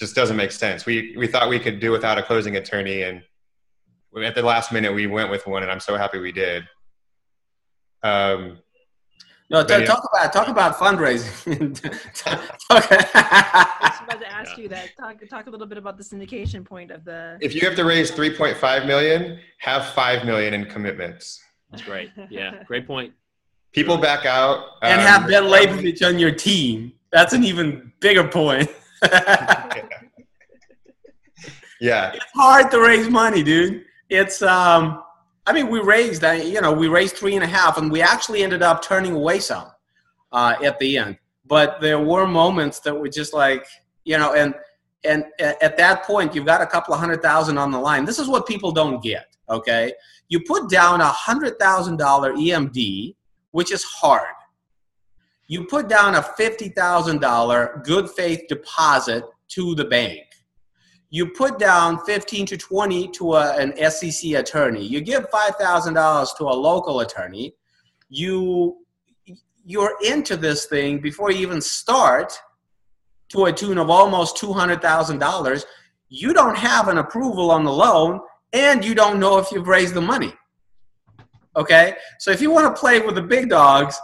just 0.00 0.14
doesn't 0.14 0.36
make 0.36 0.50
sense. 0.50 0.86
We 0.86 1.14
we 1.16 1.26
thought 1.26 1.48
we 1.48 1.58
could 1.58 1.78
do 1.78 1.90
without 1.90 2.18
a 2.18 2.22
closing 2.22 2.56
attorney, 2.56 3.02
and 3.02 3.22
at 4.22 4.34
the 4.34 4.42
last 4.42 4.72
minute 4.72 4.94
we 4.94 5.06
went 5.06 5.30
with 5.30 5.46
one, 5.46 5.62
and 5.62 5.70
I'm 5.70 5.80
so 5.80 5.96
happy 5.96 6.18
we 6.18 6.32
did. 6.32 6.64
Um, 8.02 8.58
No, 9.50 9.64
t- 9.64 9.74
yeah. 9.74 9.84
talk 9.84 10.08
about 10.12 10.32
talk 10.32 10.48
about 10.48 10.76
fundraising. 10.76 11.74
I 12.24 12.36
was 12.70 14.00
about 14.04 14.20
to 14.20 14.30
ask 14.32 14.56
Yeah. 14.56 14.62
you 14.62 14.68
that. 14.68 14.90
Talk, 14.96 15.16
talk 15.28 15.46
a 15.48 15.50
little 15.50 15.66
bit 15.66 15.76
about 15.76 15.98
the 15.98 16.04
syndication 16.04 16.64
point 16.64 16.92
of 16.92 17.04
the. 17.04 17.36
if 17.40 17.54
you 17.54 17.60
have 17.62 17.74
to 17.76 17.84
raise 17.84 18.12
3.5 18.12 18.86
million, 18.86 19.40
have 19.58 19.86
5 19.86 20.24
million 20.24 20.54
in 20.54 20.66
commitments. 20.66 21.40
That's 21.70 21.82
great. 21.82 22.10
Yeah, 22.30 22.62
great 22.64 22.86
point. 22.86 23.12
People 23.72 23.96
back 23.98 24.24
out 24.24 24.64
and 24.82 25.00
um, 25.00 25.06
have 25.06 25.26
Ben 25.28 25.44
Leybovich 25.44 26.04
on 26.06 26.18
your 26.18 26.32
team. 26.32 26.92
That's 27.12 27.32
an 27.32 27.42
even 27.44 27.92
bigger 28.00 28.26
point. 28.26 28.70
Yeah, 31.82 32.12
it's 32.12 32.26
hard 32.34 32.70
to 32.72 32.78
raise 32.78 33.08
money, 33.08 33.42
dude. 33.42 33.86
It's 34.10 34.42
um, 34.42 35.02
I 35.46 35.52
mean, 35.52 35.68
we 35.68 35.80
raised, 35.80 36.22
uh, 36.22 36.32
you 36.32 36.60
know, 36.60 36.72
we 36.72 36.88
raised 36.88 37.16
three 37.16 37.34
and 37.34 37.44
a 37.44 37.46
half, 37.46 37.78
and 37.78 37.90
we 37.90 38.02
actually 38.02 38.42
ended 38.42 38.62
up 38.62 38.82
turning 38.82 39.14
away 39.14 39.40
some 39.40 39.68
uh, 40.32 40.54
at 40.62 40.78
the 40.78 40.98
end. 40.98 41.18
But 41.46 41.80
there 41.80 41.98
were 41.98 42.26
moments 42.26 42.80
that 42.80 42.94
were 42.94 43.08
just 43.08 43.34
like, 43.34 43.66
you 44.04 44.18
know, 44.18 44.34
and 44.34 44.54
and 45.02 45.24
at 45.40 45.78
that 45.78 46.04
point, 46.04 46.34
you've 46.34 46.44
got 46.44 46.60
a 46.60 46.66
couple 46.66 46.92
of 46.92 47.00
hundred 47.00 47.22
thousand 47.22 47.56
on 47.56 47.70
the 47.70 47.78
line. 47.78 48.04
This 48.04 48.18
is 48.18 48.28
what 48.28 48.46
people 48.46 48.70
don't 48.70 49.02
get. 49.02 49.26
Okay, 49.48 49.92
you 50.28 50.40
put 50.40 50.68
down 50.68 51.00
a 51.00 51.06
hundred 51.06 51.58
thousand 51.58 51.96
dollar 51.96 52.34
EMD, 52.34 53.16
which 53.52 53.72
is 53.72 53.82
hard. 53.82 54.34
You 55.48 55.64
put 55.64 55.88
down 55.88 56.16
a 56.16 56.22
fifty 56.22 56.68
thousand 56.68 57.20
dollar 57.20 57.82
good 57.84 58.10
faith 58.10 58.42
deposit 58.48 59.24
to 59.48 59.74
the 59.74 59.86
bank 59.86 60.29
you 61.10 61.26
put 61.26 61.58
down 61.58 61.98
15 62.04 62.46
to 62.46 62.56
20 62.56 63.08
to 63.08 63.34
a, 63.34 63.56
an 63.56 63.90
SEC 63.90 64.32
attorney. 64.32 64.86
You 64.86 65.00
give 65.00 65.28
$5,000 65.30 66.36
to 66.38 66.44
a 66.44 66.54
local 66.54 67.00
attorney. 67.00 67.54
You 68.08 68.76
you're 69.66 69.96
into 70.04 70.36
this 70.36 70.64
thing 70.66 71.00
before 71.00 71.30
you 71.30 71.38
even 71.40 71.60
start 71.60 72.36
to 73.28 73.44
a 73.44 73.52
tune 73.52 73.78
of 73.78 73.90
almost 73.90 74.36
$200,000. 74.36 75.64
You 76.08 76.32
don't 76.32 76.56
have 76.56 76.88
an 76.88 76.98
approval 76.98 77.50
on 77.50 77.64
the 77.64 77.72
loan 77.72 78.20
and 78.52 78.84
you 78.84 78.94
don't 78.94 79.20
know 79.20 79.38
if 79.38 79.52
you've 79.52 79.68
raised 79.68 79.94
the 79.94 80.00
money. 80.00 80.32
Okay? 81.56 81.94
So 82.18 82.30
if 82.30 82.40
you 82.40 82.50
want 82.50 82.74
to 82.74 82.80
play 82.80 83.00
with 83.00 83.14
the 83.14 83.22
big 83.22 83.50
dogs, 83.50 84.00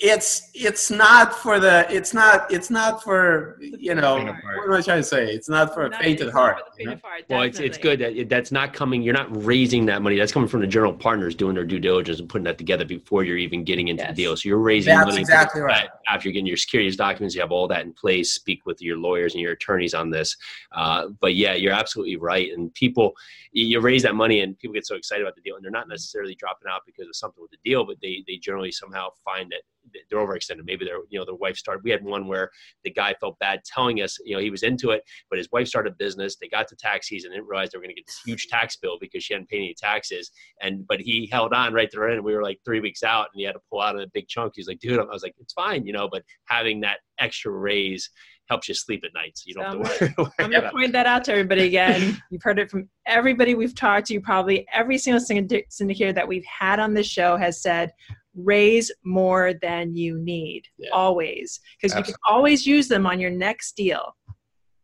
it's 0.00 0.50
it's 0.54 0.90
not 0.90 1.34
for 1.34 1.58
the 1.58 1.86
it's 1.92 2.14
not 2.14 2.50
it's 2.52 2.70
not 2.70 3.02
for 3.02 3.58
you 3.60 3.94
know 3.94 4.16
Faint 4.16 4.28
of 4.28 4.36
heart. 4.36 4.56
what 4.58 4.66
am 4.68 4.72
I 4.74 4.80
trying 4.82 5.00
to 5.00 5.08
say? 5.08 5.24
It's 5.32 5.48
not 5.48 5.74
for 5.74 5.86
a 5.86 5.88
Not- 5.90 6.02
fainted 6.02 6.30
heart. 6.32 6.58
you 6.78 6.86
know? 6.86 6.96
heart, 7.02 7.24
Well, 7.28 7.42
it's 7.42 7.58
it's 7.58 7.78
good 7.78 7.98
that 8.00 8.12
it- 8.16 8.28
that's 8.28 8.52
not 8.52 8.72
coming. 8.72 9.02
You're 9.02 9.14
not 9.14 9.28
raising 9.44 9.86
that 9.86 10.02
money. 10.02 10.16
That's 10.16 10.32
coming 10.32 10.48
from 10.48 10.60
the 10.60 10.66
general 10.66 10.92
partners 10.92 11.34
doing 11.34 11.54
their 11.54 11.64
due 11.64 11.80
diligence 11.80 12.20
and 12.20 12.28
putting 12.28 12.44
that 12.44 12.58
together 12.58 12.84
before 12.84 13.24
you're 13.24 13.38
even 13.38 13.64
getting 13.64 13.88
into 13.88 14.02
Yes. 14.02 14.10
the 14.10 14.22
deal. 14.22 14.36
So 14.36 14.48
you're 14.48 14.58
raising 14.58 14.94
That's 14.94 15.06
money 15.08 15.20
exactly 15.20 15.60
for- 15.60 15.66
right. 15.66 15.88
after 16.08 16.28
you're 16.28 16.34
getting 16.34 16.46
your 16.46 16.56
securities 16.56 16.96
documents. 16.96 17.34
You 17.34 17.40
have 17.40 17.52
all 17.52 17.66
that 17.68 17.82
in 17.84 17.92
place. 17.92 18.32
Speak 18.32 18.66
with 18.66 18.80
your 18.80 18.96
lawyers 18.96 19.34
and 19.34 19.40
your 19.42 19.52
attorneys 19.52 19.94
on 19.94 20.10
this. 20.10 20.36
Uh, 20.72 21.08
but 21.20 21.34
yeah, 21.34 21.54
you're 21.54 21.72
absolutely 21.72 22.16
right. 22.16 22.52
And 22.52 22.72
people, 22.74 23.14
you 23.52 23.64
you 23.66 23.80
raise 23.80 24.02
that 24.02 24.14
money 24.14 24.40
and 24.40 24.56
people 24.58 24.74
get 24.74 24.86
so 24.86 24.94
excited 24.94 25.22
about 25.22 25.34
the 25.34 25.40
deal, 25.42 25.56
and 25.56 25.64
they're 25.64 25.70
not 25.70 25.88
necessarily 25.88 26.34
dropping 26.36 26.68
out 26.70 26.82
because 26.86 27.08
of 27.08 27.16
something 27.16 27.40
with 27.42 27.50
the 27.50 27.56
deal, 27.64 27.84
but 27.84 27.96
they 28.02 28.22
they 28.28 28.36
generally 28.36 28.70
somehow 28.70 29.08
find 29.24 29.50
that 29.50 29.62
they're 30.10 30.18
overextended. 30.18 30.64
Maybe 30.64 30.84
their 30.84 30.98
you 31.08 31.18
know 31.18 31.24
their 31.24 31.34
wife 31.34 31.56
started. 31.56 31.84
We 31.84 31.90
had 31.90 32.04
one 32.04 32.26
where 32.26 32.50
the 32.84 32.90
guy 32.90 33.14
felt 33.20 33.38
bad 33.38 33.60
telling 33.64 34.00
us 34.02 34.18
you 34.24 34.34
know 34.34 34.42
he 34.42 34.50
was 34.50 34.62
into 34.62 34.90
it, 34.90 35.02
but 35.30 35.38
his 35.38 35.48
wife 35.52 35.68
started 35.68 35.92
a 35.92 35.96
business. 35.96 36.36
They 36.36 36.48
got 36.48 36.68
to 36.68 36.76
tax 36.76 37.08
season, 37.08 37.32
didn't 37.32 37.46
realize 37.46 37.70
they 37.70 37.78
were 37.78 37.82
going 37.82 37.94
to 37.94 38.00
get 38.00 38.06
this 38.06 38.20
huge 38.24 38.46
tax 38.48 38.76
bill 38.76 38.98
because 39.00 39.22
she 39.24 39.34
hadn't 39.34 39.48
paid 39.48 39.58
any 39.58 39.74
taxes. 39.78 40.30
And 40.60 40.86
but 40.86 41.00
he 41.00 41.28
held 41.30 41.52
on 41.52 41.72
right 41.72 41.88
there 41.92 42.08
and. 42.08 42.24
We 42.24 42.34
were 42.34 42.42
like 42.42 42.58
three 42.64 42.80
weeks 42.80 43.02
out, 43.02 43.26
and 43.32 43.38
he 43.38 43.44
had 43.44 43.52
to 43.52 43.60
pull 43.70 43.82
out 43.82 44.00
a 44.00 44.06
big 44.14 44.28
chunk. 44.28 44.54
He's 44.56 44.66
like, 44.66 44.78
dude, 44.78 44.98
I 44.98 45.04
was 45.04 45.22
like, 45.22 45.34
it's 45.38 45.52
fine, 45.52 45.84
you 45.84 45.92
know. 45.92 46.08
But 46.10 46.22
having 46.46 46.80
that 46.80 47.00
extra 47.18 47.52
raise 47.52 48.08
helps 48.48 48.68
you 48.68 48.74
sleep 48.74 49.02
at 49.04 49.10
night, 49.14 49.32
so 49.34 49.44
you 49.46 49.54
don't 49.54 49.84
So 49.84 49.88
have 49.88 49.98
to 49.98 50.22
worry, 50.22 50.30
I'm 50.38 50.50
going 50.50 50.62
to 50.62 50.70
point 50.70 50.92
that 50.92 51.06
out 51.06 51.24
to 51.24 51.32
everybody 51.32 51.64
again. 51.64 52.20
You've 52.30 52.42
heard 52.42 52.58
it 52.58 52.70
from 52.70 52.88
everybody 53.06 53.54
we've 53.54 53.74
talked 53.74 54.06
to. 54.06 54.20
Probably 54.20 54.66
every 54.72 54.96
single 54.96 55.20
syndic- 55.20 55.68
syndicator 55.70 56.14
that 56.14 56.26
we've 56.26 56.44
had 56.44 56.78
on 56.78 56.94
this 56.94 57.06
show 57.06 57.36
has 57.36 57.60
said, 57.60 57.92
raise 58.34 58.90
more 59.04 59.54
than 59.54 59.94
you 59.94 60.18
need, 60.18 60.66
Yeah. 60.78 60.90
always. 60.90 61.60
Because 61.80 61.96
you 61.96 62.04
can 62.04 62.14
always 62.26 62.66
use 62.66 62.88
them 62.88 63.06
on 63.06 63.20
your 63.20 63.30
next 63.30 63.76
deal. 63.76 64.16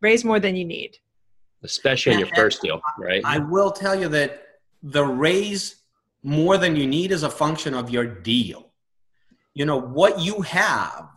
Raise 0.00 0.24
more 0.24 0.40
than 0.40 0.56
you 0.56 0.64
need. 0.64 0.96
Especially 1.62 2.14
on 2.14 2.20
your 2.20 2.28
first 2.34 2.62
deal, 2.62 2.80
right? 2.98 3.22
I 3.24 3.38
will 3.38 3.70
tell 3.70 3.98
you 3.98 4.08
that 4.08 4.46
the 4.82 5.04
raise 5.04 5.76
more 6.22 6.56
than 6.56 6.76
you 6.76 6.86
need 6.86 7.12
is 7.12 7.22
a 7.22 7.30
function 7.30 7.74
of 7.74 7.90
your 7.90 8.06
deal. 8.06 8.72
You 9.54 9.66
know, 9.66 9.78
what 9.80 10.20
you 10.20 10.40
have 10.42 11.08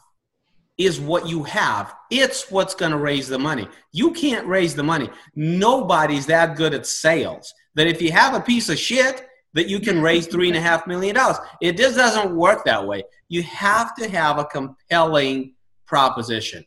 is 0.78 1.00
what 1.00 1.28
you 1.28 1.44
have. 1.44 1.94
It's 2.10 2.50
what's 2.50 2.74
going 2.74 2.92
to 2.92 2.98
raise 2.98 3.28
the 3.28 3.38
money. 3.40 3.70
You 3.92 4.12
can't 4.12 4.48
raise 4.48 4.76
the 4.76 4.84
money. 4.84 5.10
Nobody's 5.36 6.26
that 6.26 6.56
good 6.58 6.74
at 6.74 6.86
sales 6.88 7.54
that 7.76 7.88
if 7.88 8.02
you 8.02 8.12
have 8.12 8.34
a 8.34 8.42
piece 8.42 8.70
of 8.70 8.78
shit, 8.80 9.28
that 9.54 9.68
you 9.68 9.80
can 9.80 10.02
raise 10.02 10.28
three 10.28 10.48
and 10.48 10.58
a 10.58 10.62
half 10.62 10.88
million 10.88 11.16
dollars. 11.16 11.38
It 11.62 11.78
just 11.78 11.96
doesn't 11.96 12.36
work 12.36 12.66
that 12.66 12.86
way. 12.86 13.04
You 13.30 13.44
have 13.44 13.96
to 13.96 14.10
have 14.10 14.38
a 14.38 14.46
compelling 14.46 15.54
proposition. 15.86 16.66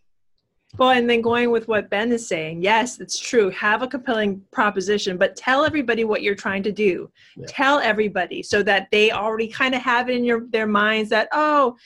Well, 0.78 0.90
and 0.90 1.08
then 1.08 1.22
going 1.22 1.50
with 1.50 1.68
what 1.68 1.88
Ben 1.88 2.12
is 2.12 2.28
saying, 2.28 2.62
yes, 2.62 3.00
it's 3.00 3.18
true. 3.18 3.48
Have 3.50 3.82
a 3.82 3.88
compelling 3.88 4.42
proposition, 4.52 5.16
but 5.16 5.34
tell 5.34 5.64
everybody 5.64 6.04
what 6.04 6.22
you're 6.22 6.34
trying 6.34 6.62
to 6.64 6.72
do. 6.72 7.10
Yeah. 7.36 7.46
Tell 7.48 7.78
everybody 7.78 8.42
so 8.42 8.62
that 8.64 8.88
they 8.90 9.10
already 9.10 9.48
kind 9.48 9.74
of 9.74 9.80
have 9.80 10.10
it 10.10 10.16
in 10.16 10.24
your 10.24 10.46
their 10.50 10.66
minds 10.66 11.08
that 11.10 11.28
oh, 11.32 11.76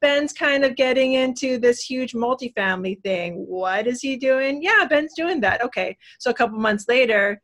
Ben's 0.00 0.32
kind 0.32 0.64
of 0.64 0.76
getting 0.76 1.14
into 1.14 1.58
this 1.58 1.80
huge 1.82 2.12
multifamily 2.12 3.02
thing. 3.02 3.44
What 3.48 3.86
is 3.86 4.00
he 4.00 4.16
doing? 4.16 4.62
Yeah, 4.62 4.86
Ben's 4.88 5.14
doing 5.14 5.40
that. 5.40 5.64
Okay. 5.64 5.96
So 6.20 6.30
a 6.30 6.34
couple 6.34 6.58
months 6.58 6.84
later, 6.86 7.42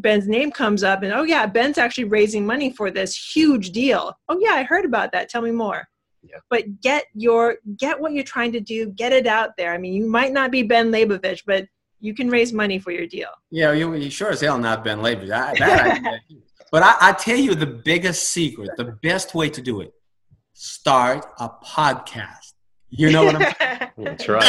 Ben's 0.00 0.26
name 0.28 0.50
comes 0.50 0.82
up 0.82 1.02
and 1.02 1.12
oh 1.12 1.22
yeah, 1.22 1.46
Ben's 1.46 1.78
actually 1.78 2.04
raising 2.04 2.44
money 2.46 2.70
for 2.72 2.90
this 2.90 3.16
huge 3.34 3.70
deal. 3.70 4.12
Oh 4.28 4.38
yeah, 4.40 4.52
I 4.54 4.62
heard 4.62 4.84
about 4.84 5.12
that. 5.12 5.28
Tell 5.28 5.42
me 5.42 5.50
more 5.52 5.86
Yeah. 6.22 6.38
but 6.50 6.80
get 6.80 7.04
your 7.14 7.56
get 7.76 7.98
what 8.00 8.12
you're 8.12 8.24
trying 8.36 8.52
to 8.52 8.60
do 8.60 8.78
get 9.02 9.12
it 9.20 9.26
out 9.26 9.50
there 9.56 9.72
i 9.72 9.78
mean 9.78 9.94
you 9.94 10.06
might 10.18 10.32
not 10.38 10.50
be 10.50 10.62
ben 10.62 10.90
leybovich 10.92 11.40
but 11.46 11.64
you 12.06 12.12
can 12.14 12.28
raise 12.28 12.52
money 12.52 12.78
for 12.78 12.90
your 12.98 13.06
deal 13.06 13.28
Yeah, 13.50 13.72
you, 13.72 13.94
you 13.94 14.10
sure 14.10 14.30
as 14.30 14.40
hell 14.40 14.58
not 14.58 14.84
Ben 14.84 14.98
Leybovich. 14.98 15.28
That, 15.28 15.58
that 15.58 16.00
I 16.04 16.18
but 16.72 16.82
I, 16.82 16.94
I 17.08 17.12
tell 17.12 17.36
you 17.46 17.54
the 17.54 17.66
biggest 17.92 18.22
secret, 18.36 18.68
the 18.76 18.88
best 19.02 19.34
way 19.34 19.48
to 19.56 19.60
do 19.70 19.80
it: 19.84 19.92
start 20.54 21.26
a 21.38 21.48
podcast. 21.76 22.52
You 23.00 23.10
know 23.12 23.24
what 23.26 23.36
I'm 23.36 23.54
saying? 23.58 23.90
That's 23.98 24.28
right. 24.28 24.44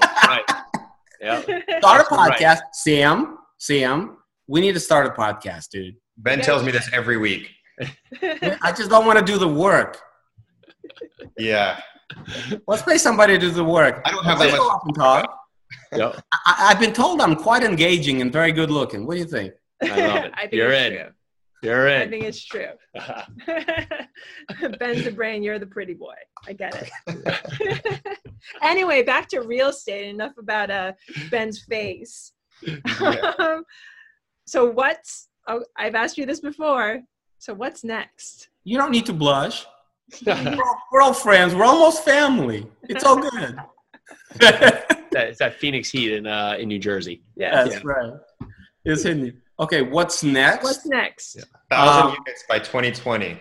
That's 0.00 0.26
right. 0.32 0.44
Yeah. 1.20 1.40
Start 1.40 1.56
a 1.56 1.60
That's 1.68 2.10
right. 2.10 2.38
podcast, 2.38 2.60
Sam. 2.74 3.38
Sam, 3.58 4.17
we 4.48 4.60
need 4.60 4.72
to 4.74 4.80
start 4.80 5.06
a 5.06 5.10
podcast, 5.10 5.68
dude. 5.70 5.94
Ben 6.16 6.38
Yeah. 6.38 6.44
tells 6.44 6.64
me 6.64 6.72
this 6.72 6.88
every 6.92 7.16
week. 7.18 7.48
I 8.22 8.72
just 8.76 8.90
don't 8.90 9.06
want 9.06 9.18
to 9.18 9.24
do 9.24 9.38
the 9.38 9.46
work. 9.48 9.98
Yeah, 11.38 11.80
Let's 12.66 12.82
pay 12.82 12.96
somebody 12.98 13.34
to 13.34 13.38
do 13.38 13.50
the 13.50 13.62
work. 13.62 14.00
I 14.04 14.10
don't 14.10 14.24
have 14.24 14.38
Let's 14.40 14.52
that 14.52 14.58
much. 14.58 14.72
up 14.74 14.82
and 14.86 14.94
talk. 14.94 15.38
Yep. 15.92 16.20
I, 16.46 16.68
I've 16.70 16.80
been 16.80 16.92
told 16.94 17.20
I'm 17.20 17.36
quite 17.36 17.62
engaging 17.62 18.22
and 18.22 18.32
very 18.32 18.50
good 18.52 18.70
looking. 18.70 19.06
What 19.06 19.14
do 19.14 19.20
you 19.20 19.26
think? 19.26 19.52
I 19.82 20.06
love 20.06 20.24
it. 20.24 20.32
I 20.34 20.40
think 20.42 20.52
You're 20.54 20.70
it's 20.72 20.86
in. 20.86 20.92
true. 21.02 21.12
You're 21.62 21.88
in. 21.88 22.02
I 22.02 22.08
think 22.08 22.24
it's 22.24 22.44
true. 22.44 22.68
Ben's 24.78 25.04
the 25.04 25.12
brain, 25.14 25.42
you're 25.42 25.58
the 25.58 25.66
pretty 25.66 25.94
boy. 25.94 26.14
I 26.46 26.52
get 26.54 26.90
it. 27.06 28.18
anyway, 28.62 29.02
back 29.02 29.28
to 29.28 29.40
real 29.40 29.68
estate. 29.68 30.08
Enough 30.08 30.32
about 30.38 30.70
uh, 30.70 30.92
Ben's 31.30 31.62
face. 31.64 32.32
Um, 33.38 33.64
so 34.48 34.70
what's? 34.70 35.28
Oh, 35.46 35.62
I've 35.76 35.94
asked 35.94 36.18
you 36.18 36.26
this 36.26 36.40
before. 36.40 37.00
So 37.38 37.54
what's 37.54 37.84
next? 37.84 38.48
You 38.64 38.78
don't 38.78 38.90
need 38.90 39.06
to 39.06 39.12
blush. 39.12 39.66
We're 40.26 40.34
all, 40.34 40.76
we're 40.90 41.02
all 41.02 41.12
friends. 41.12 41.54
We're 41.54 41.66
almost 41.66 42.02
family. 42.02 42.66
It's 42.84 43.04
all 43.04 43.16
good. 43.30 43.58
that, 44.40 45.04
it's 45.12 45.38
that 45.38 45.56
Phoenix 45.56 45.90
Heat 45.90 46.14
in 46.14 46.26
uh, 46.26 46.56
in 46.58 46.68
New 46.68 46.78
Jersey. 46.78 47.22
Yes. 47.36 47.68
That's 47.70 47.84
right. 47.84 48.14
It's 48.86 49.04
in 49.04 49.26
you. 49.26 49.32
Okay, 49.60 49.82
what's 49.82 50.22
next? 50.22 50.64
What's 50.64 50.86
next? 50.86 51.36
Yeah. 51.36 51.44
Thousand 51.70 52.10
Um, 52.12 52.16
units 52.24 52.44
by 52.48 52.58
2020. 52.58 53.38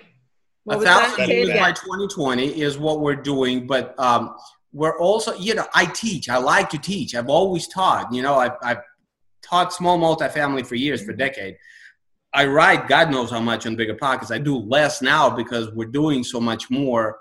A 0.69 0.79
thousand 0.81 1.29
units 1.29 1.57
by 1.57 1.71
2020 1.71 2.59
is 2.59 2.77
what 2.77 2.99
we're 2.99 3.15
doing, 3.15 3.65
but 3.65 3.97
um, 3.97 4.35
we're 4.73 4.99
also, 4.99 5.33
you 5.35 5.55
know, 5.55 5.65
I 5.73 5.85
teach. 5.85 6.27
I 6.27 6.37
like 6.37 6.69
to 6.71 6.77
teach. 6.77 7.15
I've 7.15 7.29
always 7.29 7.67
taught. 7.69 8.11
You 8.11 8.23
know, 8.23 8.35
I've, 8.35 8.57
I've 8.61 8.79
taught 9.47 9.73
small 9.73 9.97
multifamily 9.97 10.65
for 10.65 10.75
years, 10.75 11.03
for 11.03 11.11
a 11.11 11.17
decade. 11.17 11.57
I 12.33 12.45
write 12.45 12.87
God 12.87 13.09
knows 13.09 13.31
how 13.31 13.39
much 13.39 13.65
on 13.65 13.77
BiggerPockets. 13.77 14.31
I 14.31 14.37
do 14.37 14.57
less 14.57 15.01
now 15.01 15.29
because 15.29 15.71
we're 15.71 15.85
doing 15.85 16.23
so 16.23 16.39
much 16.39 16.69
more, 16.69 17.17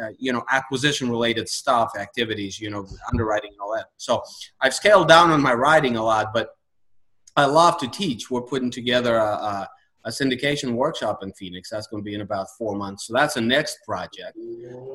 uh, 0.00 0.08
you 0.18 0.32
know, 0.32 0.44
acquisition 0.50 1.08
related 1.08 1.48
stuff, 1.48 1.92
activities, 1.98 2.60
you 2.60 2.70
know, 2.70 2.86
underwriting 3.10 3.52
and 3.52 3.60
all 3.60 3.74
that. 3.74 3.86
So 3.96 4.22
I've 4.60 4.74
scaled 4.74 5.08
down 5.08 5.30
on 5.30 5.40
my 5.40 5.54
writing 5.54 5.96
a 5.96 6.02
lot, 6.02 6.34
but 6.34 6.50
I 7.36 7.44
love 7.46 7.78
to 7.78 7.88
teach. 7.88 8.30
We're 8.30 8.42
putting 8.42 8.70
together 8.70 9.16
a, 9.16 9.24
a, 9.24 9.68
a 10.06 10.10
syndication 10.10 10.72
workshop 10.72 11.22
in 11.22 11.32
Phoenix. 11.32 11.70
That's 11.70 11.86
going 11.86 12.02
to 12.02 12.04
be 12.04 12.14
in 12.14 12.20
about 12.20 12.48
four 12.58 12.76
months. 12.76 13.06
So 13.06 13.14
that's 13.14 13.34
the 13.34 13.40
next 13.40 13.78
project. 13.86 14.36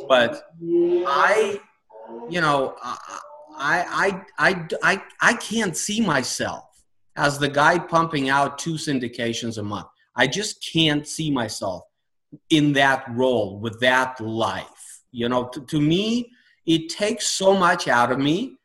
But 0.08 0.44
I, 0.58 1.60
you 2.30 2.42
know, 2.42 2.76
I, 2.82 3.20
I, 3.58 4.24
I, 4.38 4.66
I, 4.84 5.04
I 5.22 5.34
can't 5.36 5.76
see 5.76 6.02
myself 6.02 6.64
as 7.16 7.38
the 7.40 7.50
guy 7.50 7.78
pumping 7.78 8.30
out 8.30 8.58
two 8.58 8.74
syndications 8.74 9.58
a 9.58 9.64
month. 9.64 9.88
I 10.16 10.28
just 10.28 10.66
can't 10.72 11.08
see 11.08 11.32
myself 11.32 11.84
in 12.50 12.74
that 12.74 13.06
role 13.12 13.60
with 13.60 13.80
that 13.82 14.20
life. 14.22 15.02
You 15.12 15.30
know, 15.30 15.48
to, 15.50 15.62
to 15.62 15.82
me, 15.82 16.32
it 16.66 16.90
takes 16.90 17.28
so 17.28 17.56
much 17.56 17.88
out 17.88 18.12
of 18.12 18.20
me. 18.20 18.58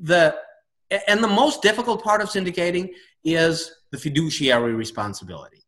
The 0.00 0.36
and 1.06 1.22
the 1.22 1.28
most 1.28 1.60
difficult 1.62 2.02
part 2.02 2.20
of 2.22 2.28
syndicating 2.28 2.90
is 3.24 3.70
the 3.90 3.98
fiduciary 3.98 4.74
responsibility. 4.74 5.58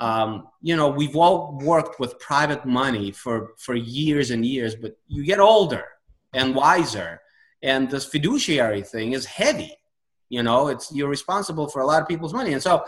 Um, 0.00 0.48
you 0.62 0.76
know, 0.76 0.88
we've 0.88 1.16
all 1.16 1.58
worked 1.62 2.00
with 2.00 2.18
private 2.18 2.64
money 2.64 3.10
for 3.12 3.52
for 3.58 3.74
years 3.74 4.30
and 4.30 4.44
years, 4.44 4.74
but 4.74 4.96
you 5.08 5.24
get 5.24 5.40
older 5.40 5.84
and 6.34 6.54
wiser, 6.54 7.20
and 7.62 7.90
this 7.90 8.04
fiduciary 8.04 8.82
thing 8.82 9.12
is 9.12 9.24
heavy. 9.24 9.76
You 10.28 10.42
know, 10.42 10.68
it's 10.68 10.92
you're 10.92 11.08
responsible 11.08 11.68
for 11.68 11.82
a 11.82 11.86
lot 11.86 12.02
of 12.02 12.08
people's 12.08 12.34
money, 12.34 12.52
and 12.52 12.62
so 12.62 12.84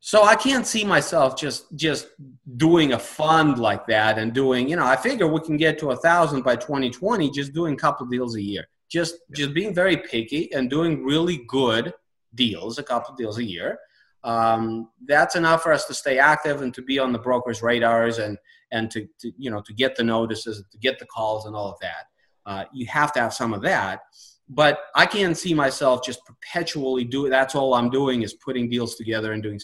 so 0.00 0.22
I 0.22 0.36
can't 0.36 0.66
see 0.66 0.84
myself 0.84 1.36
just 1.36 1.74
just 1.76 2.08
doing 2.56 2.92
a 2.92 2.98
fund 2.98 3.58
like 3.58 3.86
that 3.88 4.18
and 4.18 4.32
doing. 4.32 4.68
You 4.68 4.76
know, 4.76 4.86
I 4.86 4.96
figure 4.96 5.26
we 5.26 5.40
can 5.40 5.56
get 5.56 5.78
to 5.80 5.90
a 5.90 5.96
thousand 5.96 6.42
by 6.42 6.56
2020 6.56 7.30
just 7.30 7.52
doing 7.52 7.74
a 7.74 7.76
couple 7.76 8.06
deals 8.06 8.36
a 8.36 8.42
year. 8.42 8.64
Just 8.88 9.16
just 9.34 9.52
being 9.52 9.74
very 9.74 9.96
picky 9.96 10.52
and 10.52 10.70
doing 10.70 11.04
really 11.04 11.44
good 11.48 11.92
deals, 12.34 12.78
a 12.78 12.82
couple 12.82 13.14
deals 13.16 13.38
a 13.38 13.44
year. 13.44 13.78
Um, 14.24 14.90
that's 15.06 15.36
enough 15.36 15.62
for 15.62 15.72
us 15.72 15.86
to 15.86 15.94
stay 15.94 16.18
active 16.18 16.62
and 16.62 16.72
to 16.74 16.82
be 16.82 16.98
on 16.98 17.12
the 17.12 17.18
brokers' 17.18 17.62
radars 17.62 18.18
and 18.18 18.38
and 18.70 18.90
to, 18.92 19.06
to 19.20 19.32
you 19.36 19.50
know 19.50 19.60
to 19.62 19.74
get 19.74 19.96
the 19.96 20.04
notices, 20.04 20.62
to 20.70 20.78
get 20.78 20.98
the 20.98 21.06
calls, 21.06 21.46
and 21.46 21.56
all 21.56 21.72
of 21.72 21.78
that. 21.80 22.06
Uh, 22.48 22.64
you 22.72 22.86
have 22.86 23.12
to 23.12 23.20
have 23.20 23.32
some 23.32 23.52
of 23.52 23.62
that 23.62 24.00
but 24.48 24.80
I 24.94 25.06
can't 25.06 25.36
see 25.36 25.52
myself 25.52 26.04
just 26.04 26.24
perpetually 26.24 27.04
doing. 27.04 27.30
That's 27.30 27.54
all 27.54 27.74
I'm 27.74 27.90
doing 27.90 28.22
is 28.22 28.34
putting 28.34 28.70
deals 28.70 28.94
together 28.94 29.32
and 29.32 29.42
doing. 29.42 29.60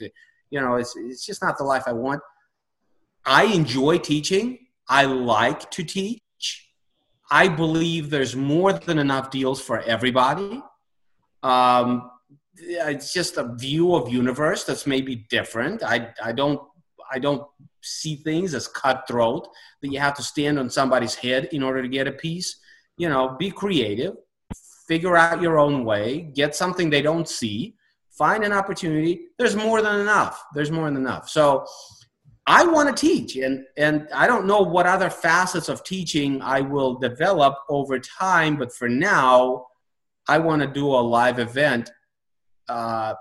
You 0.50 0.60
know, 0.60 0.74
it's 0.74 0.94
it's 0.96 1.24
just 1.24 1.42
not 1.42 1.56
the 1.56 1.64
life 1.64 1.84
I 1.86 1.92
want. 1.92 2.20
I 3.24 3.44
enjoy 3.44 3.98
teaching. 3.98 4.58
I 4.88 5.04
like 5.04 5.70
to 5.72 5.84
teach. 5.84 6.20
I 7.30 7.48
believe 7.48 8.10
there's 8.10 8.36
more 8.36 8.74
than 8.74 8.98
enough 8.98 9.30
deals 9.30 9.60
for 9.60 9.80
everybody. 9.80 10.62
Um, 11.42 12.10
it's 12.56 13.12
just 13.12 13.38
a 13.38 13.54
view 13.54 13.94
of 13.94 14.12
universe 14.12 14.64
that's 14.64 14.86
maybe 14.86 15.26
different. 15.30 15.82
I 15.82 16.12
I 16.22 16.32
don't 16.32 16.60
I 17.10 17.18
don't 17.18 17.46
see 17.82 18.16
things 18.16 18.54
as 18.54 18.68
cutthroat 18.68 19.48
that 19.80 19.88
you 19.88 19.98
have 19.98 20.14
to 20.14 20.22
stand 20.22 20.58
on 20.58 20.68
somebody's 20.68 21.14
head 21.14 21.48
in 21.52 21.62
order 21.62 21.80
to 21.80 21.88
get 21.88 22.06
a 22.06 22.12
piece. 22.12 22.60
You 22.96 23.08
know, 23.08 23.36
be 23.38 23.50
creative 23.50 24.14
figure 24.86 25.16
out 25.16 25.40
your 25.40 25.58
own 25.58 25.84
way, 25.84 26.30
get 26.34 26.54
something 26.54 26.90
they 26.90 27.02
don't 27.02 27.28
see, 27.28 27.74
find 28.10 28.44
an 28.44 28.52
opportunity. 28.52 29.28
There's 29.38 29.56
more 29.56 29.82
than 29.82 30.00
enough. 30.00 30.44
There's 30.54 30.70
more 30.70 30.86
than 30.86 30.96
enough. 30.96 31.28
So 31.28 31.64
I 32.46 32.64
want 32.66 32.94
to 32.94 33.00
teach, 33.08 33.36
and 33.36 33.64
and 33.78 34.08
I 34.14 34.26
don't 34.26 34.46
know 34.46 34.60
what 34.60 34.86
other 34.86 35.08
facets 35.08 35.68
of 35.70 35.82
teaching 35.84 36.42
I 36.42 36.60
will 36.60 36.94
develop 36.98 37.54
over 37.70 37.98
time, 37.98 38.56
but 38.56 38.72
for 38.72 38.88
now, 38.88 39.66
I 40.28 40.38
want 40.38 40.60
to 40.62 40.68
do 40.68 40.86
a 40.86 41.02
live 41.18 41.38
event. 41.38 41.90
Uh, 42.68 43.14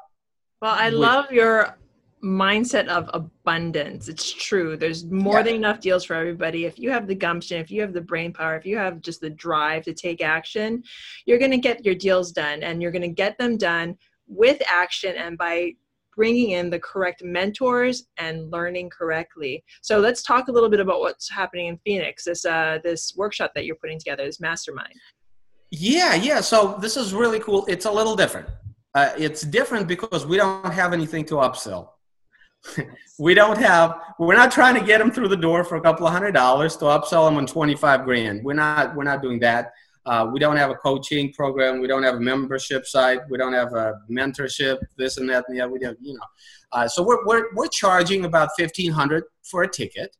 Well, 0.61 0.75
I 0.75 0.89
With- 0.89 0.99
love 0.99 1.31
your 1.31 1.77
mindset 2.23 2.87
of 2.87 3.09
abundance. 3.13 4.07
It's 4.07 4.31
true. 4.31 4.77
There's 4.77 5.05
more 5.05 5.39
Yeah. 5.39 5.43
than 5.43 5.55
enough 5.55 5.81
deals 5.81 6.05
for 6.05 6.15
everybody. 6.15 6.65
If 6.65 6.79
you 6.79 6.89
have 6.89 7.05
the 7.07 7.15
gumption, 7.15 7.59
if 7.59 7.69
you 7.69 7.81
have 7.81 7.93
the 7.93 8.01
brain 8.01 8.31
power, 8.31 8.55
if 8.55 8.65
you 8.65 8.77
have 8.77 9.01
just 9.01 9.19
the 9.19 9.29
drive 9.29 9.83
to 9.83 9.93
take 9.93 10.21
action, 10.21 10.83
you're 11.25 11.39
going 11.39 11.51
to 11.51 11.57
get 11.57 11.85
your 11.85 11.95
deals 11.95 12.31
done 12.31 12.63
and 12.63 12.81
you're 12.81 12.91
going 12.91 13.01
to 13.01 13.09
get 13.09 13.37
them 13.37 13.57
done 13.57 13.97
with 14.27 14.61
action 14.69 15.15
and 15.17 15.37
by 15.37 15.73
bringing 16.15 16.51
in 16.51 16.69
the 16.69 16.79
correct 16.79 17.23
mentors 17.23 18.05
and 18.17 18.51
learning 18.51 18.89
correctly. 18.89 19.63
So 19.81 19.99
let's 19.99 20.21
talk 20.23 20.47
a 20.47 20.51
little 20.51 20.69
bit 20.69 20.79
about 20.79 20.99
what's 20.99 21.29
happening 21.29 21.67
in 21.67 21.77
Phoenix. 21.83 22.23
This 22.25 22.45
uh 22.45 22.77
this 22.83 23.13
workshop 23.17 23.51
that 23.55 23.65
you're 23.65 23.75
putting 23.77 23.97
together, 23.97 24.23
this 24.23 24.39
mastermind. 24.39 24.93
Yeah, 25.71 26.13
yeah. 26.13 26.39
So 26.41 26.77
this 26.79 26.95
is 26.97 27.13
really 27.13 27.39
cool. 27.39 27.65
It's 27.67 27.85
a 27.85 27.91
little 27.91 28.15
different. 28.15 28.47
Uh, 28.93 29.11
it's 29.17 29.41
different 29.41 29.87
because 29.87 30.23
we 30.27 30.37
don't 30.37 30.71
have 30.71 30.93
anything 30.93 31.25
to 31.25 31.35
upsell. 31.35 31.89
We 33.19 33.33
don't 33.33 33.57
have. 33.57 33.99
We're 34.19 34.35
not 34.35 34.51
trying 34.51 34.75
to 34.75 34.85
get 34.85 34.99
them 34.99 35.11
through 35.11 35.27
the 35.27 35.37
door 35.37 35.63
for 35.63 35.75
a 35.75 35.81
couple 35.81 36.07
of 36.07 36.13
hundred 36.13 36.31
dollars 36.31 36.75
to 36.77 36.85
upsell 36.85 37.27
them 37.27 37.37
on 37.37 37.45
twenty 37.45 37.75
five 37.75 38.05
grand. 38.05 38.43
We're 38.43 38.53
not. 38.53 38.95
We're 38.95 39.03
not 39.03 39.21
doing 39.21 39.39
that. 39.39 39.71
Uh, 40.05 40.29
we 40.31 40.39
don't 40.39 40.57
have 40.57 40.69
a 40.69 40.75
coaching 40.75 41.31
program. 41.31 41.79
We 41.79 41.87
don't 41.87 42.03
have 42.03 42.15
a 42.15 42.19
membership 42.19 42.85
site. 42.85 43.19
We 43.29 43.37
don't 43.37 43.53
have 43.53 43.73
a 43.73 44.01
mentorship. 44.09 44.79
This 44.97 45.17
and 45.17 45.29
that 45.29 45.45
and 45.47 45.57
the 45.57 45.61
other. 45.61 45.73
We 45.73 45.79
don't. 45.79 45.97
You 46.01 46.15
know. 46.15 46.25
Uh, 46.71 46.87
so 46.87 47.03
we're, 47.03 47.25
we're 47.25 47.53
we're 47.55 47.67
charging 47.67 48.25
about 48.25 48.49
fifteen 48.57 48.91
hundred 48.91 49.23
for 49.43 49.63
a 49.63 49.67
ticket 49.67 50.15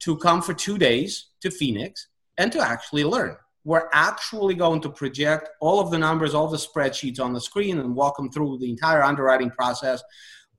to 0.00 0.16
come 0.18 0.42
for 0.42 0.54
two 0.54 0.78
days 0.78 1.26
to 1.40 1.50
Phoenix 1.50 2.08
and 2.36 2.52
to 2.52 2.60
actually 2.60 3.04
learn 3.04 3.36
we're 3.66 3.88
actually 3.92 4.54
going 4.54 4.80
to 4.80 4.88
project 4.88 5.48
all 5.60 5.80
of 5.80 5.90
the 5.90 5.98
numbers, 5.98 6.34
all 6.34 6.46
the 6.46 6.56
spreadsheets 6.56 7.18
on 7.18 7.32
the 7.32 7.40
screen 7.40 7.80
and 7.80 7.96
walk 7.96 8.16
them 8.16 8.30
through 8.30 8.56
the 8.58 8.70
entire 8.70 9.02
underwriting 9.02 9.50
process. 9.50 10.00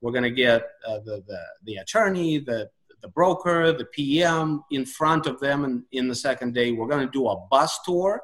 We're 0.02 0.12
going 0.12 0.24
to 0.24 0.32
get 0.32 0.64
uh, 0.88 1.00
the, 1.00 1.24
the, 1.28 1.40
the 1.64 1.76
attorney, 1.78 2.40
the, 2.40 2.70
the 3.02 3.08
broker, 3.10 3.72
the 3.72 3.86
PM 3.86 4.64
in 4.72 4.86
front 4.86 5.28
of 5.28 5.40
them. 5.40 5.64
And 5.66 5.84
in 5.92 6.08
the 6.08 6.16
second 6.16 6.54
day, 6.54 6.72
we're 6.72 6.88
going 6.88 7.06
to 7.06 7.12
do 7.12 7.28
a 7.28 7.38
bus 7.50 7.80
tour 7.86 8.22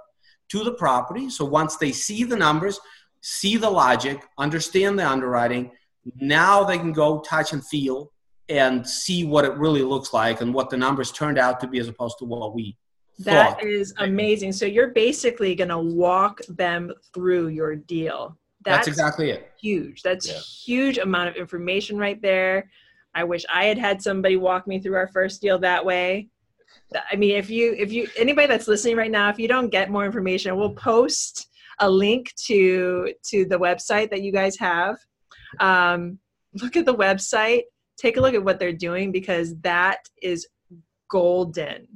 to 0.49 0.63
the 0.63 0.73
property. 0.73 1.29
So 1.29 1.45
once 1.45 1.77
they 1.77 1.91
see 1.91 2.23
the 2.23 2.35
numbers, 2.35 2.79
see 3.21 3.57
the 3.57 3.69
logic, 3.69 4.23
understand 4.37 4.99
the 4.99 5.07
underwriting, 5.07 5.71
now 6.19 6.63
they 6.63 6.77
can 6.77 6.91
go 6.91 7.21
touch 7.21 7.53
and 7.53 7.65
feel 7.65 8.11
and 8.49 8.87
see 8.87 9.23
what 9.23 9.45
it 9.45 9.53
really 9.53 9.83
looks 9.83 10.13
like 10.13 10.41
and 10.41 10.53
what 10.53 10.69
the 10.69 10.77
numbers 10.77 11.11
turned 11.11 11.37
out 11.37 11.59
to 11.61 11.67
be 11.67 11.79
as 11.79 11.87
opposed 11.87 12.17
to 12.19 12.25
what 12.25 12.53
we 12.53 12.75
That 13.19 13.53
thought. 13.53 13.63
is 13.63 13.93
amazing. 13.99 14.51
So 14.51 14.65
you're 14.65 14.89
basically 14.89 15.55
going 15.55 15.69
to 15.69 15.79
walk 15.79 16.41
them 16.49 16.91
through 17.13 17.47
your 17.47 17.75
deal. 17.75 18.37
That's 18.65 18.87
exactly 18.87 19.29
it. 19.31 19.51
huge. 19.59 20.01
That's 20.01 20.27
Yeah. 20.27 20.39
huge 20.39 20.97
amount 20.97 21.29
of 21.29 21.35
information 21.35 21.97
right 21.97 22.21
there. 22.21 22.69
I 23.15 23.23
wish 23.23 23.45
I 23.53 23.65
had 23.65 23.77
had 23.77 24.01
somebody 24.01 24.37
walk 24.37 24.67
me 24.67 24.79
through 24.79 24.95
our 24.95 25.07
first 25.07 25.41
deal 25.41 25.59
that 25.59 25.85
way. 25.85 26.29
I 27.11 27.15
mean, 27.15 27.35
if 27.35 27.49
you 27.49 27.73
if 27.77 27.91
you 27.91 28.07
anybody 28.17 28.47
that's 28.47 28.67
listening 28.67 28.95
right 28.97 29.11
now, 29.11 29.29
if 29.29 29.37
you 29.39 29.47
don't 29.47 29.69
get 29.69 29.89
more 29.91 30.05
information, 30.05 30.55
we'll 30.55 30.73
post 30.73 31.47
a 31.79 31.89
link 31.89 32.33
to 32.47 33.13
to 33.29 33.45
the 33.45 33.57
website 33.59 34.09
that 34.11 34.21
you 34.21 34.31
guys 34.31 34.57
have. 34.59 34.97
Um, 35.59 36.19
look 36.61 36.75
at 36.75 36.85
the 36.85 36.95
website. 36.95 37.63
Take 37.97 38.17
a 38.17 38.21
look 38.21 38.33
at 38.33 38.43
what 38.43 38.59
they're 38.59 38.73
doing 38.73 39.11
because 39.11 39.55
that 39.61 39.99
is 40.21 40.47
golden. 41.09 41.87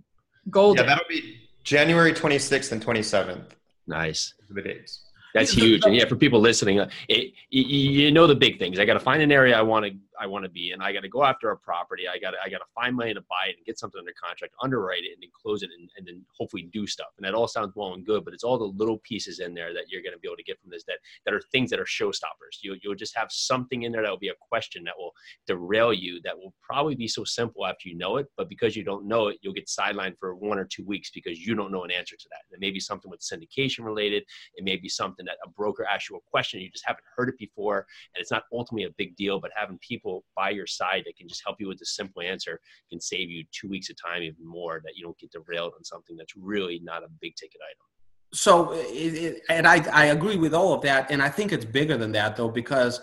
Golden. 0.49 0.83
Yeah, 0.85 0.89
that'll 0.89 1.07
be 1.09 1.37
January 1.63 2.13
26th 2.13 2.71
and 2.71 2.83
27th. 2.83 3.51
Nice. 3.87 4.33
for 4.47 4.53
The 4.53 4.61
dates. 4.61 5.03
That's 5.33 5.51
huge. 5.61 5.85
And 5.85 5.95
yeah, 5.95 6.05
for 6.05 6.15
people 6.15 6.39
listening, 6.39 6.79
uh, 6.79 6.89
it, 7.07 7.33
you, 7.49 7.63
you 7.63 8.11
know 8.11 8.27
the 8.27 8.35
big 8.35 8.59
things. 8.59 8.79
I 8.79 8.85
got 8.85 8.93
to 8.93 8.99
find 8.99 9.21
an 9.21 9.31
area 9.31 9.57
I 9.57 9.61
want 9.61 9.85
to 9.85 9.91
I 10.19 10.27
want 10.27 10.43
to 10.43 10.49
be 10.49 10.71
in. 10.71 10.81
I 10.81 10.91
got 10.93 11.01
to 11.01 11.09
go 11.09 11.23
after 11.23 11.51
a 11.51 11.57
property. 11.57 12.07
I 12.07 12.17
got 12.19 12.33
I 12.43 12.49
got 12.49 12.59
to 12.59 12.65
find 12.73 12.95
money 12.95 13.13
to 13.13 13.21
buy 13.21 13.47
it 13.49 13.57
and 13.57 13.65
get 13.65 13.79
something 13.79 13.99
under 13.99 14.13
contract, 14.21 14.53
underwrite 14.61 15.03
it, 15.03 15.13
and 15.13 15.21
then 15.21 15.29
close 15.33 15.63
it, 15.63 15.69
and, 15.77 15.89
and 15.97 16.07
then 16.07 16.25
hopefully 16.37 16.69
do 16.71 16.87
stuff. 16.87 17.07
And 17.17 17.25
that 17.25 17.33
all 17.33 17.47
sounds 17.47 17.73
well 17.75 17.93
and 17.93 18.05
good, 18.05 18.25
but 18.25 18.33
it's 18.33 18.43
all 18.43 18.57
the 18.57 18.65
little 18.65 18.99
pieces 18.99 19.39
in 19.39 19.53
there 19.53 19.73
that 19.73 19.85
you're 19.89 20.01
going 20.01 20.13
to 20.13 20.19
be 20.19 20.27
able 20.27 20.37
to 20.37 20.43
get 20.43 20.59
from 20.59 20.71
this 20.71 20.83
that 20.87 20.99
that 21.25 21.33
are 21.33 21.41
things 21.51 21.69
that 21.69 21.79
are 21.79 21.85
showstoppers. 21.85 22.61
You 22.61 22.75
you'll 22.83 22.95
just 22.95 23.15
have 23.15 23.31
something 23.31 23.83
in 23.83 23.91
there 23.91 24.01
that 24.01 24.09
will 24.09 24.17
be 24.17 24.29
a 24.29 24.47
question 24.49 24.83
that 24.85 24.95
will 24.97 25.13
derail 25.45 25.93
you. 25.93 26.21
That 26.23 26.37
will 26.37 26.53
probably 26.61 26.95
be 26.95 27.07
so 27.07 27.23
simple 27.23 27.65
after 27.65 27.89
you 27.89 27.97
know 27.97 28.17
it, 28.17 28.27
but 28.37 28.49
because 28.49 28.75
you 28.75 28.83
don't 28.83 29.07
know 29.07 29.27
it, 29.27 29.37
you'll 29.41 29.53
get 29.53 29.67
sidelined 29.67 30.17
for 30.19 30.35
one 30.35 30.59
or 30.59 30.65
two 30.65 30.85
weeks 30.85 31.11
because 31.13 31.39
you 31.39 31.55
don't 31.55 31.71
know 31.71 31.83
an 31.83 31.91
answer 31.91 32.15
to 32.15 32.29
that. 32.31 32.41
And 32.49 32.57
it 32.57 32.65
may 32.65 32.71
be 32.71 32.79
something 32.79 33.09
with 33.09 33.21
syndication 33.21 33.83
related. 33.83 34.23
It 34.55 34.63
may 34.63 34.77
be 34.77 34.89
something 34.89 35.25
that 35.25 35.37
a 35.45 35.49
broker 35.49 35.85
asks 35.85 36.09
you 36.09 36.17
a 36.17 36.29
question 36.29 36.59
you 36.59 36.71
just 36.71 36.87
haven't 36.87 37.03
heard 37.15 37.29
it 37.29 37.37
before, 37.37 37.85
and 38.15 38.21
it's 38.21 38.31
not 38.31 38.43
ultimately 38.53 38.85
a 38.85 38.93
big 38.97 39.15
deal. 39.15 39.39
But 39.39 39.51
having 39.55 39.77
people 39.79 40.06
by 40.35 40.49
your 40.49 40.67
side 40.67 41.03
that 41.05 41.17
can 41.17 41.27
just 41.27 41.41
help 41.45 41.57
you 41.59 41.67
with 41.67 41.79
the 41.79 41.85
simple 41.85 42.21
answer 42.21 42.59
can 42.89 42.99
save 42.99 43.29
you 43.29 43.43
two 43.51 43.69
weeks 43.69 43.89
of 43.89 43.95
time, 44.03 44.23
even 44.23 44.45
more. 44.45 44.81
That 44.83 44.95
you 44.95 45.03
don't 45.03 45.17
get 45.17 45.31
derailed 45.31 45.73
on 45.75 45.83
something 45.83 46.15
that's 46.17 46.33
really 46.35 46.79
not 46.83 47.03
a 47.03 47.07
big 47.21 47.35
ticket 47.35 47.61
item. 47.69 47.85
So, 48.33 48.73
it, 48.73 49.13
it, 49.25 49.41
and 49.49 49.65
I, 49.65 49.85
I 49.91 50.05
agree 50.07 50.35
with 50.35 50.53
all 50.53 50.73
of 50.73 50.81
that, 50.81 51.11
and 51.11 51.21
I 51.21 51.29
think 51.29 51.53
it's 51.53 51.65
bigger 51.65 51.97
than 51.97 52.11
that 52.11 52.35
though 52.35 52.49
because 52.49 53.01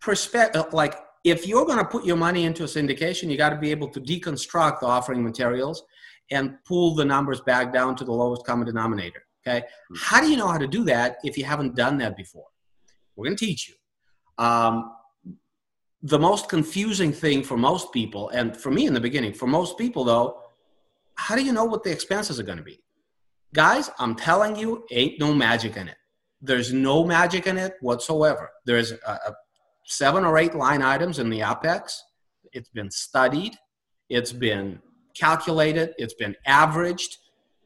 perspective, 0.00 0.66
like 0.72 0.96
if 1.24 1.46
you're 1.46 1.64
going 1.64 1.78
to 1.78 1.84
put 1.84 2.04
your 2.04 2.16
money 2.16 2.44
into 2.44 2.64
a 2.64 2.66
syndication, 2.66 3.30
you 3.30 3.36
got 3.36 3.50
to 3.50 3.58
be 3.58 3.70
able 3.70 3.88
to 3.88 4.00
deconstruct 4.00 4.80
the 4.80 4.86
offering 4.86 5.22
materials 5.22 5.82
and 6.30 6.58
pull 6.64 6.94
the 6.94 7.04
numbers 7.04 7.40
back 7.40 7.72
down 7.72 7.96
to 7.96 8.04
the 8.04 8.12
lowest 8.12 8.44
common 8.44 8.66
denominator. 8.66 9.22
Okay. 9.46 9.64
Hmm. 9.88 9.94
How 9.98 10.20
do 10.20 10.30
you 10.30 10.36
know 10.36 10.48
how 10.48 10.58
to 10.58 10.66
do 10.66 10.84
that 10.84 11.18
if 11.24 11.38
you 11.38 11.44
haven't 11.44 11.74
done 11.74 11.98
that 11.98 12.16
before? 12.16 12.46
We're 13.16 13.26
going 13.26 13.36
to 13.36 13.44
teach 13.44 13.68
you. 13.68 13.74
Um, 14.44 14.92
the 16.02 16.18
most 16.18 16.48
confusing 16.48 17.12
thing 17.12 17.42
for 17.42 17.56
most 17.56 17.92
people, 17.92 18.28
and 18.30 18.56
for 18.56 18.70
me 18.70 18.86
in 18.86 18.94
the 18.94 19.00
beginning, 19.00 19.32
for 19.32 19.46
most 19.46 19.76
people 19.76 20.04
though, 20.04 20.40
how 21.14 21.34
do 21.34 21.42
you 21.42 21.52
know 21.52 21.64
what 21.64 21.82
the 21.82 21.90
expenses 21.90 22.38
are 22.38 22.44
going 22.44 22.58
to 22.58 22.64
be? 22.64 22.80
Guys, 23.52 23.90
I'm 23.98 24.14
telling 24.14 24.56
you, 24.56 24.84
ain't 24.90 25.18
no 25.18 25.34
magic 25.34 25.76
in 25.76 25.88
it. 25.88 25.96
There's 26.40 26.72
no 26.72 27.04
magic 27.04 27.46
in 27.46 27.58
it 27.58 27.74
whatsoever. 27.80 28.50
There's 28.64 28.92
a, 28.92 28.96
a 29.06 29.34
seven 29.86 30.24
or 30.24 30.38
eight 30.38 30.54
line 30.54 30.82
items 30.82 31.18
in 31.18 31.30
the 31.30 31.40
OPEX. 31.40 31.94
It's 32.52 32.68
been 32.70 32.90
studied, 32.90 33.56
it's 34.08 34.32
been 34.32 34.80
calculated, 35.16 35.94
it's 35.98 36.14
been 36.14 36.36
averaged. 36.46 37.16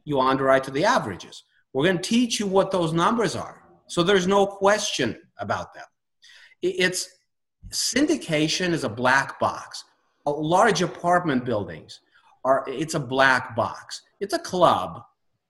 You 0.05 0.20
underwrite 0.20 0.64
to 0.64 0.70
the 0.70 0.85
averages. 0.85 1.45
We're 1.72 1.85
going 1.85 1.99
to 1.99 2.03
teach 2.03 2.41
you 2.41 2.47
what 2.47 2.70
those 2.70 2.93
numbers 2.93 3.37
are. 3.37 3.62
So 3.89 4.03
there's 4.03 4.26
no 4.26 4.47
question 4.47 5.20
about 5.39 5.74
them. 5.74 5.85
It's 6.62 7.09
syndication 7.70 8.72
is 8.72 8.84
a 8.84 8.88
black 8.88 9.38
box. 9.38 9.84
A 10.26 10.30
Large 10.30 10.82
apartment 10.82 11.44
buildings 11.44 12.00
are 12.44 12.64
it's 12.66 12.94
a 12.94 13.00
black 13.00 13.56
box. 13.56 14.02
It's 14.20 14.34
a 14.34 14.38
club. 14.38 15.02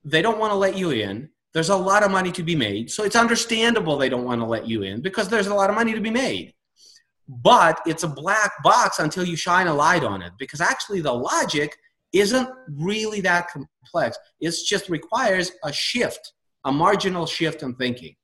They 0.03 0.21
don't 0.21 0.39
want 0.39 0.51
to 0.51 0.57
let 0.57 0.77
you 0.77 0.91
in. 0.91 1.29
There's 1.53 1.69
a 1.69 1.75
lot 1.75 2.03
of 2.03 2.11
money 2.11 2.31
to 2.31 2.43
be 2.43 2.55
made. 2.55 2.89
So 2.89 3.03
it's 3.03 3.15
understandable 3.15 3.97
they 3.97 4.09
don't 4.09 4.25
want 4.25 4.41
to 4.41 4.45
let 4.45 4.67
you 4.67 4.81
in 4.83 5.01
because 5.01 5.29
there's 5.29 5.47
a 5.47 5.53
lot 5.53 5.69
of 5.69 5.75
money 5.75 5.93
to 5.93 6.01
be 6.01 6.09
made. 6.09 6.53
But 7.27 7.79
it's 7.85 8.03
a 8.03 8.07
black 8.07 8.51
box 8.63 8.99
until 8.99 9.23
you 9.23 9.35
shine 9.35 9.67
a 9.67 9.73
light 9.73 10.03
on 10.03 10.21
it 10.21 10.33
because 10.37 10.61
actually 10.61 11.01
the 11.01 11.13
logic 11.13 11.77
isn't 12.11 12.49
really 12.69 13.21
that 13.21 13.49
complex. 13.49 14.17
It 14.41 14.53
just 14.65 14.89
requires 14.89 15.51
a 15.63 15.71
shift, 15.71 16.33
a 16.65 16.71
marginal 16.71 17.25
shift 17.25 17.63
in 17.63 17.75
thinking. 17.75 18.15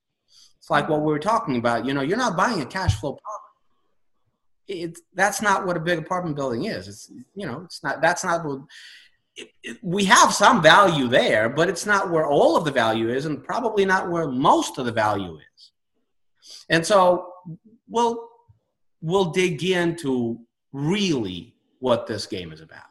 It's 0.58 0.70
like 0.70 0.90
what 0.90 1.02
we 1.02 1.08
were 1.08 1.20
talking 1.20 1.58
about. 1.58 1.86
You 1.86 1.94
know, 1.94 2.02
you're 2.02 2.18
not 2.18 2.36
buying 2.36 2.62
a 2.62 2.66
cash 2.66 3.00
flow 3.00 3.14
property. 3.14 3.49
It's 4.70 5.02
that's 5.16 5.42
not 5.42 5.66
what 5.66 5.76
a 5.76 5.80
big 5.80 5.98
apartment 5.98 6.36
building 6.36 6.66
is. 6.66 6.88
It's 6.88 7.12
you 7.36 7.48
know, 7.48 7.62
it's 7.66 7.84
not. 7.84 8.02
That's 8.02 8.24
not 8.24 8.46
what. 8.46 8.60
It, 9.36 9.50
it, 9.64 9.78
we 9.82 10.06
have 10.06 10.34
some 10.34 10.62
value 10.62 11.08
there, 11.08 11.50
but 11.50 11.70
it's 11.70 11.86
not 11.86 12.12
where 12.12 12.28
all 12.28 12.56
of 12.56 12.66
the 12.66 12.72
value 12.72 13.10
is, 13.10 13.26
and 13.26 13.44
probably 13.44 13.84
not 13.86 14.10
where 14.10 14.28
most 14.28 14.78
of 14.78 14.86
the 14.86 14.92
value 14.92 15.38
is. 15.38 15.72
And 16.70 16.86
so 16.86 17.34
we'll 17.88 18.30
we'll 19.02 19.32
dig 19.32 19.64
into 19.64 20.40
really 20.72 21.56
what 21.80 22.06
this 22.06 22.26
game 22.26 22.52
is 22.52 22.62
about. 22.62 22.90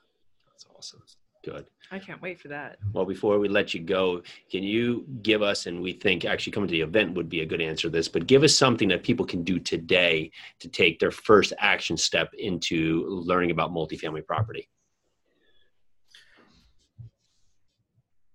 That's 0.49 0.67
awesome. 0.77 1.03
Good. 1.45 1.67
I 1.91 1.99
can't 1.99 2.21
wait 2.21 2.39
for 2.39 2.49
that. 2.49 2.77
Well, 2.93 3.07
before 3.07 3.39
we 3.39 3.49
let 3.49 3.73
you 3.73 3.81
go, 3.81 4.23
can 4.51 4.63
you 4.63 5.07
give 5.23 5.41
us, 5.43 5.65
and 5.67 5.81
we 5.81 5.95
think 5.95 6.25
actually 6.25 6.53
coming 6.53 6.69
to 6.69 6.73
the 6.73 6.83
event 6.83 7.15
would 7.15 7.31
be 7.31 7.41
a 7.41 7.47
good 7.47 7.63
answer 7.63 7.89
to 7.89 7.91
this, 7.91 8.09
but 8.09 8.27
give 8.27 8.43
us 8.43 8.55
something 8.55 8.89
that 8.89 9.03
people 9.03 9.25
can 9.25 9.43
do 9.43 9.59
today 9.59 10.31
to 10.61 10.69
take 10.69 10.99
their 10.99 11.11
first 11.11 11.55
action 11.59 11.97
step 11.97 12.35
into 12.35 13.07
learning 13.09 13.51
about 13.51 13.73
multifamily 13.73 14.27
property? 14.27 14.69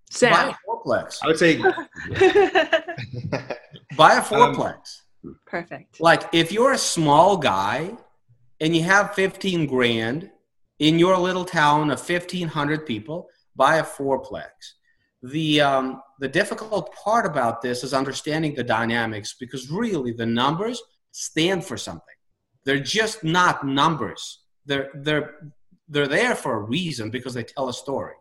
Sam. 0.10 0.32
Buy 0.32 0.50
a 0.50 0.56
fourplex. 0.68 1.20
I 1.24 1.28
would 1.28 1.40
say 1.40 1.58
Buy 3.98 4.16
a 4.16 4.22
fourplex. 4.22 5.02
Um, 5.26 5.40
Perfect. 5.46 6.02
like 6.02 6.24
if 6.34 6.52
you're 6.52 6.74
a 6.74 6.78
small 6.78 7.38
guy 7.38 7.96
and 8.60 8.76
you 8.76 8.84
have 8.84 9.14
15 9.14 9.68
grand 9.68 10.30
in 10.80 11.00
your 11.00 11.18
little 11.18 11.46
town 11.46 11.90
of 11.92 12.00
1500 12.00 12.86
people 12.86 13.30
buy 13.56 13.78
a 13.78 13.84
fourplex. 13.84 14.50
The 15.22 15.62
um, 15.62 16.02
the 16.20 16.28
difficult 16.28 16.94
part 16.94 17.26
about 17.26 17.62
this 17.62 17.84
is 17.84 17.94
understanding 17.94 18.56
the 18.56 18.64
dynamics 18.64 19.36
because 19.40 19.70
really 19.72 20.12
the 20.12 20.26
numbers 20.26 20.82
stand 21.12 21.64
for 21.64 21.78
something. 21.78 22.16
They're 22.66 22.80
just 22.80 23.24
not 23.24 23.66
numbers. 23.66 24.40
They're 24.66 24.90
they're 24.96 25.36
they're 25.88 26.08
there 26.08 26.36
for 26.36 26.56
a 26.56 26.62
reason 26.62 27.10
because 27.10 27.34
they 27.34 27.44
tell 27.44 27.70
a 27.70 27.74
story. 27.74 28.16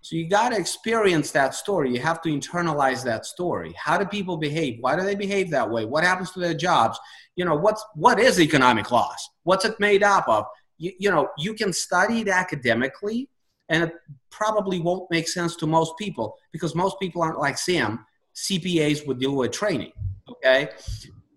So 0.00 0.16
you 0.16 0.28
got 0.28 0.50
to 0.50 0.56
experience 0.56 1.32
that 1.32 1.54
story. 1.54 1.92
You 1.92 2.00
have 2.00 2.22
to 2.22 2.28
internalize 2.28 3.02
that 3.04 3.26
story. 3.26 3.74
How 3.76 3.98
do 3.98 4.06
people 4.06 4.36
behave? 4.36 4.78
Why 4.80 4.96
do 4.96 5.02
they 5.02 5.16
behave 5.16 5.50
that 5.50 5.68
way? 5.68 5.84
What 5.84 6.04
happens 6.04 6.30
to 6.32 6.40
their 6.40 6.54
jobs? 6.54 6.98
You 7.36 7.44
know 7.44 7.56
what's 7.56 7.84
what 7.94 8.18
is 8.18 8.40
economic 8.40 8.90
loss? 8.90 9.28
What's 9.42 9.64
it 9.64 9.78
made 9.80 10.02
up 10.02 10.28
of? 10.28 10.44
You, 10.78 10.92
you 10.98 11.10
know 11.10 11.28
you 11.36 11.54
can 11.54 11.72
study 11.72 12.20
it 12.20 12.28
academically 12.28 13.28
and 13.68 13.84
it 13.84 13.92
probably 14.30 14.80
won't 14.80 15.10
make 15.10 15.28
sense 15.28 15.56
to 15.56 15.66
most 15.66 15.92
people 15.98 16.36
because 16.52 16.74
most 16.74 16.98
people 17.00 17.22
aren't 17.22 17.38
like 17.38 17.58
sam 17.58 18.04
cpas 18.34 19.06
would 19.06 19.18
deal 19.18 19.34
with 19.34 19.50
training 19.52 19.92
okay 20.28 20.68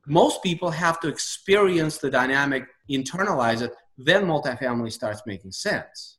most 0.07 0.41
people 0.43 0.69
have 0.69 0.99
to 0.99 1.07
experience 1.07 1.97
the 1.97 2.09
dynamic 2.09 2.65
internalize 2.89 3.61
it 3.61 3.73
then 3.97 4.25
multifamily 4.25 4.91
starts 4.91 5.21
making 5.25 5.51
sense 5.51 6.17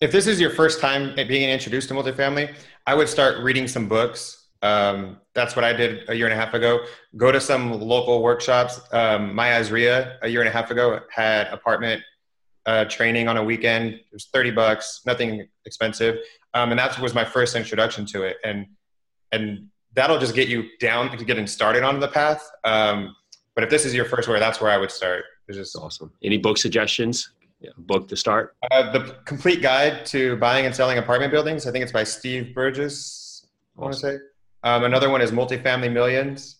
if 0.00 0.10
this 0.10 0.26
is 0.26 0.40
your 0.40 0.50
first 0.50 0.80
time 0.80 1.14
being 1.14 1.50
introduced 1.50 1.88
to 1.88 1.94
multifamily, 1.94 2.54
I 2.86 2.94
would 2.94 3.08
start 3.08 3.38
reading 3.42 3.68
some 3.68 3.86
books. 3.86 4.48
Um, 4.62 5.18
that's 5.34 5.54
what 5.56 5.64
I 5.64 5.74
did 5.74 6.08
a 6.08 6.14
year 6.14 6.26
and 6.26 6.32
a 6.32 6.36
half 6.36 6.54
ago. 6.54 6.80
Go 7.18 7.30
to 7.30 7.40
some 7.40 7.70
local 7.78 8.22
workshops. 8.22 8.80
Um, 8.92 9.36
AZREIA 9.36 10.16
a 10.22 10.28
year 10.28 10.40
and 10.40 10.48
a 10.48 10.52
half 10.52 10.70
ago 10.70 11.00
had 11.10 11.48
apartment 11.48 12.02
uh, 12.70 12.84
training 12.84 13.26
on 13.26 13.36
a 13.36 13.42
weekend. 13.42 13.94
It 13.94 14.12
was 14.12 14.28
30 14.32 14.52
bucks, 14.52 15.00
nothing 15.04 15.48
expensive. 15.64 16.18
Um, 16.54 16.70
and 16.70 16.78
that 16.78 16.98
was 17.00 17.14
my 17.14 17.24
first 17.24 17.56
introduction 17.56 18.06
to 18.06 18.22
it. 18.22 18.36
And, 18.44 18.66
and 19.32 19.66
that'll 19.94 20.20
just 20.20 20.36
get 20.36 20.48
you 20.48 20.68
down 20.78 21.16
to 21.16 21.24
getting 21.24 21.48
started 21.48 21.82
on 21.82 21.98
the 21.98 22.08
path. 22.08 22.48
Um, 22.64 23.16
but 23.56 23.64
if 23.64 23.70
this 23.70 23.84
is 23.84 23.92
your 23.92 24.04
first 24.04 24.28
where 24.28 24.38
that's 24.38 24.60
where 24.60 24.70
I 24.70 24.78
would 24.78 24.92
start. 24.92 25.24
It's 25.48 25.58
just 25.58 25.74
Awesome. 25.76 26.12
Any 26.22 26.38
book 26.38 26.58
suggestions? 26.58 27.32
Yeah, 27.60 27.70
book 27.76 28.06
to 28.08 28.16
start? 28.16 28.54
Uh, 28.70 28.92
the 28.92 29.16
complete 29.24 29.60
guide 29.60 30.06
to 30.06 30.36
buying 30.36 30.64
and 30.64 30.74
selling 30.74 30.98
apartment 30.98 31.32
buildings. 31.32 31.66
I 31.66 31.72
think 31.72 31.82
it's 31.82 31.92
by 31.92 32.04
Steve 32.04 32.54
Berges. 32.54 33.46
I 33.76 33.82
want 33.82 33.94
to 33.94 34.00
say. 34.00 34.16
Um, 34.62 34.84
another 34.84 35.10
one 35.10 35.20
is 35.20 35.32
Multifamily 35.32 35.92
Millions. 35.92 36.59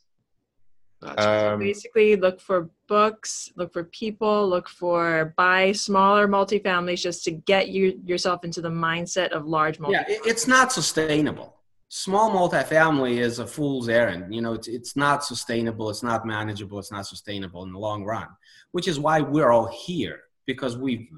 Gotcha. 1.03 1.53
Um, 1.53 1.61
Basically, 1.61 2.17
look 2.17 2.41
for 2.41 2.71
books, 2.87 3.51
look 3.57 3.73
for 3.73 3.85
people, 3.85 4.49
look 4.49 4.69
for 4.69 5.33
buy 5.37 5.73
smaller 5.73 6.29
multifamilies 6.29 7.01
just 7.01 7.25
to 7.25 7.31
get 7.31 7.69
you 7.69 8.01
yourself 8.05 8.45
into 8.45 8.61
the 8.61 8.69
mindset 8.69 9.29
of 9.29 9.47
large 9.47 9.79
multifamily. 9.79 9.93
yeah 9.93 10.05
it's 10.25 10.47
not 10.47 10.73
sustainable 10.73 11.57
small 11.89 12.31
multifamily 12.31 13.19
is 13.19 13.41
a 13.41 13.47
fool's 13.47 13.89
errand 13.89 14.33
you 14.33 14.41
know 14.41 14.53
it's, 14.53 14.69
it's 14.69 14.95
not 14.95 15.25
sustainable 15.25 15.91
it's 15.91 16.05
not 16.05 16.25
manageable 16.25 16.79
it's 16.79 16.93
not 16.93 17.05
sustainable 17.05 17.65
in 17.65 17.73
the 17.73 17.79
long 17.79 18.05
run 18.05 18.29
which 18.71 18.87
is 18.87 19.01
why 19.01 19.21
we're 19.21 19.51
all 19.51 19.67
here 19.67 20.21
because 20.47 20.77
we've 20.77 21.09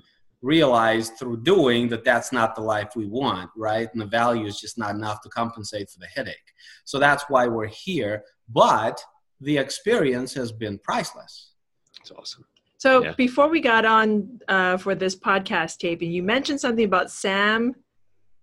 realized 0.41 1.13
through 1.19 1.37
doing 1.43 1.89
that 1.89 2.05
that's 2.05 2.33
not 2.33 2.55
the 2.55 2.61
life 2.61 2.97
we 2.97 3.07
want 3.07 3.51
right 3.55 3.89
and 3.93 4.01
the 4.01 4.07
value 4.07 4.47
is 4.47 4.59
just 4.59 4.79
not 4.79 4.95
enough 4.95 5.21
to 5.21 5.29
compensate 5.29 5.91
for 5.91 5.99
the 5.99 6.07
headache 6.07 6.53
so 6.85 6.99
that's 6.99 7.25
why 7.29 7.47
we're 7.47 7.67
here 7.67 8.25
but 8.49 8.99
the 9.43 9.59
experience 9.59 10.33
has 10.35 10.53
been 10.53 10.79
priceless 10.79 11.53
It's 12.01 12.11
awesome. 12.11 12.45
So 12.79 13.05
Yeah. 13.05 13.13
before 13.17 13.49
we 13.49 13.61
got 13.61 13.85
on 13.85 14.41
uh, 14.49 14.77
for 14.77 14.95
this 14.95 15.15
podcast 15.15 15.79
taping, 15.79 16.11
you 16.11 16.23
mentioned 16.23 16.61
something 16.61 16.85
about 16.85 17.11
Sam 17.11 17.75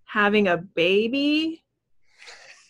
having 0.04 0.48
a 0.48 0.56
baby. 0.56 1.62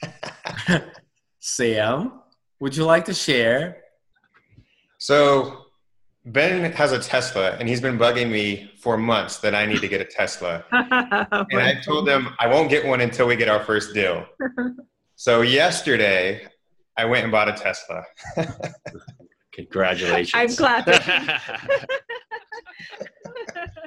sam 1.38 2.12
Would 2.60 2.76
you 2.76 2.84
like 2.84 3.04
to 3.06 3.14
share? 3.14 3.82
So 4.98 5.66
Ben 6.26 6.70
has 6.72 6.92
a 6.92 6.98
Tesla, 6.98 7.52
and 7.58 7.68
he's 7.68 7.80
been 7.80 7.98
bugging 7.98 8.30
me 8.30 8.70
for 8.82 8.96
months 8.98 9.38
that 9.38 9.54
I 9.54 9.64
need 9.64 9.80
to 9.80 9.88
get 9.88 10.00
a 10.00 10.04
Tesla. 10.04 10.64
Oh 11.32 11.44
And 11.50 11.60
I 11.60 11.80
told 11.80 12.08
him 12.08 12.28
I 12.38 12.46
won't 12.48 12.68
get 12.68 12.84
one 12.84 13.00
until 13.00 13.26
we 13.26 13.36
get 13.36 13.48
our 13.48 13.62
first 13.64 13.94
deal. 13.94 14.26
So 15.16 15.42
yesterday, 15.42 16.48
I 17.00 17.06
went 17.06 17.22
and 17.22 17.32
bought 17.32 17.48
a 17.48 17.54
Tesla. 17.54 18.04
Congratulations. 19.52 20.34
I'm 20.34 20.54
glad. 20.54 20.84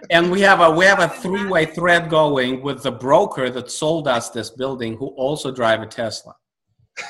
And 0.09 0.31
we 0.31 0.41
have 0.41 0.59
a 0.59 0.69
we 0.69 0.85
have 0.85 0.99
a 0.99 1.07
three-way 1.07 1.65
thread 1.65 2.09
going 2.09 2.61
with 2.61 2.83
the 2.83 2.91
broker 2.91 3.49
that 3.49 3.71
sold 3.71 4.07
us 4.07 4.29
this 4.29 4.49
building, 4.49 4.97
who 4.97 5.07
also 5.07 5.49
drive 5.51 5.81
a 5.81 5.87
Tesla. 5.87 6.35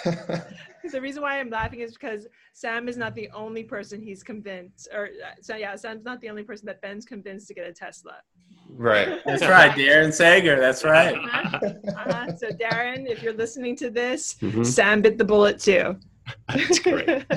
the 0.06 1.02
reason 1.02 1.24
why 1.24 1.40
I'm 1.40 1.50
laughing 1.50 1.80
is 1.80 1.94
because 1.94 2.28
Sam 2.54 2.88
is 2.88 2.96
not 2.96 3.16
the 3.16 3.30
only 3.34 3.64
person 3.64 4.02
he's 4.02 4.24
convinced, 4.24 4.88
or 4.94 5.06
uh, 5.06 5.36
so 5.42 5.56
yeah, 5.56 5.76
Sam's 5.76 6.06
not 6.06 6.22
the 6.22 6.30
only 6.30 6.44
person 6.44 6.66
that 6.68 6.82
Ben's 6.82 7.06
convinced 7.06 7.48
to 7.48 7.54
get 7.54 7.66
a 7.68 7.74
Tesla. 7.74 8.18
Right. 8.70 9.20
That's 9.26 9.42
right, 9.44 9.72
Darren 9.72 10.14
Sager. 10.14 10.60
That's 10.60 10.84
right. 10.84 11.16
Uh-huh. 11.16 12.36
So 12.38 12.50
Darren, 12.50 13.08
if 13.10 13.22
you're 13.24 13.34
listening 13.34 13.76
to 13.78 13.90
this, 13.90 14.36
Mhm. 14.42 14.66
Sam 14.66 15.02
bit 15.02 15.18
the 15.18 15.26
bullet 15.26 15.60
too. 15.60 15.98
That's 16.48 16.80
great. 16.80 17.26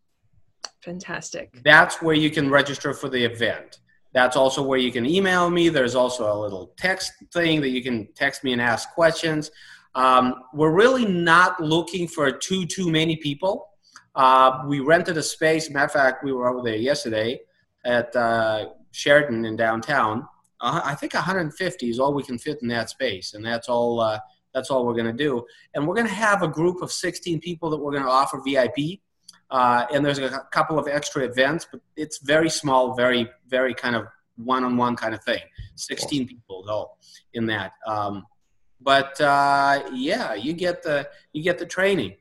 Fantastic. 0.83 1.61
That's 1.63 2.01
where 2.01 2.15
you 2.15 2.31
can 2.31 2.51
register 2.51 2.95
for 2.95 3.09
the 3.09 3.23
event. 3.23 3.81
That's 4.13 4.37
also 4.37 4.63
where 4.63 4.79
you 4.79 4.91
can 4.91 5.07
email 5.07 5.51
me. 5.51 5.69
There's 5.69 5.95
also 5.95 6.33
a 6.33 6.39
little 6.39 6.73
text 6.77 7.13
thing 7.33 7.61
that 7.61 7.69
you 7.69 7.83
can 7.83 8.09
text 8.15 8.43
me 8.43 8.53
and 8.53 8.61
ask 8.61 8.91
questions. 8.91 9.51
Um, 9.95 10.43
we're 10.55 10.73
really 10.73 11.07
not 11.07 11.61
looking 11.61 12.09
for 12.09 12.31
too 12.33 12.67
too 12.67 12.91
many 12.91 13.17
people. 13.17 13.69
Uh, 14.15 14.63
we 14.67 14.81
rented 14.81 15.17
a 15.17 15.23
space. 15.23 15.71
Matter 15.71 15.87
of 15.87 15.93
fact, 15.93 16.25
we 16.25 16.33
were 16.33 16.49
over 16.49 16.63
there 16.63 16.77
yesterday 16.77 17.41
at 17.85 18.15
uh, 18.17 18.71
Sheraton 18.93 19.45
in 19.45 19.57
downtown. 19.57 20.27
Uh, 20.61 20.81
I 20.85 20.95
think 20.95 21.15
150 21.15 21.89
is 21.89 21.99
all 21.99 22.13
we 22.13 22.23
can 22.23 22.39
fit 22.39 22.59
in 22.63 22.69
that 22.69 22.91
space, 22.91 23.35
and 23.35 23.45
that's 23.45 23.69
all. 23.69 24.01
Uh, 24.01 24.19
that's 24.53 24.71
all 24.71 24.85
we're 24.85 24.95
going 24.95 25.07
to 25.07 25.13
do. 25.13 25.45
And 25.75 25.87
we're 25.87 25.95
going 25.95 26.07
to 26.07 26.13
have 26.13 26.43
a 26.43 26.49
group 26.49 26.83
of 26.83 26.91
16 26.91 27.41
people 27.41 27.71
that 27.71 27.77
we're 27.77 27.93
going 27.93 28.03
to 28.03 28.09
offer 28.09 28.41
VIP. 28.45 29.01
Uh, 29.51 29.87
and 29.93 30.05
there's 30.05 30.19
a 30.19 30.47
couple 30.53 30.79
of 30.79 30.87
extra 30.89 31.25
events, 31.25 31.67
but 31.71 31.81
it's 31.97 32.19
very 32.19 32.51
small, 32.51 32.95
very, 32.95 33.29
very 33.49 33.75
kind 33.75 33.97
of 33.97 34.07
one-on-one 34.37 34.97
kind 34.97 35.15
of 35.15 35.23
thing. 35.25 35.41
16 35.75 36.27
people 36.29 36.65
though 36.65 36.91
in 37.35 37.47
that. 37.47 37.73
Um, 37.87 38.27
but 38.81 39.21
uh, 39.21 39.83
yeah, 39.93 40.35
you 40.35 40.53
get 40.53 40.83
the 40.83 41.09
you 41.33 41.43
get 41.43 41.59
the 41.59 41.67
training. 41.67 42.15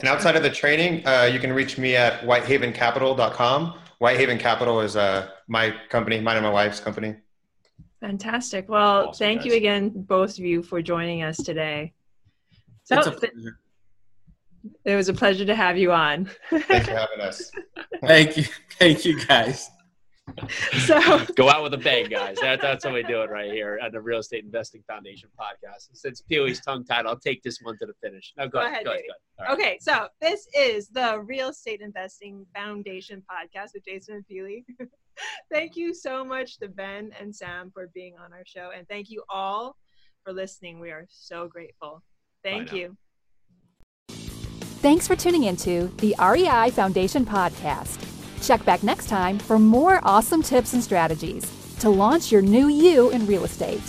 And 0.00 0.08
outside 0.08 0.36
of 0.36 0.42
the 0.42 0.50
training, 0.50 1.06
uh, 1.06 1.28
you 1.32 1.38
can 1.38 1.52
reach 1.52 1.78
me 1.78 1.96
at 1.96 2.20
whitehavencapital.com. 2.22 3.78
Whitehaven 3.98 4.38
Capital 4.38 4.80
is 4.80 4.96
uh, 4.96 5.28
my 5.48 5.74
company, 5.90 6.20
mine 6.20 6.36
and 6.36 6.44
my 6.44 6.50
wife's 6.50 6.80
company. 6.80 7.14
Fantastic. 8.00 8.68
Well, 8.68 9.08
Awesome, 9.08 9.18
thank 9.24 9.44
you 9.44 9.54
again, 9.54 9.90
both 9.94 10.32
of 10.38 10.40
you, 10.44 10.62
for 10.62 10.82
joining 10.82 11.22
us 11.22 11.36
today. 11.38 11.92
So 12.84 12.98
It's 12.98 13.06
a 13.06 13.12
pleasure. 13.12 13.58
it 14.84 14.96
was 14.96 15.08
a 15.08 15.14
pleasure 15.14 15.44
to 15.46 15.54
have 15.54 15.76
you 15.78 15.92
on. 15.92 16.30
Thanks 16.50 16.86
for 16.88 16.94
having 16.94 17.20
us. 17.20 17.50
Thank 18.02 18.36
you, 18.36 18.44
thank 18.78 19.04
you 19.06 19.24
guys. 19.26 19.70
so 20.84 21.24
Go 21.36 21.48
out 21.48 21.62
with 21.62 21.72
a 21.72 21.78
bang, 21.78 22.10
guys. 22.10 22.36
That, 22.42 22.60
that's 22.60 22.84
how 22.84 22.92
we 22.92 23.02
do 23.02 23.22
it 23.22 23.30
right 23.30 23.50
here 23.50 23.78
at 23.82 23.92
the 23.92 24.00
Real 24.00 24.18
Estate 24.18 24.44
Investing 24.44 24.82
Foundation 24.86 25.30
podcast. 25.40 25.88
Since 25.94 26.20
Pili's 26.30 26.60
tongue 26.60 26.84
tied, 26.84 27.06
I'll 27.06 27.18
take 27.18 27.42
this 27.42 27.58
one 27.62 27.78
to 27.78 27.86
the 27.86 27.94
finish. 28.02 28.34
Now 28.36 28.44
go, 28.46 28.58
Go 28.60 28.66
ahead. 28.66 28.72
ahead, 28.72 28.84
Go 28.84 28.90
ahead. 28.90 29.02
Dave. 29.02 29.08
Go 29.38 29.44
ahead. 29.44 29.50
All 29.50 29.56
right. 29.56 29.66
Okay, 29.66 29.78
so 29.80 30.08
this 30.20 30.46
is 30.54 30.88
the 30.88 31.20
Real 31.20 31.48
Estate 31.48 31.80
Investing 31.80 32.44
Foundation 32.54 33.22
podcast 33.30 33.70
with 33.74 33.84
Jason 33.86 34.16
and 34.16 34.24
Pili. 34.30 34.64
thank 35.52 35.76
you 35.76 35.94
so 35.94 36.24
much 36.24 36.58
to 36.58 36.68
Ben 36.68 37.10
and 37.18 37.34
Sam 37.34 37.70
for 37.72 37.90
being 37.94 38.14
on 38.22 38.32
our 38.32 38.44
show, 38.46 38.70
and 38.76 38.86
thank 38.88 39.10
you 39.10 39.22
all 39.28 39.76
for 40.24 40.32
listening. 40.32 40.80
We 40.80 40.90
are 40.90 41.06
so 41.08 41.48
grateful. 41.48 42.02
Thank 42.42 42.72
you. 42.72 42.96
Thanks 44.08 45.06
for 45.06 45.16
tuning 45.16 45.44
into 45.44 45.88
the 45.98 46.14
REI 46.20 46.70
Foundation 46.70 47.24
podcast. 47.24 48.02
Check 48.46 48.64
back 48.64 48.82
next 48.82 49.08
time 49.08 49.38
for 49.38 49.58
more 49.58 50.00
awesome 50.04 50.42
tips 50.42 50.74
and 50.74 50.82
strategies 50.82 51.50
to 51.80 51.90
launch 51.90 52.30
your 52.30 52.42
new 52.42 52.68
you 52.68 53.10
in 53.10 53.26
real 53.26 53.44
estate. 53.44 53.82